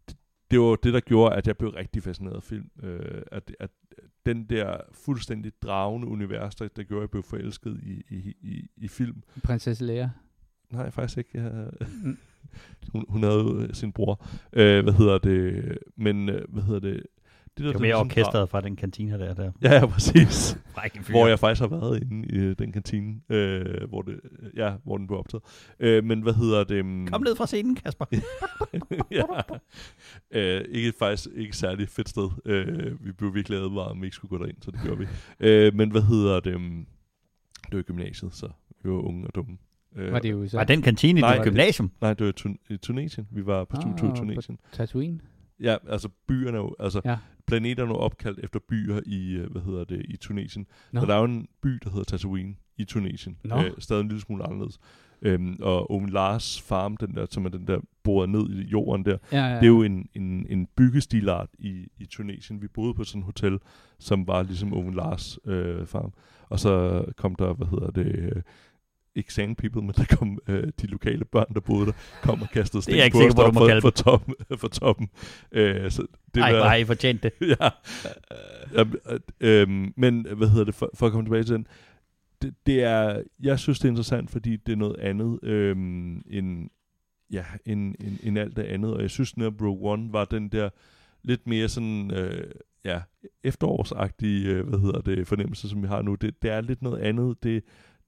det, 0.10 0.18
det 0.52 0.60
var 0.60 0.76
det, 0.76 0.94
der 0.94 1.00
gjorde, 1.00 1.36
at 1.36 1.48
jeg 1.48 1.58
blev 1.58 1.70
rigtig 1.70 2.04
fascineret 2.04 2.36
af 2.36 2.44
film. 2.44 2.70
Øh, 2.84 3.22
at, 3.32 3.56
at 3.60 3.70
den 4.26 4.44
der 4.50 4.78
fuldstændig 4.92 5.52
dragende 5.62 6.08
univers, 6.08 6.56
der, 6.56 6.68
der 6.68 6.84
gjorde, 6.84 7.00
at 7.00 7.02
jeg 7.02 7.10
blev 7.10 7.24
forelsket 7.24 7.80
i, 7.84 8.02
i, 8.10 8.34
i, 8.42 8.68
i 8.78 8.88
film. 8.88 9.24
Prinsesse 9.44 9.86
Leia. 9.86 10.10
Nej, 10.72 10.90
faktisk 10.92 11.18
ikke. 11.18 11.30
Jeg, 11.44 11.70
Mm. 12.04 12.18
Hun, 12.92 13.06
hun 13.10 13.24
havde 13.24 13.36
jo 13.40 13.74
sin 13.74 13.92
bror. 13.92 14.26
Øh, 14.54 14.84
hvad 14.84 14.94
hedder 14.94 15.18
det? 15.18 15.78
Men, 15.98 16.30
øh, 16.30 16.42
hvad 16.50 16.64
hedder 16.64 16.80
det? 16.80 17.04
Det, 17.58 17.58
Det 17.58 17.66
var 17.66 17.72
der 17.72 17.80
mere 17.80 17.96
orkestret 17.96 18.50
fra 18.50 18.62
den 18.62 18.76
kantine 18.76 19.20
der. 19.20 19.34
der. 19.34 19.52
Ja, 19.62 19.74
ja, 19.74 19.86
præcis. 19.86 20.58
Hvor 21.10 21.28
jeg 21.28 21.40
faktisk 21.40 21.62
har 21.62 21.68
været 21.68 22.02
inde 22.04 22.28
i 22.28 22.36
øh, 22.38 22.56
den 22.60 22.72
kantine, 22.72 23.16
øh, 23.30 23.90
hvor, 23.90 24.02
det, 24.02 24.20
ja, 24.56 24.74
hvor 24.84 24.98
den 24.98 25.08
blev 25.08 25.20
optaget. 25.20 25.44
Øh, 25.80 26.04
men 26.04 26.22
hvad 26.22 26.34
hedder 26.34 26.64
det? 26.64 26.86
mm, 26.86 27.08
Kom 27.08 27.22
ned 27.22 27.36
fra 27.36 27.46
scenen, 27.48 27.76
Kasper. 27.76 28.06
ja. 29.12 29.24
øh, 30.32 30.66
ikke 30.70 30.94
faktisk 31.00 31.28
ikke 31.36 31.58
særlig 31.58 31.90
fedt 31.90 32.10
sted. 32.10 32.30
Øh, 32.46 33.06
vi 33.06 33.12
blev 33.12 33.36
virkelig 33.36 33.58
advaret, 33.60 33.92
om 33.92 34.02
vi 34.02 34.06
ikke 34.08 34.16
skulle 34.16 34.30
gå 34.38 34.44
derind, 34.44 34.58
så 34.62 34.72
det 34.72 34.80
gjorde 34.84 35.00
vi. 35.00 35.06
Øh, 35.40 35.76
men 35.76 35.92
hvad 35.92 36.02
hedder 36.02 36.40
det? 36.40 36.62
mm, 36.62 36.86
Det 37.70 37.76
var 37.78 37.82
gymnasiet, 37.82 38.34
så 38.36 38.50
vi 38.84 38.90
var 38.90 38.96
unge 38.98 39.28
og 39.28 39.36
dumme. 39.36 39.58
Øh, 39.96 40.12
Var 40.14 40.20
det 40.20 40.32
jo 40.32 40.48
så 40.48 40.58
Var 40.58 40.64
den 40.64 40.82
kantine 40.82 41.20
i 41.20 41.24
dit 41.34 41.44
gymnasium? 41.44 41.92
Nej, 42.02 42.14
det 42.14 42.26
var 42.26 42.32
i 42.32 42.50
Tun- 42.50 42.66
i 42.74 42.78
Tunesien. 42.78 43.28
Vi 43.32 43.46
var 43.46 43.64
på 43.64 43.76
Ah, 43.78 43.82
studietur 43.82 44.08
i 44.08 44.10
på- 44.10 44.16
Tunesien. 44.16 44.58
Tatooine? 44.74 45.20
Ja, 45.60 45.76
altså 45.90 46.10
byerne 46.28 46.58
er 46.58 46.62
jo, 46.62 46.76
altså 46.80 47.02
Ja. 47.06 47.18
planeterne 47.48 47.92
er 47.92 47.96
opkaldt 47.96 48.40
efter 48.44 48.60
byer 48.70 49.00
i, 49.06 49.34
øh, 49.34 49.52
hvad 49.52 49.62
hedder 49.62 49.84
det, 49.84 50.06
i 50.10 50.18
Tunesien. 50.18 50.66
Nå. 50.92 51.00
Så 51.00 51.06
der 51.06 51.14
er 51.14 51.20
jo 51.20 51.26
en 51.26 51.48
by, 51.62 51.70
der 51.84 51.90
hedder 51.90 52.04
Tatooine 52.04 52.56
i 52.78 52.84
Tunesien. 52.84 53.38
Nå. 53.44 53.56
Øh, 53.64 53.72
stadig 53.80 54.02
en 54.02 54.08
lille 54.08 54.22
smule 54.22 54.44
anderledes. 54.44 54.80
Øhm, 55.22 55.58
og 55.62 55.92
Owen 55.92 56.10
Lars 56.10 56.62
farm, 56.62 56.98
den 56.98 57.16
der, 57.16 57.26
som 57.30 57.46
er 57.46 57.50
den 57.50 57.68
der 57.68 57.80
boret 58.04 58.30
ned 58.30 58.50
i 58.50 58.62
jorden 58.68 59.06
der, 59.06 59.18
Ja, 59.32 59.46
ja. 59.46 59.56
det 59.56 59.64
er 59.64 59.68
jo 59.68 59.84
en, 59.84 60.08
en, 60.14 60.46
en 60.50 60.68
byggestilart 60.78 61.50
i, 61.60 61.88
i 62.00 62.06
Tunesien. 62.06 62.62
Vi 62.62 62.68
boede 62.68 62.94
på 62.94 63.04
sådan 63.04 63.22
et 63.22 63.26
hotel, 63.26 63.60
som 64.00 64.28
var 64.28 64.44
ligesom 64.44 64.74
Owen 64.74 64.94
Lars 64.94 65.40
øh, 65.46 65.86
farm. 65.88 66.14
Og 66.50 66.60
så 66.60 67.06
kom 67.18 67.36
der, 67.36 67.54
hvad 67.54 67.68
hedder 67.68 67.90
det, 67.92 68.06
øh, 68.36 68.42
ikke 69.16 69.34
sand 69.34 69.56
people, 69.56 69.82
men 69.82 69.92
der 69.92 70.16
kom 70.18 70.40
øh, 70.48 70.64
de 70.82 70.88
lokale 70.88 71.26
børn, 71.26 71.54
der 71.54 71.60
boede 71.60 71.86
der, 71.86 71.92
kom 72.22 72.42
og 72.42 72.50
kastede 72.50 72.84
sten 72.84 73.12
på 73.12 73.18
sikker 73.18 73.44
os 73.44 73.54
for, 73.54 73.80
for, 73.82 73.90
toppen, 73.90 74.36
for 74.62 74.68
toppen. 74.68 75.10
Øh, 75.52 75.92
så 75.92 76.06
det 76.36 76.42
Ej, 76.42 76.52
var, 76.52 76.60
hvor 76.60 76.68
har 76.68 76.76
I 76.76 76.84
fortjent 76.84 77.24
det. 77.24 77.32
ja. 77.60 77.70
ja 78.76 78.84
øh, 79.40 79.68
men 79.98 80.28
hvad 80.38 80.48
hedder 80.48 80.66
det, 80.66 80.76
for, 80.76 80.90
for 80.94 81.06
at 81.06 81.12
komme 81.12 81.26
tilbage 81.26 81.44
til 81.44 81.56
den, 81.56 81.68
det, 82.42 82.54
det 82.66 82.84
er, 82.84 83.22
jeg 83.44 83.60
synes, 83.60 83.80
det 83.80 83.86
er 83.86 83.90
interessant, 83.90 84.32
fordi 84.32 84.56
det 84.56 84.72
er 84.72 84.78
noget 84.78 84.98
andet 85.00 85.40
øh, 85.44 85.78
end, 86.30 86.70
ja, 87.32 87.44
end, 87.66 87.96
end, 88.00 88.18
end 88.24 88.40
alt 88.40 88.56
det 88.56 88.64
andet, 88.64 88.94
og 88.94 89.02
jeg 89.02 89.10
synes 89.10 89.38
netop 89.38 89.62
Rogue 89.62 89.92
One 89.92 90.14
var 90.14 90.26
den 90.26 90.50
der 90.50 90.70
lidt 91.24 91.48
mere 91.48 91.70
sådan, 91.70 92.12
øh, 92.12 92.52
ja, 92.86 93.02
efterårsagtige, 93.44 94.50
øh, 94.50 94.68
hvad 94.68 94.80
hedder 94.80 95.02
det, 95.02 95.28
fornemmelse, 95.28 95.70
som 95.70 95.82
vi 95.82 95.88
har 95.88 96.02
nu. 96.02 96.16
Det, 96.16 96.42
det 96.42 96.52
er 96.52 96.62
lidt 96.62 96.82
noget 96.82 97.00
andet, 97.00 97.44
det, 97.44 97.64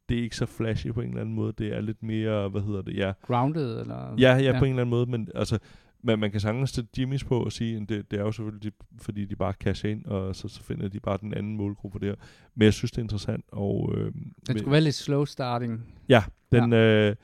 det 0.10 0.20
er 0.20 0.24
ikke 0.24 0.36
så 0.36 0.46
flashy 0.46 0.88
på 0.92 1.02
en 1.02 1.08
eller 1.08 1.22
anden 1.22 1.36
måde, 1.36 1.54
det 1.58 1.74
er 1.76 1.82
lidt 1.82 2.04
mere, 2.04 2.50
hvad 2.50 2.62
hedder 2.62 2.82
det, 2.82 2.96
ja, 2.98 3.12
Grounded, 3.22 3.80
eller? 3.82 4.16
Ja, 4.20 4.36
ja, 4.36 4.38
ja, 4.38 4.60
på 4.60 4.66
en 4.66 4.72
eller 4.72 4.82
anden 4.82 4.90
måde, 4.90 5.06
men 5.06 5.30
altså, 5.36 5.60
man, 6.04 6.20
man 6.20 6.32
kan 6.32 6.40
sagtens 6.40 6.70
sætte 6.70 6.90
Jimmys 6.98 7.24
på 7.24 7.44
og 7.44 7.52
sige, 7.52 7.78
at 7.78 7.90
det, 7.90 8.12
det 8.12 8.20
er 8.20 8.24
jo 8.24 8.32
selvfølgelig, 8.32 8.64
de, 8.64 8.86
fordi 9.02 9.26
de 9.26 9.36
bare 9.36 9.54
casher 9.54 9.90
ind, 9.92 10.06
og 10.06 10.36
så, 10.36 10.48
så 10.48 10.64
finder 10.64 10.88
de 10.88 11.00
bare 11.00 11.18
den 11.22 11.34
anden 11.34 11.58
målgruppe 11.58 12.00
der. 12.08 12.16
Men 12.56 12.66
jeg 12.66 12.74
synes, 12.74 12.92
det 12.92 12.98
er 12.98 13.04
interessant, 13.04 13.46
og 13.52 13.94
øh, 13.98 14.14
med- 14.50 14.58
skulle 14.58 14.72
være 14.72 14.82
lidt 14.82 14.96
slow 14.96 15.26
starting. 15.26 15.86
ja, 16.10 16.24
den, 16.52 16.74
ja. 16.74 17.10
Øh, 17.10 17.16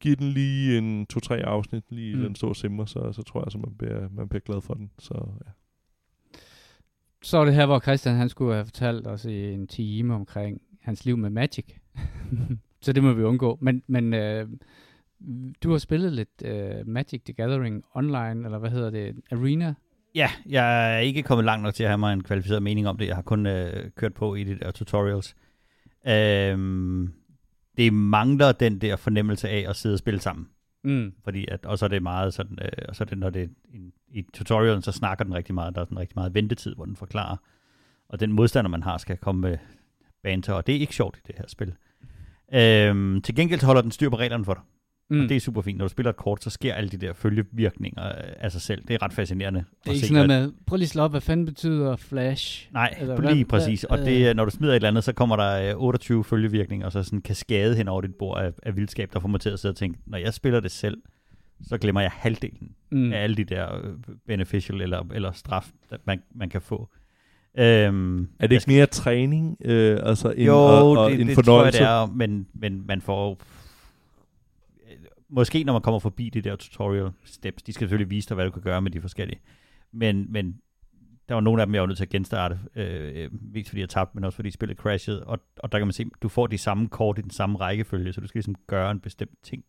giver 0.00 0.16
den 0.16 0.28
lige 0.28 0.78
en 0.78 1.06
to-tre 1.06 1.36
afsnit, 1.36 1.84
lige 1.90 2.14
Mm. 2.14 2.20
mm. 2.20 2.26
den 2.26 2.34
store 2.34 2.54
simmer, 2.54 2.84
så, 2.84 3.12
så 3.12 3.22
tror 3.22 3.40
jeg, 3.40 3.46
at 3.46 3.60
man 3.60 3.74
bliver, 3.78 4.08
man 4.12 4.28
bliver 4.28 4.40
glad 4.40 4.60
for 4.60 4.74
den. 4.74 4.90
Så 4.98 5.14
ja. 5.46 5.50
Så 7.22 7.38
er 7.38 7.44
det 7.44 7.54
her, 7.54 7.66
hvor 7.66 7.80
Christian 7.80 8.16
han 8.16 8.28
skulle 8.28 8.52
have 8.54 8.64
fortalt 8.64 9.06
os 9.06 9.24
i 9.24 9.52
en 9.52 9.66
time 9.66 10.14
omkring 10.14 10.60
hans 10.80 11.04
liv 11.04 11.16
med 11.16 11.30
Magic. 11.30 11.64
så 12.82 12.92
det 12.92 13.02
må 13.02 13.12
vi 13.12 13.22
undgå. 13.22 13.58
Men, 13.60 13.82
men 13.86 14.14
øh, 14.14 14.48
du 15.62 15.70
har 15.70 15.78
spillet 15.78 16.12
lidt 16.12 16.42
øh, 16.44 16.86
Magic 16.86 17.22
the 17.24 17.32
Gathering 17.32 17.84
online, 17.94 18.44
eller 18.44 18.58
hvad 18.58 18.70
hedder 18.70 18.90
det? 18.90 19.16
Arena? 19.32 19.74
Ja, 20.14 20.30
jeg 20.46 20.94
er 20.94 20.98
ikke 20.98 21.22
kommet 21.22 21.44
langt 21.44 21.62
nok 21.62 21.74
til 21.74 21.82
at 21.84 21.90
have 21.90 21.98
mig 21.98 22.12
en 22.12 22.22
kvalificeret 22.22 22.62
mening 22.62 22.88
om 22.88 22.98
det. 22.98 23.06
Jeg 23.06 23.14
har 23.14 23.22
kun 23.22 23.46
øh, 23.46 23.90
kørt 23.96 24.14
på 24.14 24.34
i 24.34 24.44
de 24.44 24.58
der 24.58 24.70
tutorials. 24.70 25.36
Øhm, 26.06 27.12
det 27.76 27.92
mangler 27.92 28.52
den 28.52 28.78
der 28.78 28.96
fornemmelse 28.96 29.48
af 29.48 29.64
at 29.68 29.76
sidde 29.76 29.94
og 29.94 29.98
spille 29.98 30.20
sammen. 30.20 30.48
Mm. 30.84 31.12
Fordi 31.24 31.46
at, 31.48 31.66
og 31.66 31.78
så 31.78 31.84
er 31.84 31.88
det 31.88 32.02
meget 32.02 32.34
sådan, 32.34 32.58
øh, 32.62 32.68
og 32.88 32.96
så 32.96 33.04
er 33.04 33.06
det, 33.06 33.18
når 33.18 33.30
det 33.30 33.50
en, 33.74 33.92
i 34.08 34.22
tutorialen, 34.34 34.82
så 34.82 34.92
snakker 34.92 35.24
den 35.24 35.34
rigtig 35.34 35.54
meget. 35.54 35.74
Der 35.74 35.80
er 35.80 35.84
sådan 35.84 35.98
rigtig 35.98 36.16
meget 36.16 36.34
ventetid, 36.34 36.74
hvor 36.74 36.84
den 36.84 36.96
forklarer. 36.96 37.36
Og 38.08 38.20
den 38.20 38.32
modstander, 38.32 38.70
man 38.70 38.82
har, 38.82 38.98
skal 38.98 39.16
komme 39.16 39.40
med 39.40 39.58
banter, 40.22 40.52
og 40.52 40.66
det 40.66 40.76
er 40.76 40.80
ikke 40.80 40.94
sjovt 40.94 41.16
i 41.16 41.20
det 41.26 41.34
her 41.38 41.44
spil. 41.48 41.72
Øhm, 42.54 43.22
til 43.22 43.34
gengæld 43.34 43.64
holder 43.64 43.82
den 43.82 43.90
styr 43.90 44.08
på 44.10 44.16
reglerne 44.16 44.44
for 44.44 44.54
dig. 44.54 44.62
Mm. 45.10 45.20
Og 45.20 45.28
det 45.28 45.36
er 45.36 45.40
super 45.40 45.62
fint. 45.62 45.78
Når 45.78 45.84
du 45.84 45.88
spiller 45.88 46.10
et 46.10 46.16
kort, 46.16 46.44
så 46.44 46.50
sker 46.50 46.74
alle 46.74 46.90
de 46.90 46.96
der 46.96 47.12
følgevirkninger 47.12 48.06
øh, 48.06 48.12
af 48.36 48.52
sig 48.52 48.60
selv. 48.60 48.82
Det 48.88 48.94
er 48.94 49.02
ret 49.02 49.12
fascinerende. 49.12 49.60
det 49.60 49.66
at 49.82 49.88
er 49.88 49.90
ikke 49.92 50.00
se, 50.06 50.14
sådan 50.14 50.26
noget 50.28 50.42
med, 50.48 50.52
prøv 50.66 50.76
lige 50.76 50.86
at 50.86 50.90
slå 50.90 51.02
op, 51.02 51.10
hvad 51.10 51.20
fanden 51.20 51.46
betyder 51.46 51.96
flash? 51.96 52.68
Nej, 52.72 52.94
Eller 53.00 53.20
lige 53.20 53.34
hvad- 53.34 53.44
præcis. 53.44 53.84
Og 53.84 53.98
øh, 53.98 54.04
det, 54.04 54.28
er, 54.28 54.34
når 54.34 54.44
du 54.44 54.50
smider 54.50 54.72
et 54.72 54.76
eller 54.76 54.88
andet, 54.88 55.04
så 55.04 55.12
kommer 55.12 55.36
der 55.36 55.70
øh, 55.70 55.82
28 55.82 56.24
følgevirkninger, 56.24 56.86
og 56.86 56.92
så 56.92 57.02
sådan 57.02 57.16
en 57.18 57.22
kaskade 57.22 57.76
hen 57.76 57.88
over 57.88 58.00
dit 58.00 58.14
bord 58.14 58.42
af, 58.42 58.52
af 58.62 58.76
vildskab, 58.76 59.12
der 59.12 59.20
får 59.20 59.28
mig 59.28 59.40
til 59.40 59.50
at 59.50 59.58
sidde 59.58 59.72
og 59.72 59.76
tænke, 59.76 59.98
når 60.06 60.18
jeg 60.18 60.34
spiller 60.34 60.60
det 60.60 60.70
selv, 60.70 60.98
så 61.62 61.78
glemmer 61.78 62.00
jeg 62.00 62.10
halvdelen 62.14 62.74
Mm. 62.90 63.12
af 63.12 63.22
alle 63.22 63.36
de 63.36 63.44
der 63.44 63.76
øh, 63.76 63.92
beneficial 64.26 64.80
eller, 64.80 65.06
eller 65.14 65.32
straf, 65.32 65.70
man, 66.04 66.22
man 66.34 66.48
kan 66.50 66.62
få. 66.62 66.88
Øhm, 67.58 68.28
Er 68.38 68.46
det 68.46 68.52
ikke 68.52 68.64
mere 68.66 68.86
træning, 68.86 69.56
øh, 69.64 69.98
altså 70.02 70.30
en, 70.30 70.46
jo, 70.46 70.54
og, 70.54 70.90
og 70.90 71.10
det, 71.10 71.20
en 71.20 71.26
det 71.26 71.34
fornøjelse? 71.34 71.78
tror 71.78 71.86
jeg, 71.86 72.06
det 72.06 72.12
er, 72.12 72.16
men, 72.16 72.46
men 72.54 72.86
man 72.86 73.00
får... 73.00 73.38
Måske 75.28 75.64
når 75.64 75.72
man 75.72 75.82
kommer 75.82 75.98
forbi 75.98 76.28
de 76.28 76.40
der 76.40 76.56
tutorial 76.56 77.10
steps, 77.24 77.62
de 77.62 77.72
skal 77.72 77.84
selvfølgelig 77.84 78.10
vise 78.10 78.28
dig, 78.28 78.34
hvad 78.34 78.44
du 78.44 78.50
kan 78.50 78.62
gøre 78.62 78.82
med 78.82 78.90
de 78.90 79.00
forskellige. 79.00 79.40
Men, 79.92 80.26
men 80.32 80.56
der 81.28 81.34
var 81.34 81.40
nogle 81.40 81.62
af 81.62 81.66
dem, 81.66 81.74
jeg 81.74 81.82
var 81.82 81.86
nødt 81.86 81.96
til 81.96 82.04
at 82.04 82.10
genstarte, 82.10 82.58
øh, 82.76 83.30
mest 83.52 83.68
fordi 83.68 83.80
jeg 83.80 83.88
tabte, 83.88 84.16
men 84.16 84.24
også 84.24 84.36
fordi 84.36 84.50
spillet 84.50 84.78
crashede. 84.78 85.24
Og, 85.24 85.38
og 85.58 85.72
der 85.72 85.78
kan 85.78 85.86
man 85.86 85.92
se, 85.92 86.04
du 86.22 86.28
får 86.28 86.46
de 86.46 86.58
samme 86.58 86.88
kort 86.88 87.18
i 87.18 87.22
den 87.22 87.30
samme 87.30 87.58
rækkefølge, 87.58 88.12
så 88.12 88.20
du 88.20 88.26
skal 88.26 88.38
ligesom 88.38 88.54
gøre 88.66 88.90
en 88.90 89.00
bestemt 89.00 89.38
ting. 89.42 89.64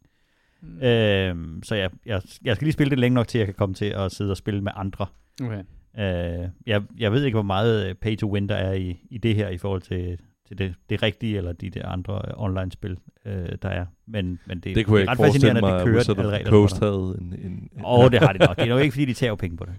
Mm. 0.61 0.81
Øh, 0.81 1.63
så 1.63 1.75
jeg, 1.75 1.89
jeg, 2.05 2.21
jeg 2.43 2.55
skal 2.55 2.65
lige 2.65 2.73
spille 2.73 2.89
det 2.89 2.99
længe 2.99 3.15
nok 3.15 3.27
til, 3.27 3.37
at 3.37 3.39
jeg 3.39 3.47
kan 3.47 3.55
komme 3.55 3.75
til 3.75 3.85
at 3.85 4.11
sidde 4.11 4.31
og 4.31 4.37
spille 4.37 4.61
med 4.61 4.71
andre. 4.75 5.05
Okay. 5.43 5.63
Øh, 5.99 6.49
jeg, 6.65 6.81
jeg 6.99 7.11
ved 7.11 7.23
ikke, 7.23 7.35
hvor 7.35 7.41
meget 7.43 7.89
øh, 7.89 7.95
pay 7.95 8.17
to 8.17 8.31
win 8.33 8.49
der 8.49 8.55
er 8.55 8.73
i, 8.73 8.99
i 9.09 9.17
det 9.17 9.35
her 9.35 9.49
i 9.49 9.57
forhold 9.57 9.81
til, 9.81 10.17
til 10.47 10.57
det, 10.57 10.75
det 10.89 11.03
rigtige, 11.03 11.37
eller 11.37 11.51
de 11.51 11.69
der 11.69 11.87
andre 11.87 12.21
øh, 12.27 12.33
online-spil, 12.35 12.97
øh, 13.25 13.47
der 13.61 13.69
er. 13.69 13.85
Men, 14.07 14.39
men 14.45 14.59
det, 14.59 14.75
Det 14.75 14.85
kunne 14.85 14.99
det 14.99 15.05
jeg 15.05 15.09
er 15.09 15.11
ikke 15.11 15.11
ret 15.11 15.17
forestille 15.17 15.47
fascinerende, 15.47 15.61
mig, 15.61 15.73
at 15.73 15.79
det 15.79 15.85
kører 15.85 15.97
Wizard 15.97 16.17
of 16.17 16.33
the 16.33 16.45
Coast 16.45 16.79
havde 16.79 17.17
en... 17.21 17.33
en, 17.33 17.51
en 17.51 17.85
Åh, 17.85 17.99
oh, 17.99 18.11
det 18.11 18.19
har 18.19 18.33
de 18.33 18.39
nok. 18.39 18.55
Det 18.55 18.63
er 18.63 18.69
nok 18.69 18.81
ikke, 18.81 18.91
fordi 18.91 19.05
de 19.05 19.13
tager 19.13 19.29
jo 19.31 19.35
penge 19.35 19.57
på 19.57 19.65
det. 19.65 19.73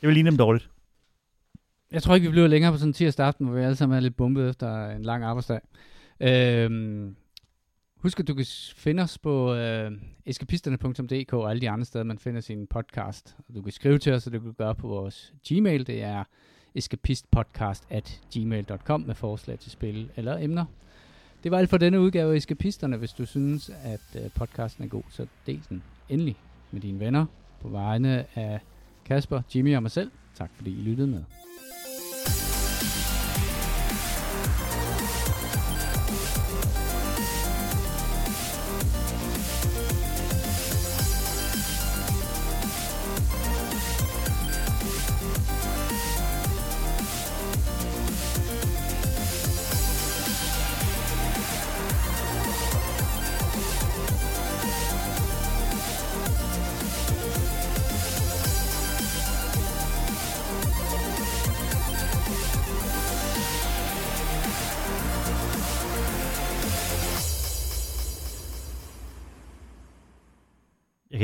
Det 0.00 0.06
vil 0.06 0.14
ligne 0.14 0.30
dem 0.30 0.38
dårligt. 0.38 0.70
Jeg 1.92 2.02
tror 2.02 2.14
ikke, 2.14 2.26
vi 2.26 2.30
bliver 2.30 2.46
længere 2.46 2.72
på 2.72 2.78
sådan 2.78 2.88
en 2.88 2.92
tirsdag 2.92 3.26
aften, 3.26 3.46
hvor 3.46 3.56
vi 3.56 3.62
alle 3.62 3.76
sammen 3.76 3.96
er 3.96 4.00
lidt 4.00 4.16
bumpet 4.16 4.50
efter 4.50 4.90
en 4.90 5.02
lang 5.02 5.24
arbejdsdag. 5.24 5.60
Øhm, 6.20 7.16
husk, 7.98 8.20
at 8.20 8.28
du 8.28 8.34
kan 8.34 8.46
finde 8.76 9.02
os 9.02 9.18
på 9.18 9.54
øh, 9.54 9.92
eskapisterne.dk 10.26 11.32
og 11.32 11.50
alle 11.50 11.60
de 11.60 11.70
andre 11.70 11.84
steder, 11.84 12.04
man 12.04 12.18
finder 12.18 12.40
sin 12.40 12.66
podcast. 12.66 13.36
Og 13.48 13.54
du 13.54 13.62
kan 13.62 13.72
skrive 13.72 13.98
til 13.98 14.12
os, 14.12 14.26
og 14.26 14.32
du 14.32 14.40
kan 14.40 14.52
gøre 14.52 14.74
på 14.74 14.88
vores 14.88 15.32
Gmail. 15.48 15.86
Det 15.86 16.02
er 16.02 16.24
eskapistpodcast 16.74 17.86
at 17.90 18.20
gmail.com 18.34 19.00
med 19.00 19.14
forslag 19.14 19.58
til 19.58 19.70
spil 19.70 20.10
eller 20.16 20.38
emner. 20.38 20.64
Det 21.42 21.50
var 21.50 21.58
alt 21.58 21.70
for 21.70 21.76
denne 21.76 22.00
udgave 22.00 22.32
af 22.32 22.36
Eskapisterne. 22.36 22.96
Hvis 22.96 23.12
du 23.12 23.26
synes, 23.26 23.70
at 23.84 24.00
øh, 24.24 24.30
podcasten 24.34 24.84
er 24.84 24.88
god, 24.88 25.02
så 25.10 25.26
del 25.46 25.62
den 25.68 25.82
endelig 26.08 26.36
med 26.70 26.80
dine 26.80 27.00
venner 27.00 27.26
på 27.60 27.68
vegne 27.68 28.24
af 28.34 28.60
Kasper, 29.04 29.42
Jimmy 29.54 29.76
og 29.76 29.82
mig 29.82 29.90
selv. 29.90 30.10
Tak 30.34 30.50
fordi 30.56 30.70
I 30.70 30.82
lyttede 30.82 31.08
med. 31.08 31.24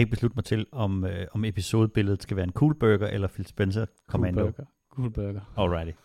Ikke 0.05 0.11
beslutte 0.11 0.37
mig 0.37 0.45
til, 0.45 0.67
om, 0.73 1.05
øh, 1.05 1.27
om 1.33 1.45
episodebilledet 1.45 2.23
skal 2.23 2.37
være 2.37 2.45
en 2.47 2.53
cool 2.53 2.75
burger 2.75 3.07
eller 3.07 3.29
Phil 3.29 3.47
Spencer 3.47 3.87
Commando. 4.11 4.41
Cool 4.41 4.53
burger. 4.53 4.65
Cool 4.91 5.11
burger. 5.11 5.41
Alrighty. 5.57 5.99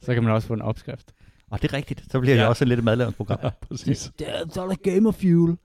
Så 0.00 0.14
kan 0.14 0.22
man 0.22 0.32
også 0.32 0.48
få 0.48 0.54
en 0.54 0.62
opskrift. 0.62 1.12
Og 1.50 1.62
det 1.62 1.72
er 1.72 1.76
rigtigt. 1.76 2.04
Så 2.12 2.20
bliver 2.20 2.34
det 2.36 2.42
Ja. 2.42 2.48
også 2.48 2.64
lidt 2.64 2.78
et 2.78 2.84
madlavningsprogram. 2.84 3.38
Ja, 3.42 3.50
præcis. 3.60 4.12
Det 4.18 4.28
er 4.28 4.48
så 4.50 4.62
er 4.62 4.68
der 4.68 4.94
gamer 4.94 5.12
fuel. 5.12 5.56